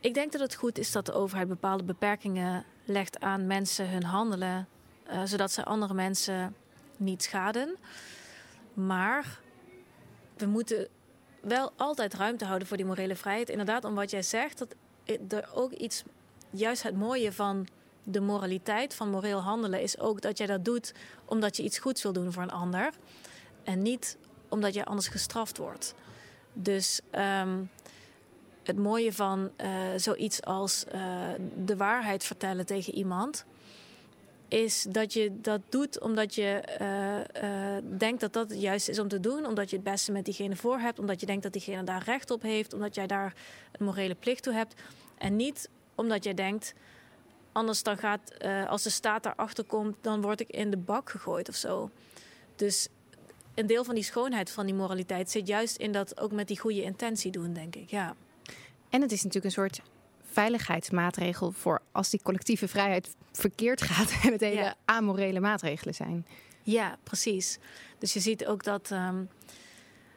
ik 0.00 0.14
denk 0.14 0.32
dat 0.32 0.40
het 0.40 0.54
goed 0.54 0.78
is 0.78 0.92
dat 0.92 1.06
de 1.06 1.12
overheid 1.12 1.48
bepaalde 1.48 1.84
beperkingen 1.84 2.64
legt 2.84 3.20
aan 3.20 3.46
mensen 3.46 3.90
hun 3.90 4.04
handelen, 4.04 4.68
eh, 5.06 5.20
zodat 5.24 5.52
ze 5.52 5.64
andere 5.64 5.94
mensen 5.94 6.54
niet 6.96 7.22
schaden. 7.22 7.76
Maar 8.74 9.40
we 10.36 10.46
moeten 10.46 10.88
wel 11.48 11.72
altijd 11.76 12.14
ruimte 12.14 12.44
houden 12.44 12.68
voor 12.68 12.76
die 12.76 12.86
morele 12.86 13.16
vrijheid. 13.16 13.48
Inderdaad, 13.48 13.84
om 13.84 13.94
wat 13.94 14.10
jij 14.10 14.22
zegt, 14.22 14.58
dat 14.58 14.74
er 15.28 15.48
ook 15.54 15.72
iets, 15.72 16.02
juist 16.50 16.82
het 16.82 16.96
mooie 16.96 17.32
van 17.32 17.66
de 18.02 18.20
moraliteit 18.20 18.94
van 18.94 19.10
moreel 19.10 19.40
handelen 19.40 19.82
is 19.82 19.98
ook 19.98 20.20
dat 20.20 20.38
jij 20.38 20.46
dat 20.46 20.64
doet 20.64 20.94
omdat 21.24 21.56
je 21.56 21.62
iets 21.62 21.78
goeds 21.78 22.02
wil 22.02 22.12
doen 22.12 22.32
voor 22.32 22.42
een 22.42 22.50
ander. 22.50 22.90
En 23.64 23.82
niet 23.82 24.16
omdat 24.48 24.74
je 24.74 24.84
anders 24.84 25.08
gestraft 25.08 25.58
wordt. 25.58 25.94
Dus 26.52 27.00
ehm, 27.10 27.62
het 28.62 28.76
mooie 28.76 29.12
van 29.12 29.50
eh, 29.56 29.70
zoiets 29.96 30.42
als 30.42 30.84
eh, 30.84 31.00
de 31.64 31.76
waarheid 31.76 32.24
vertellen 32.24 32.66
tegen 32.66 32.94
iemand. 32.94 33.44
Is 34.48 34.86
dat 34.88 35.12
je 35.12 35.40
dat 35.40 35.60
doet 35.68 36.00
omdat 36.00 36.34
je 36.34 36.60
eh, 36.60 37.76
eh, 37.76 37.84
denkt 37.98 38.20
dat 38.20 38.32
dat 38.32 38.50
het 38.50 38.60
juiste 38.60 38.90
is 38.90 38.98
om 38.98 39.08
te 39.08 39.20
doen. 39.20 39.46
Omdat 39.46 39.70
je 39.70 39.76
het 39.76 39.84
beste 39.84 40.12
met 40.12 40.24
diegene 40.24 40.56
voor 40.56 40.78
hebt. 40.78 40.98
Omdat 40.98 41.20
je 41.20 41.26
denkt 41.26 41.42
dat 41.42 41.52
diegene 41.52 41.84
daar 41.84 42.02
recht 42.04 42.30
op 42.30 42.42
heeft. 42.42 42.72
Omdat 42.72 42.94
jij 42.94 43.06
daar 43.06 43.34
een 43.72 43.84
morele 43.84 44.14
plicht 44.14 44.42
toe 44.42 44.52
hebt. 44.52 44.74
En 45.18 45.36
niet 45.36 45.68
omdat 45.94 46.24
jij 46.24 46.34
denkt. 46.34 46.74
Anders 47.52 47.82
dan 47.82 47.98
gaat, 47.98 48.30
eh, 48.30 48.68
als 48.68 48.82
de 48.82 48.90
staat 48.90 49.22
daarachter 49.22 49.64
komt, 49.64 49.96
dan 50.00 50.20
word 50.20 50.40
ik 50.40 50.48
in 50.48 50.70
de 50.70 50.76
bak 50.76 51.10
gegooid 51.10 51.48
of 51.48 51.54
zo. 51.54 51.90
Dus 52.56 52.88
een 53.54 53.66
deel 53.66 53.84
van 53.84 53.94
die 53.94 54.04
schoonheid 54.04 54.50
van 54.50 54.66
die 54.66 54.74
moraliteit 54.74 55.30
zit 55.30 55.46
juist 55.46 55.76
in 55.76 55.92
dat 55.92 56.20
ook 56.20 56.32
met 56.32 56.48
die 56.48 56.58
goede 56.58 56.82
intentie 56.82 57.30
doen, 57.30 57.52
denk 57.52 57.76
ik. 57.76 57.90
Ja, 57.90 58.14
En 58.90 59.00
het 59.00 59.12
is 59.12 59.22
natuurlijk 59.22 59.44
een 59.44 59.62
soort 59.62 59.80
veiligheidsmaatregel 60.40 61.52
voor 61.52 61.82
als 61.92 62.10
die 62.10 62.20
collectieve 62.22 62.68
vrijheid 62.68 63.14
verkeerd 63.32 63.82
gaat 63.82 64.10
en 64.24 64.32
het 64.32 64.40
hele 64.40 64.60
Ja. 64.60 64.74
amorele 64.84 65.40
maatregelen 65.40 65.94
zijn. 65.94 66.26
ja 66.62 66.96
precies. 67.02 67.58
Dus 67.98 68.12
je 68.12 68.20
ziet 68.20 68.46
ook 68.46 68.64
dat 68.64 68.90
ehm, 68.90 69.24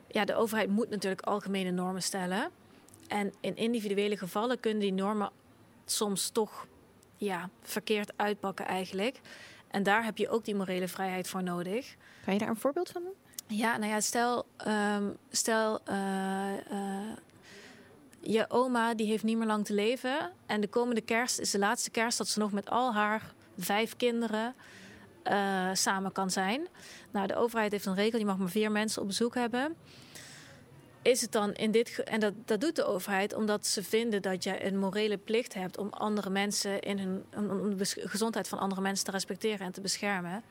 ja, 0.08 0.26
de 0.26 0.36
overheid 0.36 0.70
moet 0.70 0.90
natuurlijk 0.90 1.22
algemene 1.22 1.72
normen 1.72 2.04
stellen. 2.04 2.50
En 3.08 3.34
in 3.40 3.56
individuele 3.56 4.18
gevallen 4.18 4.60
kunnen 4.60 4.80
die 4.82 4.94
normen 4.94 5.32
soms 5.86 6.30
toch 6.30 6.68
ja, 7.18 7.50
verkeerd 7.62 8.12
uitpakken 8.16 8.66
eigenlijk. 8.66 9.20
En 9.68 9.84
daar 9.84 10.04
heb 10.04 10.18
je 10.18 10.30
ook 10.30 10.46
die 10.46 10.56
morele 10.56 10.88
vrijheid 10.88 11.28
voor 11.28 11.44
nodig. 11.44 11.96
Kan 12.24 12.34
je 12.34 12.40
daar 12.40 12.50
een 12.50 12.56
voorbeeld 12.58 12.90
van 12.90 13.02
doen? 13.04 13.14
Ja, 13.58 13.78
nou 13.78 13.92
ja, 13.92 14.00
stel, 14.00 14.46
ehm, 14.58 15.10
stel 15.30 15.80
eh, 15.86 16.58
eh, 16.72 17.18
je 18.22 18.46
oma 18.50 18.94
die 18.94 19.08
heeft 19.08 19.24
niet 19.24 19.38
meer 19.38 19.48
lang 19.48 19.66
te 19.66 19.74
leven. 19.74 20.32
En 20.46 20.62
de 20.62 20.68
komende 20.68 21.02
kerst 21.02 21.40
is 21.40 21.52
de 21.52 21.60
laatste 21.60 21.90
kerst 21.90 22.18
dat 22.18 22.28
ze 22.28 22.40
nog 22.40 22.52
met 22.52 22.70
al 22.70 22.94
haar 22.94 23.34
vijf 23.58 23.96
kinderen 23.96 24.56
eh, 25.24 25.70
samen 25.74 26.12
kan 26.12 26.32
zijn. 26.32 26.68
Nou, 27.12 27.28
de 27.28 27.36
overheid 27.36 27.72
heeft 27.72 27.86
een 27.86 27.96
regel, 27.96 28.18
die 28.18 28.28
mag 28.28 28.38
maar 28.38 28.50
vier 28.50 28.72
mensen 28.72 29.02
op 29.02 29.08
bezoek 29.08 29.36
hebben. 29.36 29.76
Is 31.02 31.22
het 31.22 31.32
dan 31.32 31.54
in 31.54 31.72
dit 31.72 32.04
en 32.04 32.20
dat, 32.20 32.34
dat 32.46 32.62
doet 32.62 32.76
de 32.76 32.86
overheid 32.86 33.34
omdat 33.34 33.68
ze 33.68 33.84
vinden 33.84 34.22
dat 34.22 34.44
je 34.44 34.66
een 34.66 34.80
morele 34.80 35.18
plicht 35.18 35.54
hebt 35.54 35.78
om 35.78 35.90
andere 35.90 36.30
mensen 36.30 36.80
in 36.80 37.00
hun 37.00 37.26
om 37.34 37.78
de 37.78 37.86
gezondheid 37.86 38.48
van 38.48 38.60
andere 38.60 38.82
mensen 38.82 39.06
te 39.06 39.12
respecteren 39.12 39.66
en 39.66 39.72
te 39.72 39.82
beschermen. 39.82 40.44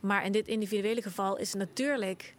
Maar 0.00 0.24
in 0.24 0.32
dit 0.32 0.48
individuele 0.48 1.02
geval 1.02 1.36
is 1.36 1.48
het 1.48 1.58
natuurlijk 1.58 2.34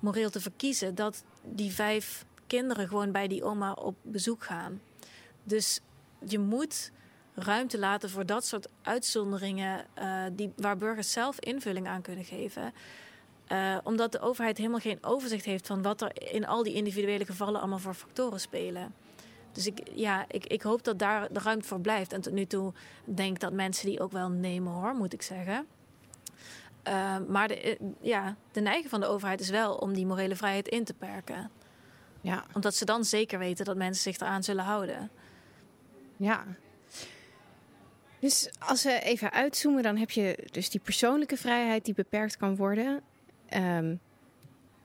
moreel 0.00 0.30
te 0.30 0.40
verkiezen 0.40 0.94
dat 0.94 1.24
die 1.42 1.72
vijf 1.72 2.24
kinderen 2.46 2.88
gewoon 2.88 3.12
bij 3.12 3.28
die 3.28 3.44
oma 3.44 3.72
op 3.72 3.96
bezoek 4.02 4.44
gaan. 4.44 4.80
Dus 5.42 5.80
je 6.26 6.38
moet 6.38 6.92
ruimte 7.34 7.78
laten 7.78 8.10
voor 8.10 8.26
dat 8.26 8.44
soort 8.44 8.68
uitzonderingen 8.82 9.86
uh, 9.98 10.24
die, 10.32 10.52
waar 10.56 10.76
burgers 10.76 11.12
zelf 11.12 11.40
invulling 11.40 11.88
aan 11.88 12.02
kunnen 12.02 12.24
geven. 12.24 12.72
Uh, 13.52 13.76
omdat 13.82 14.12
de 14.12 14.20
overheid 14.20 14.56
helemaal 14.56 14.80
geen 14.80 15.04
overzicht 15.04 15.44
heeft 15.44 15.66
van 15.66 15.82
wat 15.82 16.00
er 16.00 16.32
in 16.32 16.46
al 16.46 16.62
die 16.62 16.74
individuele 16.74 17.24
gevallen 17.24 17.60
allemaal 17.60 17.78
voor 17.78 17.94
factoren 17.94 18.40
spelen. 18.40 18.94
Dus 19.52 19.66
ik, 19.66 19.80
ja, 19.94 20.24
ik, 20.28 20.46
ik 20.46 20.62
hoop 20.62 20.84
dat 20.84 20.98
daar 20.98 21.32
de 21.32 21.40
ruimte 21.40 21.68
voor 21.68 21.80
blijft. 21.80 22.12
En 22.12 22.20
tot 22.20 22.32
nu 22.32 22.44
toe 22.44 22.72
denk 23.04 23.34
ik 23.34 23.40
dat 23.40 23.52
mensen 23.52 23.86
die 23.86 24.00
ook 24.00 24.12
wel 24.12 24.28
nemen 24.28 24.72
hoor, 24.72 24.94
moet 24.94 25.12
ik 25.12 25.22
zeggen. 25.22 25.66
Uh, 26.88 27.16
maar 27.28 27.48
de, 27.48 27.78
ja, 28.00 28.36
de 28.52 28.60
neiging 28.60 28.90
van 28.90 29.00
de 29.00 29.06
overheid 29.06 29.40
is 29.40 29.50
wel 29.50 29.74
om 29.74 29.94
die 29.94 30.06
morele 30.06 30.36
vrijheid 30.36 30.68
in 30.68 30.84
te 30.84 30.94
perken. 30.94 31.50
Ja. 32.26 32.44
Omdat 32.52 32.74
ze 32.74 32.84
dan 32.84 33.04
zeker 33.04 33.38
weten 33.38 33.64
dat 33.64 33.76
mensen 33.76 34.02
zich 34.02 34.20
eraan 34.20 34.42
zullen 34.42 34.64
houden. 34.64 35.10
Ja. 36.16 36.44
Dus 38.18 38.50
als 38.58 38.82
we 38.82 39.00
even 39.00 39.32
uitzoomen, 39.32 39.82
dan 39.82 39.96
heb 39.96 40.10
je 40.10 40.48
dus 40.50 40.70
die 40.70 40.80
persoonlijke 40.80 41.36
vrijheid 41.36 41.84
die 41.84 41.94
beperkt 41.94 42.36
kan 42.36 42.56
worden. 42.56 43.02
Um, 43.54 44.00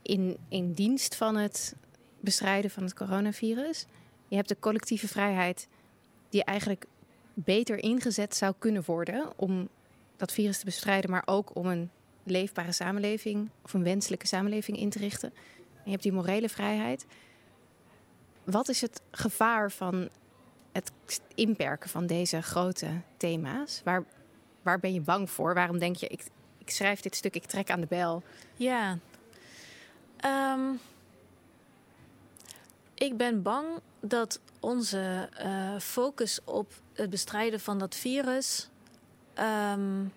in, 0.01 0.37
in 0.49 0.73
dienst 0.73 1.15
van 1.15 1.35
het 1.35 1.75
bestrijden 2.19 2.71
van 2.71 2.83
het 2.83 2.93
coronavirus. 2.93 3.85
Je 4.27 4.35
hebt 4.35 4.49
de 4.49 4.59
collectieve 4.59 5.07
vrijheid 5.07 5.67
die 6.29 6.43
eigenlijk 6.43 6.85
beter 7.33 7.83
ingezet 7.83 8.35
zou 8.35 8.53
kunnen 8.59 8.83
worden 8.85 9.31
om 9.35 9.69
dat 10.17 10.31
virus 10.31 10.59
te 10.59 10.65
bestrijden, 10.65 11.09
maar 11.09 11.23
ook 11.25 11.55
om 11.55 11.65
een 11.65 11.89
leefbare 12.23 12.71
samenleving 12.71 13.49
of 13.63 13.73
een 13.73 13.83
wenselijke 13.83 14.27
samenleving 14.27 14.77
in 14.77 14.89
te 14.89 14.99
richten. 14.99 15.33
En 15.73 15.81
je 15.83 15.91
hebt 15.91 16.03
die 16.03 16.11
morele 16.11 16.49
vrijheid. 16.49 17.05
Wat 18.43 18.69
is 18.69 18.81
het 18.81 19.01
gevaar 19.11 19.71
van 19.71 20.09
het 20.71 20.91
inperken 21.35 21.89
van 21.89 22.07
deze 22.07 22.41
grote 22.41 23.01
thema's? 23.17 23.81
Waar, 23.83 24.03
waar 24.61 24.79
ben 24.79 24.93
je 24.93 25.01
bang 25.01 25.29
voor? 25.29 25.53
Waarom 25.53 25.79
denk 25.79 25.95
je, 25.95 26.07
ik, 26.07 26.23
ik 26.57 26.69
schrijf 26.69 27.01
dit 27.01 27.15
stuk, 27.15 27.35
ik 27.35 27.45
trek 27.45 27.69
aan 27.69 27.81
de 27.81 27.87
bel? 27.87 28.23
Ja. 28.55 28.97
Um, 30.25 30.79
ik 32.93 33.17
ben 33.17 33.41
bang 33.41 33.67
dat 33.99 34.39
onze 34.59 35.29
uh, 35.43 35.79
focus 35.79 36.39
op 36.43 36.73
het 36.93 37.09
bestrijden 37.09 37.59
van 37.59 37.77
dat 37.77 37.95
virus. 37.95 38.69
Um, 39.73 40.13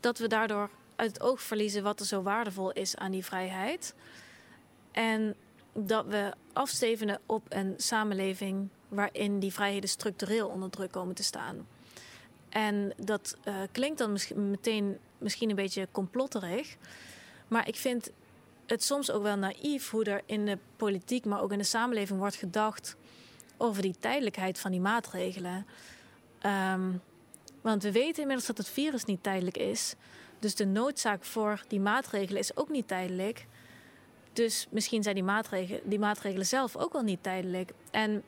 dat 0.00 0.18
we 0.18 0.26
daardoor 0.26 0.70
uit 0.96 1.12
het 1.12 1.20
oog 1.20 1.42
verliezen 1.42 1.82
wat 1.82 2.00
er 2.00 2.06
zo 2.06 2.22
waardevol 2.22 2.72
is 2.72 2.96
aan 2.96 3.10
die 3.10 3.24
vrijheid. 3.24 3.94
En 4.92 5.34
dat 5.86 6.06
we 6.06 6.32
afstevenen 6.52 7.20
op 7.26 7.42
een 7.48 7.74
samenleving 7.76 8.68
waarin 8.88 9.38
die 9.38 9.52
vrijheden 9.52 9.88
structureel 9.88 10.48
onder 10.48 10.70
druk 10.70 10.92
komen 10.92 11.14
te 11.14 11.22
staan. 11.22 11.66
En 12.48 12.92
dat 12.96 13.36
uh, 13.44 13.54
klinkt 13.72 13.98
dan 13.98 14.12
misschien 14.12 14.50
meteen 14.50 14.98
misschien 15.18 15.50
een 15.50 15.56
beetje 15.56 15.88
complotterig. 15.92 16.76
Maar 17.48 17.68
ik 17.68 17.76
vind 17.76 18.10
het 18.66 18.82
soms 18.82 19.10
ook 19.10 19.22
wel 19.22 19.36
naïef 19.36 19.90
hoe 19.90 20.04
er 20.04 20.22
in 20.26 20.46
de 20.46 20.58
politiek, 20.76 21.24
maar 21.24 21.42
ook 21.42 21.52
in 21.52 21.58
de 21.58 21.64
samenleving 21.64 22.18
wordt 22.18 22.36
gedacht 22.36 22.96
over 23.56 23.82
die 23.82 23.94
tijdelijkheid 24.00 24.58
van 24.58 24.70
die 24.70 24.80
maatregelen. 24.80 25.66
Um, 26.72 27.00
want 27.60 27.82
we 27.82 27.92
weten 27.92 28.20
inmiddels 28.20 28.46
dat 28.46 28.58
het 28.58 28.68
virus 28.68 29.04
niet 29.04 29.22
tijdelijk 29.22 29.56
is. 29.56 29.94
Dus 30.38 30.54
de 30.54 30.66
noodzaak 30.66 31.24
voor 31.24 31.64
die 31.68 31.80
maatregelen 31.80 32.40
is 32.40 32.56
ook 32.56 32.68
niet 32.68 32.88
tijdelijk. 32.88 33.46
Dus 34.32 34.66
misschien 34.70 35.02
zijn 35.02 35.14
die 35.14 35.24
maatregelen, 35.24 35.80
die 35.84 35.98
maatregelen 35.98 36.46
zelf 36.46 36.76
ook 36.76 36.92
wel 36.92 37.02
niet 37.02 37.22
tijdelijk. 37.22 37.72
En 37.90 38.22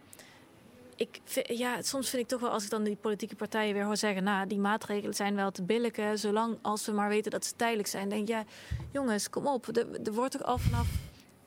ik 0.96 1.20
ja, 1.46 1.82
soms 1.82 2.10
vind 2.10 2.22
ik 2.22 2.28
toch 2.28 2.40
wel 2.40 2.50
als 2.50 2.64
ik 2.64 2.70
dan 2.70 2.84
die 2.84 2.96
politieke 2.96 3.36
partijen 3.36 3.74
weer 3.74 3.84
hoor 3.84 3.96
zeggen: 3.96 4.24
Nou, 4.24 4.46
die 4.46 4.58
maatregelen 4.58 5.14
zijn 5.14 5.34
wel 5.34 5.50
te 5.50 5.62
billijken, 5.62 6.18
zolang 6.18 6.58
als 6.62 6.86
we 6.86 6.92
maar 6.92 7.08
weten 7.08 7.30
dat 7.30 7.44
ze 7.44 7.56
tijdelijk 7.56 7.88
zijn. 7.88 8.08
Denk 8.08 8.28
ja, 8.28 8.44
jongens, 8.92 9.30
kom 9.30 9.46
op. 9.46 9.76
Er, 9.76 10.12
wordt 10.12 10.32
toch 10.32 10.42
al 10.42 10.58
vanaf 10.58 10.88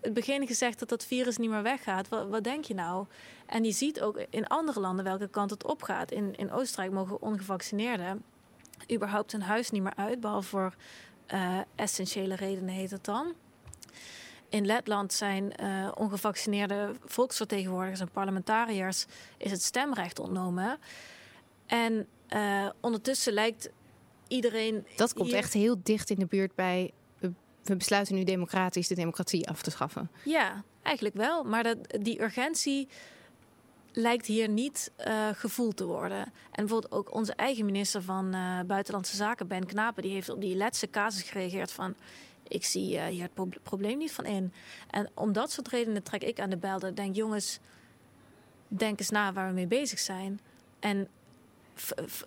het 0.02 0.14
begin 0.14 0.48
gezegd 0.48 0.80
dat 0.80 0.90
dat 0.90 1.06
virus 1.06 1.38
niet 1.38 1.50
meer 1.50 1.62
weggaat. 1.62 2.08
Wat, 2.08 2.44
denk 2.44 2.66
je 2.66 2.74
nou? 2.74 3.06
En 3.46 3.64
je 3.64 3.72
ziet 3.72 4.02
ook 4.02 4.26
in 4.30 4.48
andere 4.48 4.80
landen 4.80 5.06
welke 5.06 5.28
kant 5.28 5.50
het 5.50 5.66
opgaat. 5.66 6.12
In, 6.12 6.36
in 6.36 6.52
Oostenrijk 6.52 6.92
mogen 6.92 7.22
ongevaccineerden 7.22 8.24
überhaupt 8.92 9.32
hun 9.32 9.42
huis 9.42 9.70
niet 9.70 9.84
meer 9.84 9.96
uit, 9.96 10.20
behalve 10.20 10.48
voor 10.48 10.74
uh, 11.34 11.60
essentiële 11.76 12.36
redenen 12.36 12.74
heet 12.74 12.92
het 12.92 13.06
dan. 13.06 13.34
In 14.54 14.66
Letland 14.66 15.14
zijn 15.14 15.54
uh, 15.64 15.92
ongevaccineerde 15.96 16.92
volksvertegenwoordigers 17.06 18.00
en 18.00 18.10
parlementariërs 18.12 19.06
is 19.38 19.52
het 19.52 19.62
stemrecht 19.62 20.20
ontnomen. 20.20 20.78
En 21.66 22.08
uh, 22.30 22.70
ondertussen 22.80 23.34
lijkt 23.34 23.70
iedereen. 24.28 24.86
Dat 24.96 25.14
komt 25.14 25.32
echt 25.32 25.54
heel 25.54 25.76
dicht 25.84 26.10
in 26.10 26.20
de 26.20 26.26
buurt 26.26 26.56
bij. 26.56 26.92
We 27.64 27.76
besluiten 27.76 28.16
nu 28.16 28.24
democratisch 28.24 28.88
de 28.88 28.96
democratie 28.96 29.50
af 29.50 29.62
te 29.62 29.72
schaffen. 29.72 30.10
Ja, 30.24 30.64
eigenlijk 30.82 31.16
wel. 31.16 31.44
Maar 31.44 31.64
dat, 31.64 31.78
die 32.00 32.22
urgentie 32.22 32.88
lijkt 33.92 34.26
hier 34.26 34.50
niet 34.50 34.92
uh, 35.08 35.28
gevoeld 35.34 35.78
te 35.78 35.86
worden. 35.86 36.22
En 36.22 36.66
bijvoorbeeld 36.66 36.92
ook 36.94 37.14
onze 37.14 37.34
eigen 37.34 37.66
minister 37.66 38.02
van 38.02 38.36
uh, 38.36 38.60
Buitenlandse 38.62 39.16
Zaken, 39.16 39.48
Ben 39.48 39.66
Knapen, 39.66 40.04
die 40.04 40.14
heeft 40.14 40.30
op 40.30 40.42
die 40.42 40.58
laatste 40.58 40.90
casus 40.90 41.22
gereageerd 41.22 41.72
van 41.72 41.96
ik 42.48 42.66
zie 42.66 42.96
uh, 42.96 43.06
hier 43.06 43.30
het 43.34 43.64
probleem 43.64 43.98
niet 43.98 44.12
van 44.12 44.26
in. 44.26 44.54
En 44.90 45.10
om 45.14 45.34
dat 45.34 45.52
soort 45.52 45.68
redenen 45.68 46.04
trek 46.04 46.24
ik 46.24 46.40
aan 46.40 46.50
de 46.50 46.58
bel. 46.58 46.86
Ik 46.86 46.96
denk, 46.96 47.16
jongens, 47.16 47.60
denk 48.68 49.00
eens 49.00 49.10
na 49.10 49.34
waar 49.34 49.48
we 49.48 49.54
mee 49.54 49.68
bezig 49.68 50.00
zijn. 50.00 50.40
En 50.80 51.08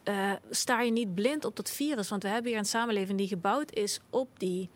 uh, 0.05 0.33
sta 0.51 0.81
je 0.81 0.91
niet 0.91 1.15
blind 1.15 1.45
op 1.45 1.57
dat 1.57 1.71
virus. 1.71 2.09
Want 2.09 2.23
we 2.23 2.29
hebben 2.29 2.51
hier 2.51 2.61
een 2.61 2.67
samenleving 2.67 3.19
die 3.19 3.29
gebouwd 3.29 3.73
is 3.73 4.01
op 4.11 4.29
die, 4.39 4.69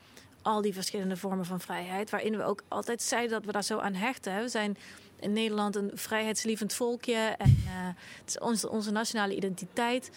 al 0.42 0.62
die 0.62 0.74
verschillende 0.74 1.16
vormen 1.16 1.44
van 1.44 1.60
vrijheid. 1.60 2.10
Waarin 2.10 2.36
we 2.36 2.42
ook 2.42 2.62
altijd 2.68 3.02
zeiden 3.02 3.30
dat 3.30 3.44
we 3.44 3.52
daar 3.52 3.64
zo 3.64 3.78
aan 3.78 3.94
hechten. 3.94 4.40
We 4.40 4.48
zijn 4.48 4.76
in 5.20 5.32
Nederland 5.32 5.76
een 5.76 5.90
vrijheidslievend 5.94 6.72
volkje. 6.72 7.34
En 7.38 7.62
uh, 7.64 7.88
het 8.18 8.28
is 8.28 8.38
onze, 8.38 8.70
onze 8.70 8.90
nationale 8.90 9.36
identiteit. 9.36 10.10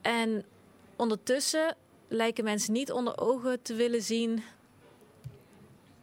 En 0.00 0.44
ondertussen 0.96 1.76
lijken 2.08 2.44
mensen 2.44 2.72
niet 2.72 2.92
onder 2.92 3.18
ogen 3.18 3.62
te 3.62 3.74
willen 3.74 4.02
zien 4.02 4.42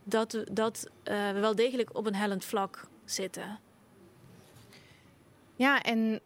dat, 0.03 0.31
we, 0.31 0.47
dat 0.51 0.89
uh, 1.03 1.31
we 1.31 1.39
wel 1.39 1.55
degelijk 1.55 1.97
op 1.97 2.05
een 2.05 2.15
hellend 2.15 2.45
vlak 2.45 2.87
zitten. 3.05 3.59
Ja, 5.55 5.81
en 5.81 6.19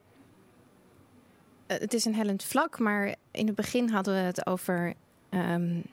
eh, 1.67 1.79
het 1.79 1.93
is 1.93 2.05
een 2.05 2.15
hellend 2.15 2.43
vlak, 2.43 2.79
maar 2.79 3.15
in 3.31 3.47
het 3.47 3.55
begin 3.55 3.89
hadden 3.89 4.13
we 4.13 4.19
het 4.19 4.45
over 4.45 4.93
um, 5.29 5.83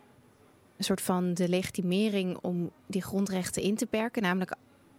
een 0.77 0.85
soort 0.85 1.01
van 1.01 1.35
de 1.35 1.49
legitimering 1.49 2.39
om 2.41 2.71
die 2.87 3.03
grondrechten 3.03 3.63
in 3.63 3.77
te 3.77 3.87
perken. 3.87 4.23
Namelijk 4.23 4.55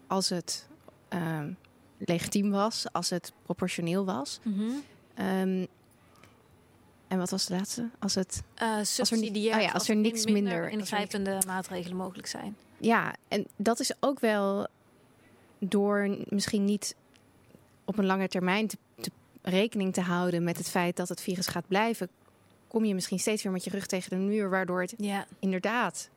als 0.08 0.30
het 0.30 0.68
um, 1.10 1.58
legitiem 1.98 2.52
was, 2.52 2.86
als 2.92 3.10
het 3.10 3.34
proportioneel 3.44 4.06
was. 4.06 4.40
Mm 4.44 4.54
-hmm. 4.54 4.84
um, 5.26 5.68
en 7.08 7.18
wat 7.18 7.30
was 7.30 7.46
de 7.46 7.54
laatste? 7.54 7.90
Als 8.00 8.16
het 8.16 8.44
uh, 8.62 8.78
subsidiair, 8.82 9.54
als 9.54 9.56
er, 9.56 9.60
oh 9.60 9.68
ja, 9.68 9.72
als 9.72 9.90
er 9.90 9.96
niks 9.96 10.26
minder, 10.26 10.44
minder 10.44 10.70
ingrijpende 10.70 11.40
maatregelen 11.48 11.98
mogelijk 11.98 12.28
zijn. 12.28 12.58
Ja, 12.78 13.16
en 13.28 13.48
dat 13.56 13.80
is 13.80 13.92
ook 14.00 14.20
wel 14.20 14.68
door 15.60 16.18
misschien 16.30 16.66
niet 16.66 16.96
op 17.86 17.98
een 17.98 18.06
lange 18.06 18.28
termijn 18.28 18.68
te, 18.68 18.78
te, 18.96 19.12
rekening 19.42 19.94
te 19.94 20.02
houden 20.02 20.44
met 20.44 20.58
het 20.58 20.70
feit 20.70 20.96
dat 20.96 21.10
het 21.10 21.22
virus 21.22 21.48
gaat 21.48 21.68
blijven, 21.68 22.10
kom 22.68 22.86
je 22.86 22.94
misschien 22.94 23.20
steeds 23.20 23.44
weer 23.44 23.52
met 23.52 23.64
je 23.64 23.70
rug 23.70 23.86
tegen 23.86 24.10
de 24.10 24.16
muur, 24.16 24.50
waardoor 24.50 24.82
het 24.82 24.94
ja. 24.98 25.28
inderdaad 25.40 26.10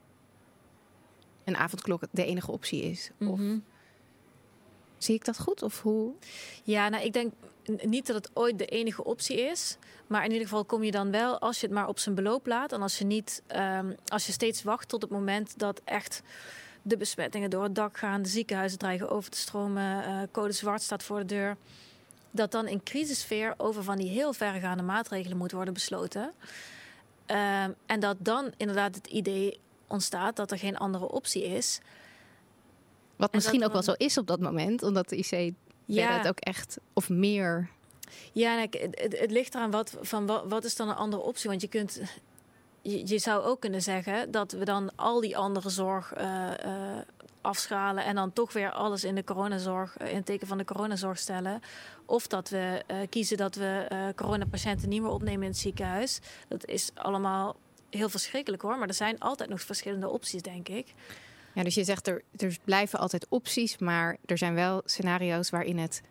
een 1.44 1.56
avondklok 1.56 2.02
de 2.10 2.24
enige 2.24 2.50
optie 2.50 2.82
is. 2.82 3.10
Mm 3.16 3.26
-hmm. 3.26 3.34
Of 3.34 3.40
mhm. 3.40 3.58
zie 4.98 5.14
ik 5.14 5.24
dat 5.24 5.38
goed? 5.38 5.62
Of 5.62 5.82
hoe? 5.82 6.12
Ja, 6.62 6.88
nou, 6.88 7.04
ik 7.04 7.12
denk 7.12 7.32
niet 7.82 8.06
dat 8.06 8.16
het 8.16 8.30
ooit 8.34 8.58
de 8.58 8.66
enige 8.66 9.04
optie 9.04 9.40
is. 9.40 9.76
Maar 10.06 10.24
in 10.24 10.30
ieder 10.30 10.46
geval 10.48 10.64
kom 10.64 10.82
je 10.82 10.90
dan 10.90 11.10
wel 11.10 11.38
als 11.38 11.60
je 11.60 11.66
het 11.66 11.74
maar 11.74 11.88
op 11.88 11.98
zijn 11.98 12.14
beloop 12.14 12.46
laat. 12.46 12.72
En 12.72 12.82
als 12.82 12.98
je 12.98 13.04
niet, 13.04 13.42
um, 13.56 13.94
als 14.06 14.26
je 14.26 14.32
steeds 14.32 14.62
wacht 14.62 14.88
tot 14.88 15.02
het 15.02 15.10
moment 15.10 15.58
dat 15.58 15.80
echt 15.84 16.22
de 16.82 16.96
besmettingen 16.96 17.50
door 17.50 17.62
het 17.62 17.74
dak 17.74 17.98
gaan, 17.98 18.22
de 18.22 18.28
ziekenhuizen 18.28 18.78
dreigen 18.78 19.10
over 19.10 19.30
te 19.30 19.38
stromen, 19.38 20.08
uh, 20.08 20.22
code 20.30 20.52
zwart 20.52 20.82
staat 20.82 21.02
voor 21.02 21.18
de 21.18 21.24
deur. 21.24 21.56
Dat 22.30 22.52
dan 22.52 22.68
in 22.68 22.82
crisissfeer 22.82 23.54
over 23.56 23.82
van 23.82 23.96
die 23.96 24.08
heel 24.08 24.32
verregaande 24.32 24.82
maatregelen 24.82 25.36
moet 25.36 25.52
worden 25.52 25.74
besloten. 25.74 26.32
Uh, 27.26 27.62
en 27.86 28.00
dat 28.00 28.16
dan 28.18 28.52
inderdaad 28.56 28.94
het 28.94 29.06
idee 29.06 29.58
ontstaat 29.86 30.36
dat 30.36 30.50
er 30.50 30.58
geen 30.58 30.76
andere 30.76 31.08
optie 31.08 31.44
is. 31.44 31.80
Wat 33.16 33.32
misschien 33.32 33.64
ook 33.64 33.72
wel 33.72 33.82
zo 33.82 33.92
is 33.96 34.18
op 34.18 34.26
dat 34.26 34.40
moment, 34.40 34.82
omdat 34.82 35.08
de 35.08 35.16
IC 35.16 35.54
ja. 35.94 36.18
het 36.18 36.28
ook 36.28 36.40
echt 36.40 36.78
of 36.92 37.08
meer? 37.08 37.70
Ja, 38.32 38.66
het, 38.70 39.14
het, 39.18 39.30
ligt 39.30 39.54
eraan 39.54 39.70
wat, 39.70 39.96
van 40.00 40.26
wat, 40.26 40.44
wat 40.48 40.64
is 40.64 40.76
dan 40.76 40.88
een 40.88 40.94
andere 40.94 41.22
optie. 41.22 41.48
Want 41.48 41.60
je 41.60 41.68
kunt 41.68 42.00
je, 42.82 43.06
je, 43.06 43.18
zou 43.18 43.42
ook 43.44 43.60
kunnen 43.60 43.82
zeggen 43.82 44.30
dat 44.30 44.52
we 44.52 44.64
dan 44.64 44.90
al 44.96 45.20
die 45.20 45.36
andere 45.36 45.70
zorg 45.70 46.18
uh, 46.18 46.50
uh, 46.64 46.98
afschalen 47.40 48.04
en 48.04 48.14
dan 48.14 48.32
toch 48.32 48.52
weer 48.52 48.72
alles 48.72 49.04
in 49.04 49.14
de 49.14 49.24
coronazorg, 49.24 49.96
in 49.96 50.16
het 50.16 50.26
teken 50.26 50.46
van 50.46 50.58
de 50.58 50.64
coronazorg 50.64 51.18
stellen. 51.18 51.60
Of 52.06 52.26
dat 52.26 52.48
we 52.48 52.82
kiezen 53.08 53.36
dat 53.36 53.54
we 53.54 53.86
coronapatiënten 54.16 54.88
niet 54.88 55.02
meer 55.02 55.10
opnemen 55.10 55.42
in 55.42 55.50
het 55.50 55.58
ziekenhuis. 55.58 56.20
Dat 56.48 56.66
is 56.66 56.90
allemaal 56.94 57.56
heel 57.90 58.08
verschrikkelijk 58.08 58.62
hoor, 58.62 58.78
maar 58.78 58.88
er 58.88 58.94
zijn 58.94 59.18
altijd 59.18 59.50
nog 59.50 59.60
verschillende 59.60 60.08
opties, 60.08 60.42
denk 60.42 60.68
ik. 60.68 60.94
Ja, 61.54 61.62
dus 61.62 61.74
je 61.74 61.84
zegt 61.84 62.06
er, 62.06 62.22
er 62.36 62.56
blijven 62.64 62.98
altijd 62.98 63.26
opties, 63.28 63.78
maar 63.78 64.16
er 64.26 64.38
zijn 64.38 64.54
wel 64.54 64.82
scenario's 64.84 65.50
waarin 65.50 65.78
het 65.78 66.02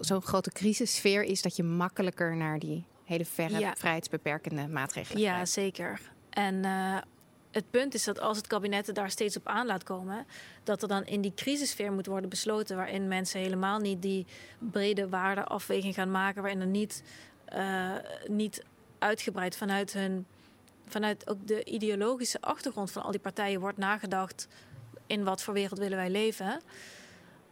zo'n 0.00 0.22
grote 0.22 0.50
crisissfeer 0.50 1.22
is 1.22 1.42
dat 1.42 1.56
je 1.56 1.62
makkelijker 1.62 2.36
naar 2.36 2.58
die 2.58 2.84
hele 3.04 3.24
verre 3.24 3.72
vrijheidsbeperkende 3.76 4.68
maatregelen 4.68 5.22
Ja, 5.22 5.44
zeker. 5.44 6.00
En 6.30 6.54
uh, 6.54 6.98
het 7.50 7.70
punt 7.70 7.94
is 7.94 8.04
dat 8.04 8.20
als 8.20 8.36
het 8.36 8.46
kabinet 8.46 8.88
er 8.88 8.94
daar 8.94 9.10
steeds 9.10 9.36
op 9.36 9.46
aan 9.46 9.66
laat 9.66 9.82
komen, 9.84 10.26
dat 10.64 10.82
er 10.82 10.88
dan 10.88 11.04
in 11.04 11.20
die 11.20 11.34
crisissfeer 11.34 11.92
moet 11.92 12.06
worden 12.06 12.30
besloten, 12.30 12.76
waarin 12.76 13.08
mensen 13.08 13.40
helemaal 13.40 13.78
niet 13.78 14.02
die 14.02 14.26
brede 14.58 15.08
waardeafweging 15.08 15.94
gaan 15.94 16.10
maken, 16.10 16.42
waarin 16.42 16.60
er 16.60 16.66
niet, 16.66 17.02
uh, 17.54 17.92
niet 18.26 18.64
uitgebreid 18.98 19.56
vanuit 19.56 19.92
hun 19.92 20.26
vanuit 20.90 21.30
ook 21.30 21.46
de 21.46 21.64
ideologische 21.64 22.40
achtergrond 22.40 22.90
van 22.90 23.02
al 23.02 23.10
die 23.10 23.20
partijen 23.20 23.60
wordt 23.60 23.78
nagedacht 23.78 24.48
in 25.06 25.24
wat 25.24 25.42
voor 25.42 25.54
wereld 25.54 25.78
willen 25.78 25.96
wij 25.96 26.10
leven. 26.10 26.60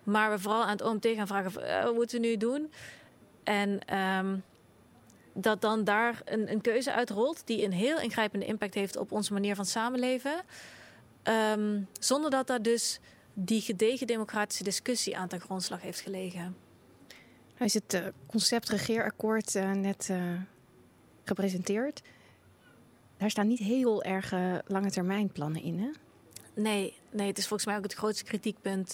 Maar 0.03 0.31
we 0.31 0.39
vooral 0.39 0.63
aan 0.63 0.69
het 0.69 0.83
OMT 0.83 1.07
gaan 1.07 1.27
vragen, 1.27 1.63
uh, 1.63 1.83
wat 1.83 1.95
moeten 1.95 2.21
we 2.21 2.27
nu 2.27 2.37
doen? 2.37 2.73
En 3.45 3.97
um, 3.99 4.45
dat 5.33 5.61
dan 5.61 5.85
daar 5.85 6.23
een, 6.25 6.51
een, 6.51 6.61
keuze 6.61 6.93
uitrolt 6.93 7.43
die 7.45 7.65
een 7.65 7.73
heel 7.73 8.01
ingrijpende 8.01 8.47
impact 8.47 8.75
heeft 8.75 8.97
op 8.97 9.13
onze 9.13 9.33
manier 9.33 9.55
van 9.55 9.65
samenleven. 9.65 10.43
Um, 11.53 11.89
zonder 12.01 12.31
dat 12.31 12.47
daar 12.47 12.63
dus 12.63 13.01
die 13.35 13.61
gedegen 13.61 14.07
democratische 14.07 14.65
discussie 14.65 15.17
aan 15.17 15.29
ten 15.29 15.41
grondslag 15.41 15.83
heeft 15.83 16.01
gelegen. 16.01 16.57
Nou 17.53 17.65
is 17.65 17.75
het 17.75 17.95
uh, 17.95 18.07
concept 18.27 18.69
regeerakkoord 18.69 19.55
uh, 19.55 19.73
net 19.73 20.11
gepresenteerd. 21.25 22.03
Daar 23.17 23.31
staan 23.31 23.47
niet 23.47 23.59
heel 23.59 24.03
erg 24.03 24.33
lange 24.67 24.91
termijn 24.91 25.33
plannen 25.33 25.63
in, 25.63 25.79
hè? 25.79 25.91
Nee, 26.63 26.97
nee, 27.11 27.27
het 27.27 27.39
is 27.39 27.47
volgens 27.47 27.69
mij 27.69 27.77
ook 27.77 27.83
het 27.83 27.95
grootste 27.95 28.25
kritiekpunt 28.25 28.93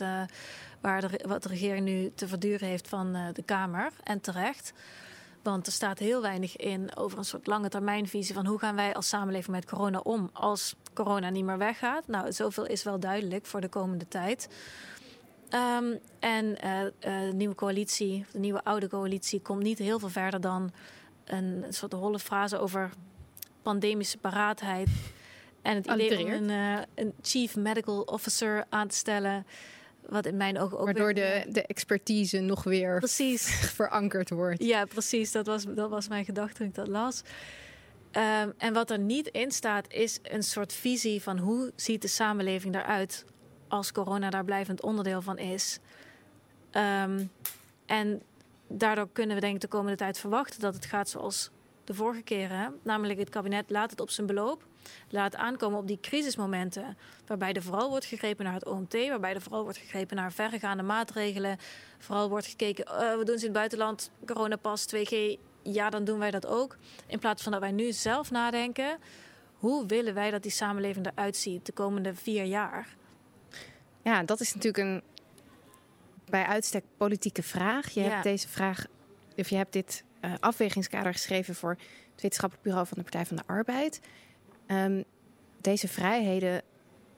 waar 0.81 1.01
de, 1.01 1.25
wat 1.29 1.43
de 1.43 1.49
regering 1.49 1.85
nu 1.85 2.13
te 2.15 2.29
verduren 2.29 2.69
heeft 2.69 2.89
van 2.89 3.13
de 3.33 3.43
Kamer. 3.43 3.93
En 4.03 4.21
terecht. 4.21 4.73
Want 5.43 5.67
er 5.67 5.73
staat 5.73 5.99
heel 5.99 6.23
weinig 6.23 6.57
in 6.57 6.97
over 6.97 7.19
een 7.19 7.25
soort 7.25 7.47
lange 7.47 7.69
termijnvisie 7.69 8.35
van 8.35 8.47
hoe 8.47 8.59
gaan 8.59 8.75
wij 8.75 8.95
als 8.95 9.09
samenleving 9.09 9.57
met 9.57 9.67
corona 9.67 9.99
om 9.99 10.31
als 10.33 10.75
corona 10.95 11.31
niet 11.31 11.45
meer 11.45 11.59
weggaat. 11.59 12.07
Nou, 12.07 12.33
zoveel 12.33 12.67
is 12.67 12.83
wel 12.83 13.01
duidelijk 13.01 13.47
voor 13.47 13.61
de 13.61 13.69
komende 13.69 14.09
tijd. 14.09 14.49
Um, 15.79 15.99
en 16.19 16.55
de 17.01 17.31
nieuwe 17.35 17.55
coalitie, 17.55 18.25
de 18.33 18.39
nieuwe 18.39 18.65
oude 18.65 18.89
coalitie, 18.89 19.41
komt 19.41 19.63
niet 19.63 19.79
heel 19.79 19.99
veel 19.99 20.09
verder 20.09 20.41
dan 20.41 20.73
een 21.25 21.65
soort 21.69 21.93
holle 21.93 22.19
frase 22.19 22.59
over 22.59 22.91
pandemische 23.63 24.19
paraatheid. 24.19 24.89
En 25.63 25.77
het 25.77 25.87
idee 25.87 26.25
om 26.25 26.33
een, 26.33 26.49
uh, 26.49 26.79
een 26.95 27.13
chief 27.23 27.57
medical 27.57 28.01
officer 28.01 28.65
aan 28.69 28.89
te 28.89 28.97
stellen. 28.97 29.47
Wat 30.09 30.27
in 30.27 30.37
mijn 30.37 30.59
ogen 30.59 30.79
ook. 30.79 30.85
Waardoor 30.85 31.15
de, 31.15 31.45
de 31.49 31.67
expertise 31.67 32.41
nog 32.41 32.65
weer 32.65 32.99
precies. 32.99 33.49
verankerd 33.75 34.31
wordt. 34.31 34.63
Ja, 34.63 34.85
precies. 34.85 35.33
Dat 35.33 35.47
was, 35.47 35.65
dat 35.69 35.91
was 35.91 36.09
mijn 36.09 36.25
gedachte 36.25 36.55
toen 36.55 36.67
ik 36.67 36.75
dat 36.75 36.89
las. 36.89 37.23
Um, 38.13 38.53
en 38.59 38.73
wat 38.73 38.91
er 38.91 38.99
niet 38.99 39.27
in 39.29 39.51
staat, 39.51 39.93
is 39.93 40.19
een 40.23 40.43
soort 40.43 40.73
visie 40.73 41.23
van 41.23 41.39
hoe 41.39 41.73
ziet 41.77 42.03
de 42.03 42.09
samenleving 42.09 42.75
eruit 42.75 43.25
als 43.69 43.93
corona 43.93 44.31
daar 44.31 44.45
blijvend 44.45 44.83
onderdeel 44.83 45.23
van 45.23 45.39
is. 45.39 45.79
Um, 46.73 47.31
en 47.87 48.23
daardoor 48.69 49.09
kunnen 49.13 49.35
we 49.35 49.41
denk 49.41 49.55
ik 49.55 49.61
de 49.61 49.69
komende 49.69 49.97
tijd 49.97 50.19
verwachten 50.19 50.61
dat 50.61 50.75
het 50.75 50.85
gaat 50.85 51.09
zoals 51.09 51.51
de 51.93 51.99
vorige 51.99 52.23
keren. 52.23 52.81
Namelijk 52.83 53.19
het 53.19 53.29
kabinet 53.29 53.71
laat 53.71 53.91
het 53.91 54.01
op 54.01 54.11
zijn 54.11 54.27
beloop 54.27 54.65
laat 55.09 55.37
aankomen 55.37 55.79
op 55.79 55.87
die 55.87 56.01
crisismomenten. 56.01 56.97
Waarbij 57.27 57.53
er 57.53 57.63
vooral 57.63 57.89
wordt 57.89 58.05
gegrepen 58.05 58.45
naar 58.45 58.55
het 58.55 58.67
OMT, 58.67 58.93
waarbij 58.93 59.35
er 59.35 59.41
vooral 59.41 59.63
wordt 59.63 59.79
gegrepen 59.79 60.17
naar 60.17 60.33
verregaande 60.33 60.83
maatregelen. 60.83 61.59
Vooral 61.99 62.29
wordt 62.29 62.47
gekeken, 62.47 62.85
uh, 62.89 63.17
we 63.19 63.25
doen 63.25 63.39
ze 63.39 63.47
in 63.47 63.51
het 63.51 63.53
buitenland, 63.53 64.11
coronapas, 64.27 64.87
2G, 64.95 65.39
ja, 65.63 65.91
dan 65.91 66.05
doen 66.05 66.19
wij 66.19 66.31
dat 66.31 66.47
ook. 66.47 66.77
In 67.07 67.19
plaats 67.19 67.43
van 67.43 67.53
dat 67.53 67.61
wij 67.61 67.71
nu 67.71 67.93
zelf 67.93 68.31
nadenken, 68.31 68.99
hoe 69.55 69.87
willen 69.87 70.15
wij 70.15 70.31
dat 70.31 70.43
die 70.43 70.51
samenleving 70.51 71.07
eruit 71.07 71.37
ziet 71.37 71.67
de 71.67 71.73
komende 71.73 72.15
vier 72.15 72.45
jaar? 72.45 72.97
Ja, 74.03 74.23
dat 74.23 74.41
is 74.41 74.55
natuurlijk 74.55 74.89
een 74.89 75.03
bij 76.25 76.45
uitstek 76.45 76.85
politieke 76.97 77.43
vraag. 77.43 77.91
Je 77.91 78.03
ja. 78.03 78.09
hebt 78.09 78.23
deze 78.23 78.49
vraag, 78.49 78.87
of 79.37 79.49
je 79.49 79.57
hebt 79.57 79.73
dit 79.73 80.05
uh, 80.25 80.33
afwegingskader 80.41 81.13
geschreven 81.13 81.55
voor 81.55 81.71
het 82.13 82.23
wetenschappelijk 82.23 82.67
bureau 82.67 82.87
van 82.87 82.97
de 82.97 83.03
Partij 83.03 83.27
van 83.27 83.37
de 83.37 83.43
Arbeid. 83.47 84.01
Um, 84.67 85.05
deze 85.61 85.89
vrijheden 85.89 86.63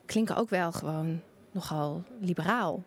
klinken 0.05 0.35
ook 0.35 0.49
wel 0.49 0.71
gewoon 0.71 1.21
nogal 1.51 2.03
liberaal. 2.19 2.83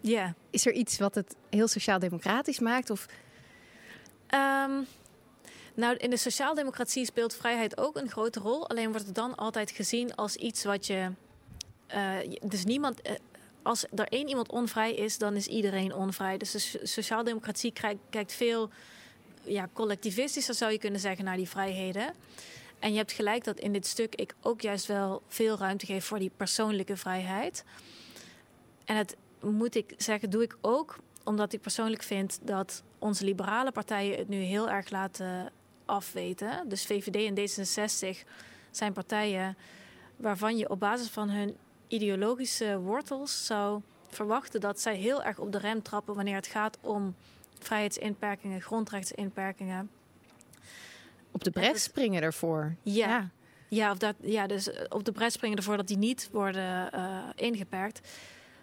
Ja. 0.00 0.34
Is 0.50 0.66
er 0.66 0.72
iets 0.72 0.98
wat 0.98 1.14
het 1.14 1.36
heel 1.50 1.68
sociaal-democratisch 1.68 2.58
maakt? 2.58 2.90
Of... 2.90 3.06
Um, 4.34 4.86
nou, 5.74 5.96
in 5.96 6.10
de 6.10 6.16
sociaaldemocratie 6.16 7.04
speelt 7.04 7.34
vrijheid 7.34 7.78
ook 7.78 7.96
een 7.96 8.10
grote 8.10 8.40
rol. 8.40 8.68
Alleen 8.68 8.90
wordt 8.90 9.06
het 9.06 9.14
dan 9.14 9.34
altijd 9.34 9.70
gezien 9.70 10.14
als 10.14 10.36
iets 10.36 10.64
wat 10.64 10.86
je. 10.86 11.10
Uh, 11.94 12.36
dus 12.42 12.64
niemand. 12.64 13.08
Uh, 13.08 13.14
als 13.62 13.86
er 13.94 14.08
één 14.08 14.28
iemand 14.28 14.50
onvrij 14.50 14.94
is, 14.94 15.18
dan 15.18 15.34
is 15.34 15.46
iedereen 15.46 15.94
onvrij. 15.94 16.36
Dus 16.36 16.50
de 16.50 16.86
sociaaldemocratie 16.86 17.72
kijkt 18.10 18.32
veel 18.32 18.70
ja, 19.44 19.68
collectivistischer, 19.72 20.54
zou 20.54 20.72
je 20.72 20.78
kunnen 20.78 21.00
zeggen, 21.00 21.24
naar 21.24 21.36
die 21.36 21.48
vrijheden. 21.48 22.14
En 22.78 22.90
je 22.90 22.96
hebt 22.96 23.12
gelijk 23.12 23.44
dat 23.44 23.58
in 23.58 23.72
dit 23.72 23.86
stuk 23.86 24.14
ik 24.14 24.34
ook 24.40 24.60
juist 24.60 24.86
wel 24.86 25.22
veel 25.28 25.58
ruimte 25.58 25.86
geef 25.86 26.04
voor 26.04 26.18
die 26.18 26.30
persoonlijke 26.36 26.96
vrijheid. 26.96 27.64
En 28.84 28.96
het 28.96 29.16
moet 29.40 29.74
ik 29.74 29.94
zeggen, 29.96 30.30
doe 30.30 30.42
ik 30.42 30.56
ook 30.60 30.98
omdat 31.24 31.52
ik 31.52 31.60
persoonlijk 31.60 32.02
vind 32.02 32.38
dat 32.42 32.82
onze 32.98 33.24
liberale 33.24 33.72
partijen 33.72 34.18
het 34.18 34.28
nu 34.28 34.36
heel 34.36 34.70
erg 34.70 34.90
laten 34.90 35.52
afweten. 35.84 36.68
Dus 36.68 36.86
VVD 36.86 37.16
en 37.16 37.38
D66 37.38 38.28
zijn 38.70 38.92
partijen 38.92 39.56
waarvan 40.16 40.56
je 40.56 40.70
op 40.70 40.80
basis 40.80 41.08
van 41.08 41.28
hun 41.30 41.56
ideologische 41.88 42.78
wortels 42.78 43.46
zou 43.46 43.80
verwachten 44.08 44.60
dat 44.60 44.80
zij 44.80 44.96
heel 44.96 45.22
erg 45.22 45.38
op 45.38 45.52
de 45.52 45.58
rem 45.58 45.82
trappen 45.82 46.14
wanneer 46.14 46.36
het 46.36 46.46
gaat 46.46 46.78
om 46.80 47.14
vrijheidsinperkingen, 47.58 48.60
grondrechtsinperkingen 48.60 49.90
op 51.34 51.44
de 51.44 51.50
bres 51.50 51.82
springen 51.82 52.22
ervoor. 52.22 52.74
Ja. 52.82 53.08
ja. 53.08 53.30
Ja, 53.68 53.90
of 53.90 53.98
dat, 53.98 54.14
ja, 54.20 54.46
dus 54.46 54.70
eh, 54.70 54.84
op 54.88 55.04
de 55.04 55.12
bres 55.12 55.32
springen 55.32 55.56
ervoor 55.56 55.76
dat 55.76 55.88
die 55.88 55.96
niet 55.96 56.28
worden 56.32 56.90
uh, 56.94 57.18
ingeperkt. 57.34 58.00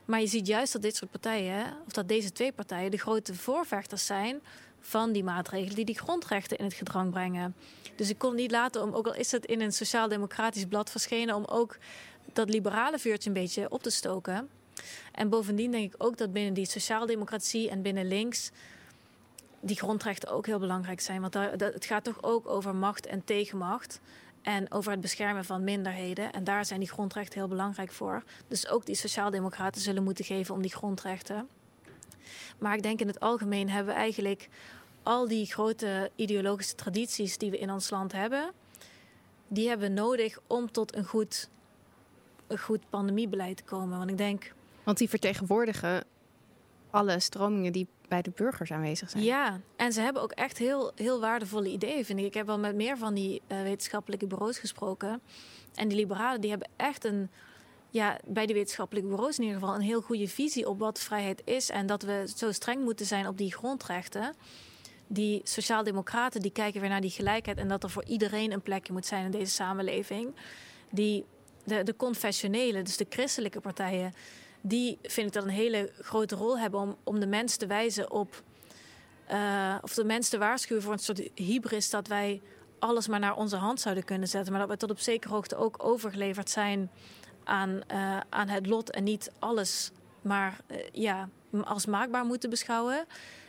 Maar 0.05 0.19
je 0.19 0.27
ziet 0.27 0.47
juist 0.47 0.73
dat 0.73 0.81
dit 0.81 0.95
soort 0.95 1.11
partijen, 1.11 1.65
of 1.85 1.91
dat 1.91 2.07
deze 2.07 2.31
twee 2.31 2.51
partijen, 2.51 2.91
de 2.91 2.97
grote 2.97 3.35
voorvechters 3.35 4.05
zijn 4.05 4.41
van 4.79 5.11
die 5.11 5.23
maatregelen 5.23 5.75
die 5.75 5.85
die 5.85 5.99
grondrechten 5.99 6.57
in 6.57 6.65
het 6.65 6.73
gedrang 6.73 7.11
brengen. 7.11 7.55
Dus 7.95 8.09
ik 8.09 8.17
kon 8.17 8.35
niet 8.35 8.51
laten 8.51 8.81
om, 8.81 8.93
ook 8.93 9.07
al 9.07 9.15
is 9.15 9.31
het 9.31 9.45
in 9.45 9.61
een 9.61 9.71
sociaal-democratisch 9.71 10.65
blad 10.65 10.91
verschenen, 10.91 11.35
om 11.35 11.45
ook 11.45 11.77
dat 12.33 12.49
liberale 12.49 12.99
vuurtje 12.99 13.29
een 13.29 13.35
beetje 13.35 13.69
op 13.69 13.83
te 13.83 13.89
stoken. 13.89 14.49
En 15.11 15.29
bovendien 15.29 15.71
denk 15.71 15.93
ik 15.93 16.03
ook 16.03 16.17
dat 16.17 16.33
binnen 16.33 16.53
die 16.53 16.65
sociaaldemocratie 16.65 17.69
en 17.69 17.81
binnen 17.81 18.07
links 18.07 18.51
die 19.61 19.77
grondrechten 19.77 20.29
ook 20.29 20.45
heel 20.45 20.59
belangrijk 20.59 21.01
zijn. 21.01 21.21
Want 21.21 21.33
dat, 21.33 21.59
het 21.59 21.85
gaat 21.85 22.03
toch 22.03 22.23
ook 22.23 22.47
over 22.47 22.75
macht 22.75 23.05
en 23.05 23.23
tegenmacht. 23.23 23.99
En 24.41 24.71
over 24.71 24.91
het 24.91 25.01
beschermen 25.01 25.45
van 25.45 25.63
minderheden. 25.63 26.31
En 26.31 26.43
daar 26.43 26.65
zijn 26.65 26.79
die 26.79 26.89
grondrechten 26.89 27.39
heel 27.39 27.47
belangrijk 27.47 27.91
voor. 27.91 28.23
Dus 28.47 28.67
ook 28.67 28.85
die 28.85 28.95
sociaaldemocraten 28.95 29.81
zullen 29.81 30.03
moeten 30.03 30.25
geven 30.25 30.55
om 30.55 30.61
die 30.61 30.73
grondrechten. 30.73 31.47
Maar 32.57 32.75
ik 32.75 32.83
denk 32.83 32.99
in 32.99 33.07
het 33.07 33.19
algemeen 33.19 33.69
hebben 33.69 33.93
we 33.93 33.99
eigenlijk 33.99 34.49
al 35.03 35.27
die 35.27 35.45
grote 35.45 36.11
ideologische 36.15 36.75
tradities 36.75 37.37
die 37.37 37.51
we 37.51 37.57
in 37.57 37.71
ons 37.71 37.89
land 37.89 38.11
hebben, 38.11 38.51
die 39.47 39.67
hebben 39.67 39.87
we 39.87 39.93
nodig 39.93 40.39
om 40.47 40.71
tot 40.71 40.95
een 40.95 41.05
goed, 41.05 41.49
een 42.47 42.59
goed 42.59 42.89
pandemiebeleid 42.89 43.57
te 43.57 43.63
komen. 43.63 43.97
Want 43.97 44.09
ik 44.09 44.17
denk. 44.17 44.53
Want 44.83 44.97
die 44.97 45.09
vertegenwoordigen 45.09 46.03
alle 46.89 47.19
stromingen 47.19 47.71
die 47.71 47.87
bij 48.11 48.21
de 48.21 48.31
burgers 48.35 48.71
aanwezig 48.71 49.09
zijn. 49.09 49.23
Ja, 49.23 49.59
en 49.75 49.93
ze 49.93 50.01
hebben 50.01 50.21
ook 50.21 50.31
echt 50.31 50.57
heel, 50.57 50.91
heel 50.95 51.19
waardevolle 51.19 51.69
ideeën, 51.69 52.05
vind 52.05 52.19
ik. 52.19 52.25
Ik 52.25 52.33
heb 52.33 52.45
wel 52.45 52.59
met 52.59 52.75
meer 52.75 52.97
van 52.97 53.13
die 53.13 53.41
uh, 53.47 53.61
wetenschappelijke 53.61 54.27
bureaus 54.27 54.57
gesproken. 54.59 55.21
En 55.75 55.87
die 55.87 55.97
liberalen 55.97 56.41
die 56.41 56.49
hebben 56.49 56.69
echt 56.75 57.05
een, 57.05 57.29
ja, 57.89 58.19
bij 58.25 58.45
die 58.45 58.55
wetenschappelijke 58.55 59.09
bureaus 59.09 59.37
in 59.37 59.43
ieder 59.43 59.59
geval, 59.59 59.75
een 59.75 59.81
heel 59.81 60.01
goede 60.01 60.27
visie 60.27 60.69
op 60.69 60.79
wat 60.79 60.99
vrijheid 60.99 61.41
is. 61.45 61.69
En 61.69 61.85
dat 61.85 62.01
we 62.03 62.31
zo 62.35 62.51
streng 62.51 62.83
moeten 62.83 63.05
zijn 63.05 63.27
op 63.27 63.37
die 63.37 63.53
grondrechten. 63.53 64.35
die 65.07 65.41
sociaaldemocraten 65.43 66.41
die 66.41 66.51
kijken 66.51 66.81
weer 66.81 66.89
naar 66.89 67.01
die 67.01 67.09
gelijkheid 67.09 67.57
en 67.57 67.67
dat 67.67 67.83
er 67.83 67.89
voor 67.89 68.05
iedereen 68.05 68.51
een 68.51 68.61
plekje 68.61 68.93
moet 68.93 69.05
zijn 69.05 69.25
in 69.25 69.31
deze 69.31 69.51
samenleving. 69.51 70.35
Die, 70.89 71.25
de, 71.63 71.83
de 71.83 71.95
confessionele, 71.95 72.81
dus 72.81 72.97
de 72.97 73.05
christelijke 73.09 73.59
partijen, 73.59 74.13
die 74.61 74.99
vind 75.01 75.27
ik 75.27 75.33
dat 75.33 75.43
een 75.43 75.49
hele 75.49 75.91
grote 76.01 76.35
rol 76.35 76.59
hebben 76.59 76.79
om, 76.79 76.97
om 77.03 77.19
de 77.19 77.27
mens 77.27 77.55
te 77.55 77.67
wijzen 77.67 78.11
op. 78.11 78.43
Uh, 79.31 79.75
of 79.81 79.93
de 79.93 80.03
mens 80.03 80.29
te 80.29 80.37
waarschuwen 80.37 80.83
voor 80.83 80.93
een 80.93 80.99
soort 80.99 81.29
hybris 81.35 81.89
dat 81.89 82.07
wij 82.07 82.41
alles 82.79 83.07
maar 83.07 83.19
naar 83.19 83.35
onze 83.35 83.55
hand 83.55 83.79
zouden 83.79 84.03
kunnen 84.03 84.27
zetten. 84.27 84.51
Maar 84.51 84.61
dat 84.61 84.69
we 84.69 84.77
tot 84.77 84.91
op 84.91 84.99
zekere 84.99 85.33
hoogte 85.33 85.55
ook 85.55 85.83
overgeleverd 85.83 86.49
zijn 86.49 86.91
aan, 87.43 87.81
uh, 87.91 88.19
aan 88.29 88.47
het 88.47 88.67
lot 88.67 88.91
en 88.91 89.03
niet 89.03 89.31
alles 89.39 89.91
maar 90.21 90.59
uh, 90.67 90.77
ja, 90.91 91.29
als 91.63 91.85
maakbaar 91.85 92.25
moeten 92.25 92.49
beschouwen. 92.49 93.05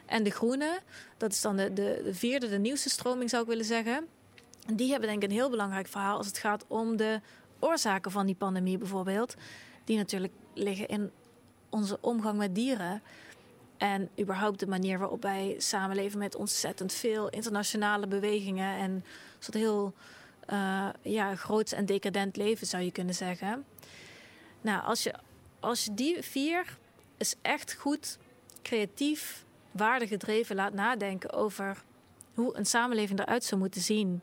En 0.07 0.23
de 0.23 0.31
groene, 0.31 0.81
dat 1.17 1.33
is 1.33 1.41
dan 1.41 1.57
de, 1.57 1.73
de, 1.73 2.09
vierde, 2.11 2.49
de 2.49 2.59
nieuwste 2.59 2.91
stroming 2.91 3.31
zou 3.31 3.43
ik 3.43 3.49
willen 3.49 3.65
zeggen. 3.65 4.07
Die 4.73 4.91
hebben 4.91 5.09
denk 5.09 5.23
ik 5.23 5.29
een 5.29 5.35
heel 5.35 5.51
belangrijk 5.51 5.87
verhaal 5.87 6.17
als 6.17 6.27
het 6.27 6.39
gaat 6.39 6.65
om 6.69 6.97
de 6.97 7.21
oorzaken 7.59 8.11
van 8.11 8.27
die 8.27 8.35
pandemie 8.35 8.79
bijvoorbeeld. 8.79 9.35
Die 9.85 9.97
natuurlijk 9.97 10.33
liggen 10.55 10.89
in 10.89 11.11
onze 11.69 11.99
omgang 12.01 12.39
met 12.39 12.55
dieren. 12.55 13.03
En 13.77 14.09
überhaupt 14.21 14.59
de 14.59 14.67
manier 14.67 14.99
waarop 14.99 15.23
wij 15.23 15.55
samenleven 15.59 16.19
met 16.19 16.35
ontzettend 16.35 16.93
veel 16.93 17.29
internationale 17.29 18.07
bewegingen. 18.07 18.77
En 18.77 18.91
een 18.91 19.05
soort 19.39 19.57
heel 19.57 19.95
uh, 20.51 20.89
ja, 21.03 21.37
groots 21.37 21.73
en 21.73 21.87
decadent 21.87 22.37
leven 22.37 22.67
zou 22.67 22.83
je 22.83 22.93
kunnen 22.93 23.15
zeggen. 23.15 23.65
Nou, 24.61 24.83
als 24.83 25.03
je, 25.03 25.15
als 25.61 25.85
je 25.85 25.95
die 25.95 26.23
vier 26.23 26.79
is 27.17 27.35
echt 27.43 27.75
goed 27.75 28.19
creatief, 28.63 29.45
waardegedreven 29.71 30.57
laat 30.57 30.73
nadenken 30.73 31.33
over 31.33 31.83
hoe 32.35 32.57
een 32.57 32.67
samenleving 32.67 33.19
eruit 33.21 33.45
zou 33.45 33.61
moeten 33.61 33.81
zien, 33.81 34.21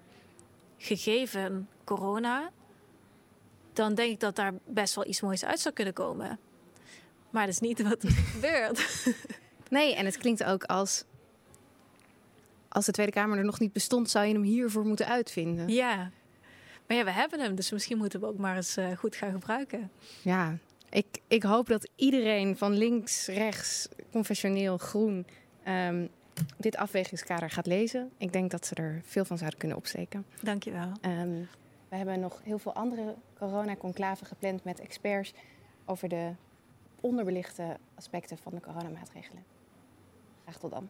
gegeven 0.78 1.70
corona, 1.84 2.52
dan 3.80 3.96
denk 3.96 4.12
ik 4.12 4.20
dat 4.20 4.36
daar 4.36 4.54
best 4.66 4.96
wel 4.96 5.08
iets 5.08 5.22
moois 5.22 5.46
uit 5.46 5.60
zou 5.60 5.74
kunnen 5.74 5.94
komen. 5.94 6.40
Maar 7.30 7.46
dat 7.46 7.54
is 7.54 7.60
niet 7.60 7.82
wat 7.82 8.04
er 8.04 8.12
gebeurt. 8.34 9.06
Nee, 9.70 9.96
en 9.96 10.06
het 10.06 10.18
klinkt 10.18 10.44
ook 10.44 10.64
als. 10.64 11.04
Als 12.70 12.86
de 12.86 12.92
Tweede 12.92 13.12
Kamer 13.12 13.38
er 13.38 13.46
nog 13.46 13.60
niet 13.60 13.74
bestond, 13.74 14.10
zou 14.10 14.26
je 14.26 14.34
hem 14.34 14.44
hiervoor 14.44 14.86
moeten 14.86 15.08
uitvinden. 15.08 15.68
Ja, 15.68 16.12
maar 16.88 16.98
ja, 16.98 17.04
we 17.04 17.12
hebben 17.12 17.40
hem, 17.40 17.56
dus 17.56 17.72
misschien 17.72 17.98
moeten 17.98 18.20
we 18.20 18.26
ook 18.26 18.38
maar 18.38 18.56
eens 18.56 18.78
uh, 18.78 18.98
goed 18.98 19.16
gaan 19.16 19.32
gebruiken. 19.32 19.92
Ja, 20.22 20.58
ik, 20.90 21.06
ik 21.28 21.44
hoop 21.44 21.68
dat 21.68 21.90
iedereen 21.96 22.58
van 22.58 22.78
links, 22.78 23.28
rechts, 23.28 23.88
confessioneel, 24.12 24.78
groen. 24.78 25.28
Um, 25.68 26.10
dit 26.58 26.76
afwegingskader 26.76 27.50
gaat 27.50 27.66
lezen. 27.66 28.12
Ik 28.18 28.34
denk 28.34 28.52
dat 28.52 28.66
ze 28.66 28.76
er 28.76 29.02
veel 29.06 29.26
van 29.26 29.38
zouden 29.38 29.60
kunnen 29.60 29.78
opsteken. 29.78 30.26
Dankjewel. 30.42 30.92
Um, 31.02 31.48
we 31.90 31.96
hebben 31.96 32.20
nog 32.20 32.42
heel 32.44 32.60
veel 32.60 32.74
andere 32.74 33.16
coronaconclaven 33.38 34.28
gepland 34.28 34.64
met 34.64 34.80
experts 34.80 35.34
over 35.86 36.10
de 36.10 36.32
onderbelichte 37.00 37.78
aspecten 37.96 38.38
van 38.38 38.56
de 38.56 38.62
coronamaatregelen. 38.62 39.44
Graag 40.44 40.58
tot 40.58 40.72
dan. 40.72 40.90